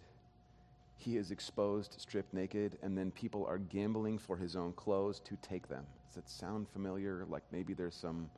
he 0.96 1.16
is 1.16 1.32
exposed, 1.32 1.96
stripped 1.98 2.32
naked, 2.32 2.78
and 2.80 2.96
then 2.96 3.10
people 3.10 3.44
are 3.44 3.58
gambling 3.58 4.18
for 4.18 4.36
his 4.36 4.54
own 4.54 4.72
clothes 4.74 5.18
to 5.18 5.36
take 5.42 5.68
them. 5.68 5.84
Does 6.06 6.14
that 6.14 6.30
sound 6.30 6.68
familiar? 6.68 7.26
Like 7.28 7.42
maybe 7.50 7.74
there's 7.74 7.96
some. 7.96 8.30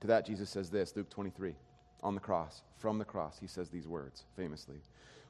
To 0.00 0.08
that, 0.08 0.26
Jesus 0.26 0.50
says 0.50 0.68
this 0.68 0.96
Luke 0.96 1.08
23 1.10 1.54
on 2.02 2.14
the 2.14 2.20
cross, 2.20 2.62
from 2.76 2.98
the 2.98 3.04
cross, 3.04 3.38
he 3.38 3.46
says 3.46 3.68
these 3.68 3.86
words 3.86 4.24
famously. 4.36 4.80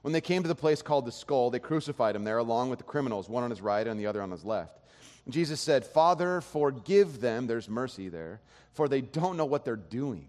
When 0.03 0.13
they 0.13 0.21
came 0.21 0.43
to 0.43 0.49
the 0.49 0.55
place 0.55 0.83
called 0.83 1.05
the 1.05 1.13
skull, 1.13 1.51
they 1.51 1.59
crucified 1.59 2.17
him 2.17 2.25
there 2.25 2.39
along 2.39 2.71
with 2.71 2.79
the 2.79 2.85
criminals, 2.85 3.29
one 3.29 3.45
on 3.45 3.51
his 3.51 3.61
right 3.61 3.87
and 3.87 4.01
the 4.01 4.07
other 4.07 4.23
on 4.23 4.31
his 4.31 4.45
left. 4.45 4.79
And 5.25 5.35
Jesus 5.35 5.61
said, 5.61 5.85
Father, 5.85 6.41
forgive 6.41 7.21
them, 7.21 7.47
there's 7.47 7.69
mercy 7.69 8.09
there, 8.09 8.41
for 8.73 8.89
they 8.89 9.03
don't 9.03 9.37
know 9.37 9.45
what 9.45 9.65
they're 9.65 9.77
doing. 9.77 10.27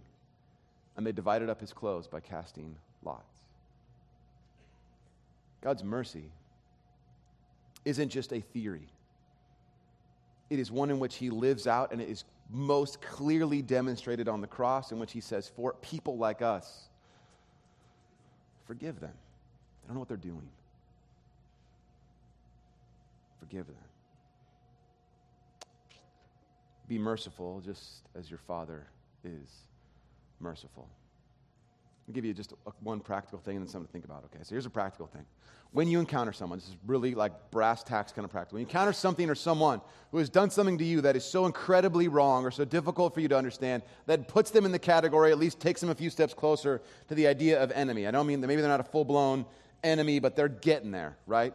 And 0.98 1.08
they 1.08 1.14
divided 1.14 1.50
up 1.50 1.62
his 1.62 1.72
clothes 1.72 2.08
by 2.08 2.20
casting 2.20 2.76
lots. 3.04 3.24
God's 5.62 5.84
mercy 5.84 6.26
isn't 7.86 8.10
just 8.10 8.34
a 8.34 8.42
theory, 8.42 8.88
it 10.50 10.60
is 10.60 10.70
one 10.70 10.90
in 10.90 11.00
which 11.00 11.16
he 11.16 11.30
lives 11.30 11.66
out 11.66 11.94
and 11.94 12.02
it 12.02 12.10
is 12.10 12.26
most 12.52 13.02
clearly 13.02 13.62
demonstrated 13.62 14.28
on 14.28 14.42
the 14.42 14.48
cross, 14.48 14.92
in 14.92 15.00
which 15.00 15.14
he 15.14 15.22
says, 15.22 15.50
For 15.56 15.74
people 15.82 16.18
like 16.18 16.42
us, 16.42 16.90
forgive 18.66 19.00
them. 19.00 19.14
They 19.82 19.88
don't 19.88 19.96
know 19.96 20.00
what 20.00 20.08
they're 20.08 20.18
doing. 20.18 20.48
Forgive 23.40 23.68
them. 23.68 23.76
Be 26.88 26.98
merciful 26.98 27.62
just 27.66 28.04
as 28.16 28.30
your 28.30 28.40
Father 28.40 28.86
is 29.24 29.50
merciful. 30.40 30.88
I'll 32.08 32.14
give 32.14 32.26
you 32.26 32.34
just 32.34 32.54
a, 32.68 32.72
one 32.82 33.00
practical 33.00 33.40
thing 33.40 33.56
and 33.56 33.66
then 33.66 33.72
something 33.72 33.88
to 33.88 33.92
think 33.92 34.06
about. 34.06 34.26
Okay, 34.26 34.44
so 34.44 34.50
here's 34.50 34.66
a 34.66 34.70
practical 34.70 35.08
thing. 35.08 35.26
When 35.72 35.88
you 35.88 36.02
encounter 36.02 36.34
someone, 36.34 36.60
this 36.60 36.68
is 36.68 36.76
really 36.86 37.16
like 37.16 37.32
brass 37.52 37.84
tacks 37.84 38.12
kind 38.12 38.26
of 38.26 38.32
practical. 38.32 38.56
When 38.56 38.62
you 38.62 38.68
encounter 38.68 38.92
something 38.92 39.30
or 39.30 39.36
someone 39.36 39.80
who 40.12 40.18
has 40.18 40.30
done 40.30 40.50
something 40.50 40.78
to 40.80 40.84
you 40.84 41.00
that 41.02 41.16
is 41.16 41.24
so 41.24 41.46
incredibly 41.46 42.10
wrong 42.10 42.44
or 42.44 42.52
so 42.52 42.66
difficult 42.66 43.14
for 43.14 43.22
you 43.22 43.30
to 43.30 43.38
understand 43.38 43.84
that 44.08 44.28
puts 44.28 44.52
them 44.52 44.66
in 44.66 44.74
the 44.74 44.80
category, 44.80 45.32
at 45.32 45.40
least 45.40 45.62
takes 45.62 45.80
them 45.80 45.90
a 45.90 45.96
few 45.96 46.10
steps 46.10 46.34
closer 46.34 46.82
to 47.08 47.16
the 47.16 47.28
idea 47.28 47.62
of 47.64 47.72
enemy. 47.72 48.06
I 48.06 48.12
don't 48.12 48.28
mean 48.28 48.42
that 48.42 48.48
maybe 48.48 48.62
they're 48.62 48.70
not 48.70 48.82
a 48.82 48.84
full 48.84 49.06
blown 49.06 49.46
enemy, 49.84 50.20
but 50.20 50.36
they're 50.36 50.48
getting 50.48 50.92
there, 50.92 51.18
right? 51.28 51.54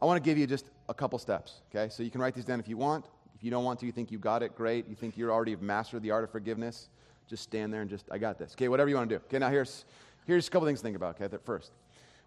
I 0.00 0.04
want 0.06 0.22
to 0.22 0.28
give 0.28 0.38
you 0.38 0.46
just 0.46 0.66
a 0.88 0.94
couple 0.94 1.18
steps, 1.18 1.60
okay? 1.70 1.90
So 1.90 2.02
you 2.02 2.10
can 2.10 2.20
write 2.20 2.34
these 2.34 2.44
down 2.44 2.60
if 2.60 2.68
you 2.68 2.76
want. 2.76 3.06
If 3.34 3.42
you 3.42 3.50
don't 3.50 3.64
want 3.64 3.80
to, 3.80 3.86
you 3.86 3.92
think 3.92 4.10
you've 4.10 4.20
got 4.20 4.42
it, 4.42 4.54
great. 4.54 4.88
You 4.88 4.94
think 4.94 5.16
you're 5.16 5.32
already 5.32 5.52
have 5.52 5.62
mastered 5.62 6.02
the 6.02 6.10
art 6.10 6.24
of 6.24 6.30
forgiveness, 6.30 6.88
just 7.28 7.42
stand 7.42 7.72
there 7.72 7.80
and 7.80 7.90
just, 7.90 8.04
I 8.10 8.18
got 8.18 8.38
this. 8.38 8.52
Okay, 8.52 8.68
whatever 8.68 8.88
you 8.88 8.96
want 8.96 9.08
to 9.08 9.16
do. 9.16 9.22
Okay, 9.26 9.38
now 9.38 9.50
here's, 9.50 9.84
here's 10.26 10.46
a 10.46 10.50
couple 10.50 10.66
things 10.66 10.80
to 10.80 10.82
think 10.82 10.96
about, 10.96 11.20
okay? 11.20 11.34
First, 11.44 11.70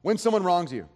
when 0.02 0.18
someone 0.18 0.44
wrongs 0.44 0.72
you, 0.72 0.88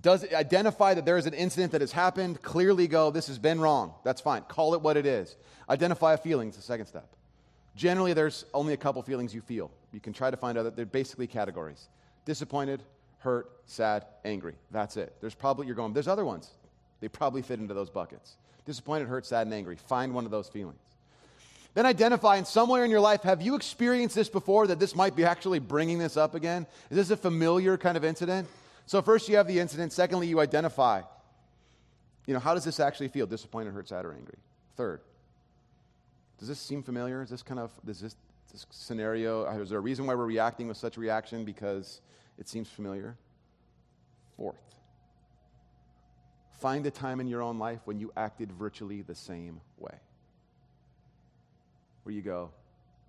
does 0.00 0.22
it 0.22 0.32
identify 0.32 0.94
that 0.94 1.04
there 1.04 1.18
is 1.18 1.26
an 1.26 1.34
incident 1.34 1.72
that 1.72 1.80
has 1.80 1.90
happened, 1.90 2.42
clearly 2.42 2.86
go, 2.86 3.10
this 3.10 3.26
has 3.26 3.38
been 3.38 3.60
wrong. 3.60 3.92
That's 4.04 4.20
fine. 4.20 4.42
Call 4.42 4.74
it 4.74 4.82
what 4.82 4.96
it 4.96 5.04
is. 5.04 5.36
Identify 5.68 6.14
a 6.14 6.16
feeling, 6.16 6.48
it's 6.48 6.56
the 6.56 6.62
second 6.62 6.86
step. 6.86 7.08
Generally, 7.74 8.12
there's 8.12 8.44
only 8.54 8.72
a 8.72 8.76
couple 8.76 9.02
feelings 9.02 9.34
you 9.34 9.40
feel. 9.40 9.70
You 9.92 10.00
can 10.00 10.12
try 10.12 10.30
to 10.30 10.36
find 10.36 10.56
that 10.58 10.76
they're 10.76 10.86
basically 10.86 11.26
categories 11.26 11.88
disappointed, 12.30 12.80
hurt, 13.18 13.50
sad, 13.66 14.06
angry. 14.24 14.54
That's 14.70 14.96
it. 14.96 15.12
There's 15.20 15.34
probably, 15.34 15.66
you're 15.66 15.74
going, 15.74 15.92
there's 15.92 16.06
other 16.06 16.24
ones. 16.24 16.48
They 17.00 17.08
probably 17.08 17.42
fit 17.42 17.58
into 17.58 17.74
those 17.74 17.90
buckets. 17.90 18.36
Disappointed, 18.66 19.08
hurt, 19.08 19.26
sad, 19.26 19.48
and 19.48 19.52
angry. 19.52 19.74
Find 19.74 20.14
one 20.14 20.26
of 20.26 20.30
those 20.30 20.46
feelings. 20.46 20.78
Then 21.74 21.86
identify 21.86 22.36
in 22.36 22.44
somewhere 22.44 22.84
in 22.84 22.90
your 22.92 23.00
life, 23.00 23.22
have 23.22 23.42
you 23.42 23.56
experienced 23.56 24.14
this 24.14 24.28
before 24.28 24.68
that 24.68 24.78
this 24.78 24.94
might 24.94 25.16
be 25.16 25.24
actually 25.24 25.58
bringing 25.58 25.98
this 25.98 26.16
up 26.16 26.36
again? 26.36 26.68
Is 26.88 26.96
this 26.98 27.10
a 27.10 27.16
familiar 27.16 27.76
kind 27.76 27.96
of 27.96 28.04
incident? 28.04 28.46
So, 28.86 29.02
first 29.02 29.28
you 29.28 29.36
have 29.36 29.48
the 29.48 29.58
incident. 29.58 29.92
Secondly, 29.92 30.28
you 30.28 30.38
identify. 30.38 31.02
You 32.26 32.34
know, 32.34 32.40
how 32.40 32.54
does 32.54 32.64
this 32.64 32.78
actually 32.78 33.08
feel? 33.08 33.26
Disappointed, 33.26 33.72
hurt, 33.72 33.88
sad, 33.88 34.04
or 34.04 34.12
angry? 34.12 34.38
Third, 34.76 35.00
does 36.38 36.46
this 36.46 36.60
seem 36.60 36.84
familiar? 36.84 37.22
Is 37.22 37.30
this 37.30 37.42
kind 37.42 37.58
of, 37.58 37.72
is 37.88 38.00
this, 38.00 38.14
this 38.52 38.66
scenario, 38.70 39.46
is 39.60 39.70
there 39.70 39.78
a 39.78 39.82
reason 39.82 40.06
why 40.06 40.14
we're 40.14 40.26
reacting 40.26 40.68
with 40.68 40.76
such 40.76 40.96
reaction 40.96 41.44
because 41.44 42.00
it 42.40 42.48
seems 42.48 42.68
familiar? 42.68 43.16
Fourth, 44.36 44.56
find 46.58 46.86
a 46.86 46.90
time 46.90 47.20
in 47.20 47.28
your 47.28 47.42
own 47.42 47.58
life 47.58 47.80
when 47.84 48.00
you 48.00 48.10
acted 48.16 48.50
virtually 48.50 49.02
the 49.02 49.14
same 49.14 49.60
way 49.78 49.94
where 52.10 52.14
you 52.14 52.22
go, 52.22 52.50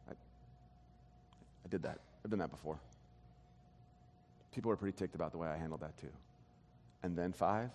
I, 0.07 0.11
I 0.11 1.69
did 1.69 1.84
that. 1.84 1.99
I've 2.23 2.29
done 2.29 2.39
that 2.39 2.51
before. 2.51 2.79
People 4.53 4.71
are 4.71 4.75
pretty 4.75 4.97
ticked 4.97 5.15
about 5.15 5.32
the 5.32 5.38
way 5.38 5.47
I 5.47 5.57
handled 5.57 5.82
that 5.82 5.97
too. 5.99 6.11
And 7.03 7.17
then 7.17 7.32
five, 7.32 7.71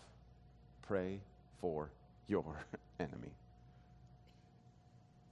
pray 0.87 1.21
for 1.61 1.91
your 2.29 2.45
enemy. 3.01 3.33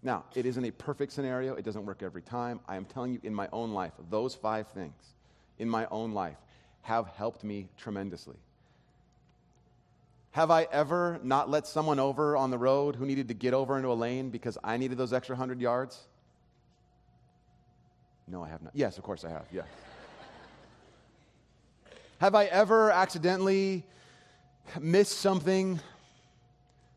Now, 0.03 0.25
it 0.35 0.47
isn't 0.47 0.65
a 0.65 0.71
perfect 0.71 1.13
scenario. 1.13 1.55
It 1.55 1.65
doesn't 1.65 1.87
work 1.87 2.03
every 2.03 2.23
time. 2.23 2.61
I 2.67 2.77
am 2.77 2.85
telling 2.85 3.13
you, 3.13 3.21
in 3.23 3.35
my 3.35 3.49
own 3.53 3.73
life, 3.73 3.93
those 4.11 4.35
five 4.35 4.69
things 4.69 5.15
in 5.59 5.69
my 5.69 5.87
own 5.91 6.13
life 6.13 6.37
have 6.83 7.07
helped 7.09 7.45
me 7.45 7.69
tremendously. 7.77 8.37
Have 10.33 10.51
I 10.51 10.67
ever 10.73 11.21
not 11.23 11.49
let 11.49 11.67
someone 11.67 12.01
over 12.01 12.37
on 12.37 12.51
the 12.51 12.59
road 12.59 12.97
who 12.97 13.07
needed 13.07 13.29
to 13.29 13.35
get 13.35 13.55
over 13.55 13.77
into 13.77 13.89
a 13.89 13.95
lane 13.95 14.31
because 14.31 14.59
I 14.65 14.77
needed 14.77 14.99
those 14.99 15.13
extra 15.13 15.35
100 15.35 15.61
yards? 15.61 16.01
No, 18.27 18.43
I 18.43 18.49
have 18.49 18.63
not. 18.63 18.73
Yes, 18.75 18.99
of 18.99 19.05
course 19.05 19.25
I 19.25 19.31
have. 19.31 19.47
Yeah. 19.53 19.63
have 22.19 22.35
I 22.35 22.47
ever 22.47 22.91
accidentally 22.91 23.85
missed 24.81 25.19
something? 25.19 25.79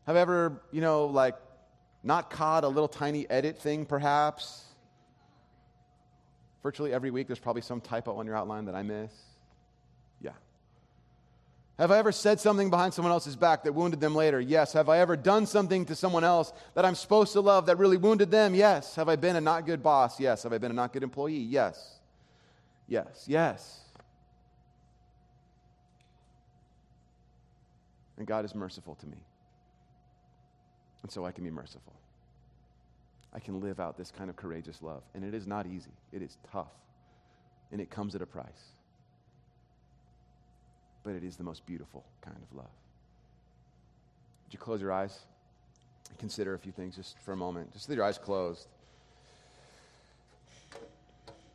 Have 0.06 0.16
I 0.16 0.20
ever, 0.20 0.60
you 0.72 0.80
know, 0.80 1.06
like 1.06 1.36
not 2.02 2.30
caught 2.30 2.64
a 2.64 2.68
little 2.68 2.88
tiny 2.88 3.28
edit 3.30 3.58
thing 3.58 3.86
perhaps? 3.86 4.64
Virtually 6.62 6.92
every 6.92 7.10
week 7.10 7.26
there's 7.26 7.38
probably 7.38 7.62
some 7.62 7.80
typo 7.80 8.16
on 8.16 8.26
your 8.26 8.36
outline 8.36 8.64
that 8.66 8.74
I 8.74 8.82
miss. 8.82 9.12
Yeah. 10.20 10.32
Have 11.78 11.90
I 11.90 11.98
ever 11.98 12.10
said 12.10 12.40
something 12.40 12.70
behind 12.70 12.92
someone 12.92 13.12
else's 13.12 13.36
back 13.36 13.62
that 13.64 13.72
wounded 13.72 14.00
them 14.00 14.14
later? 14.14 14.40
Yes. 14.40 14.72
Have 14.72 14.88
I 14.88 14.98
ever 14.98 15.16
done 15.16 15.46
something 15.46 15.84
to 15.86 15.94
someone 15.94 16.24
else 16.24 16.52
that 16.74 16.84
I'm 16.84 16.96
supposed 16.96 17.32
to 17.34 17.40
love 17.40 17.66
that 17.66 17.78
really 17.78 17.96
wounded 17.96 18.30
them? 18.30 18.54
Yes. 18.54 18.96
Have 18.96 19.08
I 19.08 19.16
been 19.16 19.36
a 19.36 19.40
not 19.40 19.66
good 19.66 19.82
boss? 19.82 20.18
Yes. 20.18 20.42
Have 20.42 20.52
I 20.52 20.58
been 20.58 20.72
a 20.72 20.74
not 20.74 20.92
good 20.92 21.04
employee? 21.04 21.38
Yes. 21.38 21.98
Yes. 22.88 23.24
Yes. 23.28 23.80
And 28.16 28.26
God 28.26 28.44
is 28.44 28.54
merciful 28.54 28.96
to 28.96 29.06
me. 29.06 29.18
And 31.04 31.12
so 31.12 31.24
I 31.24 31.30
can 31.30 31.44
be 31.44 31.50
merciful. 31.50 31.97
I 33.32 33.40
can 33.40 33.60
live 33.60 33.80
out 33.80 33.96
this 33.96 34.10
kind 34.10 34.30
of 34.30 34.36
courageous 34.36 34.82
love. 34.82 35.02
And 35.14 35.24
it 35.24 35.34
is 35.34 35.46
not 35.46 35.66
easy, 35.66 35.92
it 36.12 36.22
is 36.22 36.36
tough. 36.52 36.72
And 37.70 37.80
it 37.80 37.90
comes 37.90 38.14
at 38.14 38.22
a 38.22 38.26
price 38.26 38.72
but 41.08 41.14
it 41.14 41.24
is 41.24 41.36
the 41.36 41.42
most 41.42 41.64
beautiful 41.64 42.04
kind 42.20 42.36
of 42.36 42.54
love. 42.54 42.70
Would 44.44 44.52
you 44.52 44.58
close 44.58 44.82
your 44.82 44.92
eyes? 44.92 45.18
consider 46.18 46.54
a 46.54 46.58
few 46.58 46.72
things 46.72 46.96
just 46.96 47.18
for 47.20 47.32
a 47.32 47.36
moment, 47.36 47.70
just 47.72 47.86
with 47.86 47.96
your 47.96 48.04
eyes 48.04 48.18
closed. 48.18 48.66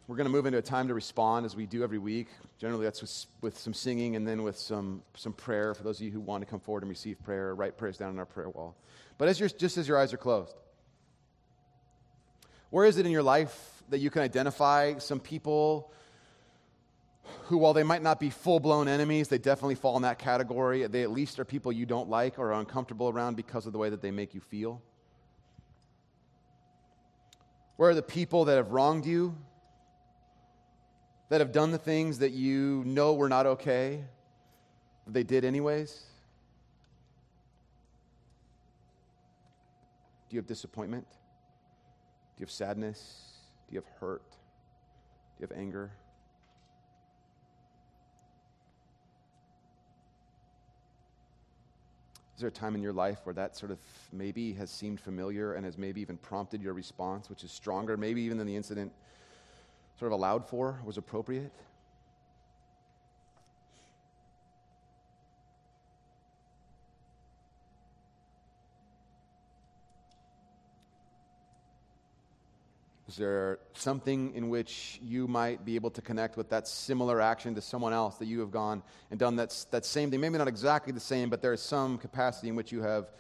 We're 0.08 0.16
going 0.16 0.26
to 0.26 0.32
move 0.32 0.46
into 0.46 0.60
a 0.60 0.62
time 0.62 0.88
to 0.88 0.94
respond 0.94 1.46
as 1.46 1.56
we 1.56 1.66
do 1.66 1.84
every 1.84 1.98
week. 1.98 2.28
Generally, 2.60 2.86
that's 2.86 3.02
with, 3.02 3.26
with, 3.42 3.58
some 3.58 3.74
singing 3.74 4.16
and 4.16 4.28
then 4.28 4.42
with 4.44 4.58
some, 4.58 5.02
some 5.16 5.34
prayer 5.34 5.74
for 5.74 5.84
those 5.84 6.00
of 6.00 6.06
you 6.06 6.12
who 6.12 6.20
want 6.20 6.44
to 6.44 6.46
come 6.46 6.60
forward 6.60 6.84
and 6.84 6.90
receive 6.90 7.22
prayer, 7.24 7.54
write 7.56 7.78
prayers 7.78 7.98
down 7.98 8.10
on 8.10 8.20
our 8.20 8.26
prayer 8.26 8.50
wall. 8.50 8.76
But 9.18 9.28
as 9.28 9.40
just 9.40 9.78
as 9.78 9.88
your 9.88 10.00
eyes 10.00 10.14
are 10.14 10.18
closed, 10.18 10.56
where 12.74 12.86
is 12.86 12.98
it 12.98 13.06
in 13.06 13.12
your 13.12 13.22
life 13.22 13.84
that 13.90 14.00
you 14.00 14.10
can 14.10 14.24
identify 14.24 14.98
some 14.98 15.20
people 15.20 15.92
who, 17.44 17.60
while 17.60 17.74
they 17.74 17.84
might 17.84 18.02
not 18.02 18.20
be 18.20 18.32
full 18.32 18.60
blown 18.60 18.88
enemies, 18.88 19.28
they 19.28 19.38
definitely 19.38 19.76
fall 19.76 19.96
in 19.96 20.02
that 20.02 20.18
category? 20.18 20.88
They 20.88 21.04
at 21.04 21.12
least 21.12 21.40
are 21.40 21.46
people 21.46 21.72
you 21.72 21.86
don't 21.86 22.10
like 22.10 22.40
or 22.40 22.52
are 22.52 22.60
uncomfortable 22.60 23.10
around 23.10 23.36
because 23.36 23.68
of 23.68 23.74
the 23.74 23.78
way 23.78 23.92
that 23.92 24.02
they 24.02 24.10
make 24.10 24.34
you 24.34 24.42
feel? 24.42 24.82
Where 27.78 27.92
are 27.92 27.96
the 27.96 28.02
people 28.02 28.46
that 28.46 28.56
have 28.56 28.72
wronged 28.72 29.06
you? 29.06 29.36
that 31.30 31.42
have 31.42 31.52
done 31.52 31.72
the 31.72 31.80
things 31.80 32.20
that 32.20 32.32
you 32.32 32.84
know 32.86 33.14
were 33.14 33.30
not 33.30 33.48
okay, 33.48 34.04
but 35.04 35.14
they 35.14 35.24
did 35.24 35.44
anyways? 35.44 36.04
Do 40.30 40.36
you 40.36 40.40
have 40.40 40.46
disappointment? 40.46 41.08
Do 42.36 42.42
you 42.42 42.46
have 42.46 42.52
sadness? 42.52 43.34
Do 43.70 43.76
you 43.76 43.82
have 43.82 43.90
hurt? 44.00 44.30
Do 44.30 45.42
you 45.42 45.48
have 45.48 45.58
anger? 45.58 45.92
Is 52.36 52.40
there 52.40 52.50
a 52.50 52.52
time 52.52 52.74
in 52.74 52.82
your 52.82 52.94
life 52.94 53.20
where 53.26 53.34
that 53.36 53.56
sort 53.56 53.72
of 53.72 53.78
maybe 54.12 54.54
has 54.54 54.72
seemed 54.72 55.00
familiar 55.00 55.54
and 55.54 55.64
has 55.66 55.78
maybe 55.78 56.02
even 56.02 56.18
prompted 56.18 56.64
your 56.64 56.74
response, 56.74 57.30
which 57.30 57.44
is 57.44 57.52
stronger, 57.52 57.96
maybe 57.96 58.22
even 58.24 58.40
than 58.40 58.48
the 58.48 58.56
incident 58.56 58.92
sort 60.00 60.12
of 60.12 60.18
allowed 60.18 60.48
for 60.50 60.80
was 60.84 60.98
appropriate? 60.98 61.54
Is 73.14 73.18
there 73.18 73.60
something 73.74 74.34
in 74.34 74.50
which 74.50 75.00
you 75.04 75.28
might 75.28 75.64
be 75.64 75.76
able 75.76 75.92
to 75.92 76.02
connect 76.02 76.36
with 76.36 76.50
that 76.50 76.68
similar 76.68 77.22
action 77.22 77.54
to 77.54 77.62
someone 77.62 77.94
else 77.94 78.16
that 78.16 78.26
you 78.26 78.40
have 78.40 78.50
gone 78.50 78.82
and 79.12 79.20
done 79.20 79.36
that, 79.36 79.56
that 79.70 79.86
same 79.86 80.10
thing? 80.10 80.20
Maybe 80.20 80.40
not 80.40 80.48
exactly 80.48 80.92
the 80.92 81.00
same, 81.00 81.30
but 81.30 81.40
there 81.40 81.54
is 81.54 81.62
some 81.62 82.00
capacity 82.00 82.50
in 82.50 82.56
which 82.56 82.72
you 82.72 82.82
have 82.82 83.12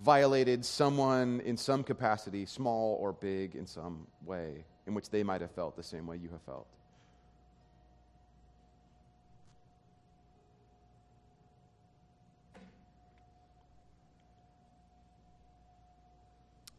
violated 0.00 0.64
someone 0.64 1.40
in 1.40 1.56
some 1.56 1.82
capacity, 1.82 2.46
small 2.46 2.96
or 3.00 3.12
big 3.14 3.56
in 3.56 3.66
some 3.66 4.06
way 4.24 4.64
in 4.86 4.94
which 4.94 5.10
they 5.10 5.24
might 5.24 5.40
have 5.40 5.50
felt 5.50 5.74
the 5.74 5.82
same 5.82 6.06
way 6.06 6.18
you 6.18 6.28
have 6.28 6.42
felt. 6.42 6.68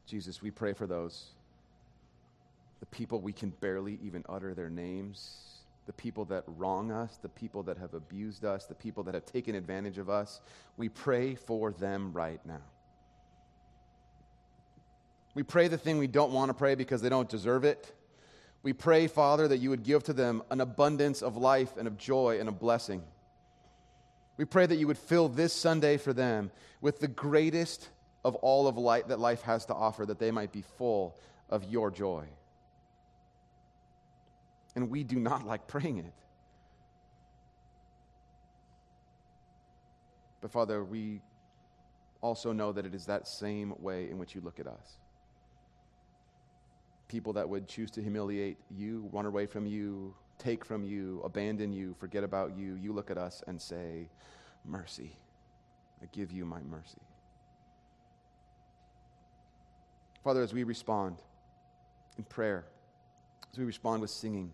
Jesus, 0.08 0.42
we 0.42 0.50
pray 0.50 0.72
for 0.72 0.88
those, 0.88 1.26
the 2.84 2.88
people 2.88 3.22
we 3.22 3.32
can 3.32 3.50
barely 3.62 3.98
even 4.04 4.26
utter 4.28 4.54
their 4.54 4.70
names, 4.70 5.62
the 5.86 5.94
people 5.94 6.26
that 6.26 6.44
wrong 6.58 6.92
us, 6.92 7.18
the 7.22 7.30
people 7.30 7.64
that 7.64 7.78
have 7.78 7.94
abused 7.94 8.44
us, 8.44 8.66
the 8.66 8.76
people 8.76 9.04
that 9.04 9.14
have 9.14 9.26
taken 9.26 9.56
advantage 9.56 9.98
of 9.98 10.10
us. 10.10 10.42
We 10.76 10.90
pray 10.90 11.36
for 11.36 11.72
them 11.72 12.12
right 12.12 12.42
now. 12.46 12.60
We 15.34 15.44
pray 15.44 15.70
the 15.70 15.78
thing 15.78 15.98
we 15.98 16.08
don't 16.08 16.34
want 16.34 16.50
to 16.50 16.54
pray 16.54 16.76
because 16.76 17.02
they 17.02 17.08
don't 17.08 17.30
deserve 17.30 17.64
it. 17.64 17.96
We 18.64 18.74
pray, 18.74 19.08
Father, 19.08 19.48
that 19.48 19.60
you 19.60 19.70
would 19.70 19.84
give 19.84 20.04
to 20.04 20.14
them 20.14 20.44
an 20.50 20.60
abundance 20.60 21.22
of 21.22 21.38
life 21.38 21.78
and 21.78 21.88
of 21.88 21.98
joy 21.98 22.42
and 22.42 22.50
of 22.50 22.60
blessing. 22.60 23.02
We 24.36 24.44
pray 24.44 24.66
that 24.66 24.76
you 24.76 24.88
would 24.88 24.98
fill 24.98 25.30
this 25.30 25.54
Sunday 25.54 25.96
for 25.96 26.12
them 26.12 26.52
with 26.82 27.00
the 27.00 27.08
greatest 27.08 27.88
of 28.26 28.36
all 28.36 28.68
of 28.68 28.78
light 28.78 29.08
that 29.08 29.22
life 29.22 29.44
has 29.44 29.66
to 29.68 29.74
offer, 29.74 30.06
that 30.06 30.20
they 30.20 30.32
might 30.32 30.52
be 30.52 30.64
full 30.78 31.16
of 31.50 31.64
your 31.64 31.90
joy. 31.90 32.26
And 34.76 34.90
we 34.90 35.04
do 35.04 35.20
not 35.20 35.46
like 35.46 35.68
praying 35.68 36.00
it. 36.00 36.14
But 40.42 40.52
Father, 40.52 40.84
we 40.84 41.22
also 42.22 42.52
know 42.52 42.72
that 42.72 42.86
it 42.86 42.94
is 42.94 43.06
that 43.06 43.28
same 43.28 43.74
way 43.80 44.10
in 44.10 44.18
which 44.18 44.36
you 44.36 44.42
look 44.42 44.60
at 44.60 44.68
us 44.68 44.98
people 47.14 47.34
that 47.34 47.48
would 47.48 47.68
choose 47.68 47.92
to 47.92 48.02
humiliate 48.02 48.58
you, 48.76 49.08
run 49.14 49.28
away 49.28 49.46
from 49.46 49.68
you, 49.68 50.16
take 50.40 50.66
from 50.66 50.84
you, 50.84 51.22
abandon 51.24 51.72
you, 51.72 51.96
forget 52.00 52.24
about 52.24 52.58
you, 52.58 52.74
you 52.74 52.92
look 52.92 53.12
at 53.12 53.20
us 53.20 53.44
and 53.46 53.62
say, 53.62 54.10
Mercy. 54.66 55.16
I 56.02 56.08
give 56.12 56.32
you 56.32 56.44
my 56.44 56.60
mercy. 56.64 57.02
Father, 60.24 60.42
as 60.42 60.54
we 60.54 60.64
respond 60.64 61.18
in 62.18 62.24
prayer, 62.24 62.66
as 63.52 63.60
we 63.60 63.64
respond 63.64 64.02
with 64.02 64.10
singing, 64.10 64.52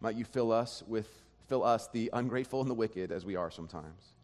might 0.00 0.16
you 0.16 0.24
fill 0.24 0.52
us 0.52 0.82
with 0.86 1.08
fill 1.48 1.62
us 1.62 1.88
the 1.88 2.10
ungrateful 2.12 2.60
and 2.60 2.68
the 2.68 2.74
wicked 2.74 3.12
as 3.12 3.24
we 3.24 3.36
are 3.36 3.50
sometimes. 3.50 4.14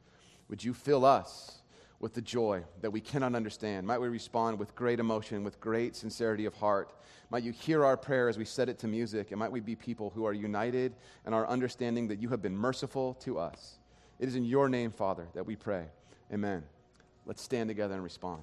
Would 0.49 0.65
you 0.65 0.75
fill 0.75 1.05
us 1.05 1.63
with 2.03 2.15
the 2.15 2.21
joy 2.21 2.63
that 2.81 2.91
we 2.91 3.01
cannot 3.01 3.35
understand. 3.35 3.87
Might 3.87 4.01
we 4.01 4.09
respond 4.09 4.59
with 4.59 4.75
great 4.75 4.99
emotion, 4.99 5.45
with 5.45 5.61
great 5.61 5.95
sincerity 5.95 6.45
of 6.47 6.55
heart. 6.55 6.93
Might 7.31 7.45
you 7.45 7.53
hear 7.53 7.85
our 7.85 7.97
prayer 7.97 8.29
as 8.29 8.37
we 8.37 8.45
set 8.45 8.69
it 8.69 8.79
to 8.81 8.89
music, 8.89 9.31
and 9.31 9.39
might 9.39 9.53
we 9.53 9.61
be 9.61 9.77
people 9.77 10.11
who 10.11 10.27
are 10.27 10.33
united 10.33 10.95
in 11.25 11.33
our 11.33 11.47
understanding 11.47 12.09
that 12.09 12.21
you 12.21 12.29
have 12.29 12.43
been 12.43 12.57
merciful 12.57 13.15
to 13.21 13.39
us. 13.39 13.79
It 14.19 14.29
is 14.29 14.35
in 14.35 14.45
your 14.45 14.69
name, 14.69 14.91
Father, 14.91 15.29
that 15.35 15.47
we 15.47 15.55
pray. 15.55 15.85
Amen. 16.33 16.65
Let's 17.25 17.41
stand 17.41 17.69
together 17.69 17.95
and 17.95 18.03
respond. 18.03 18.43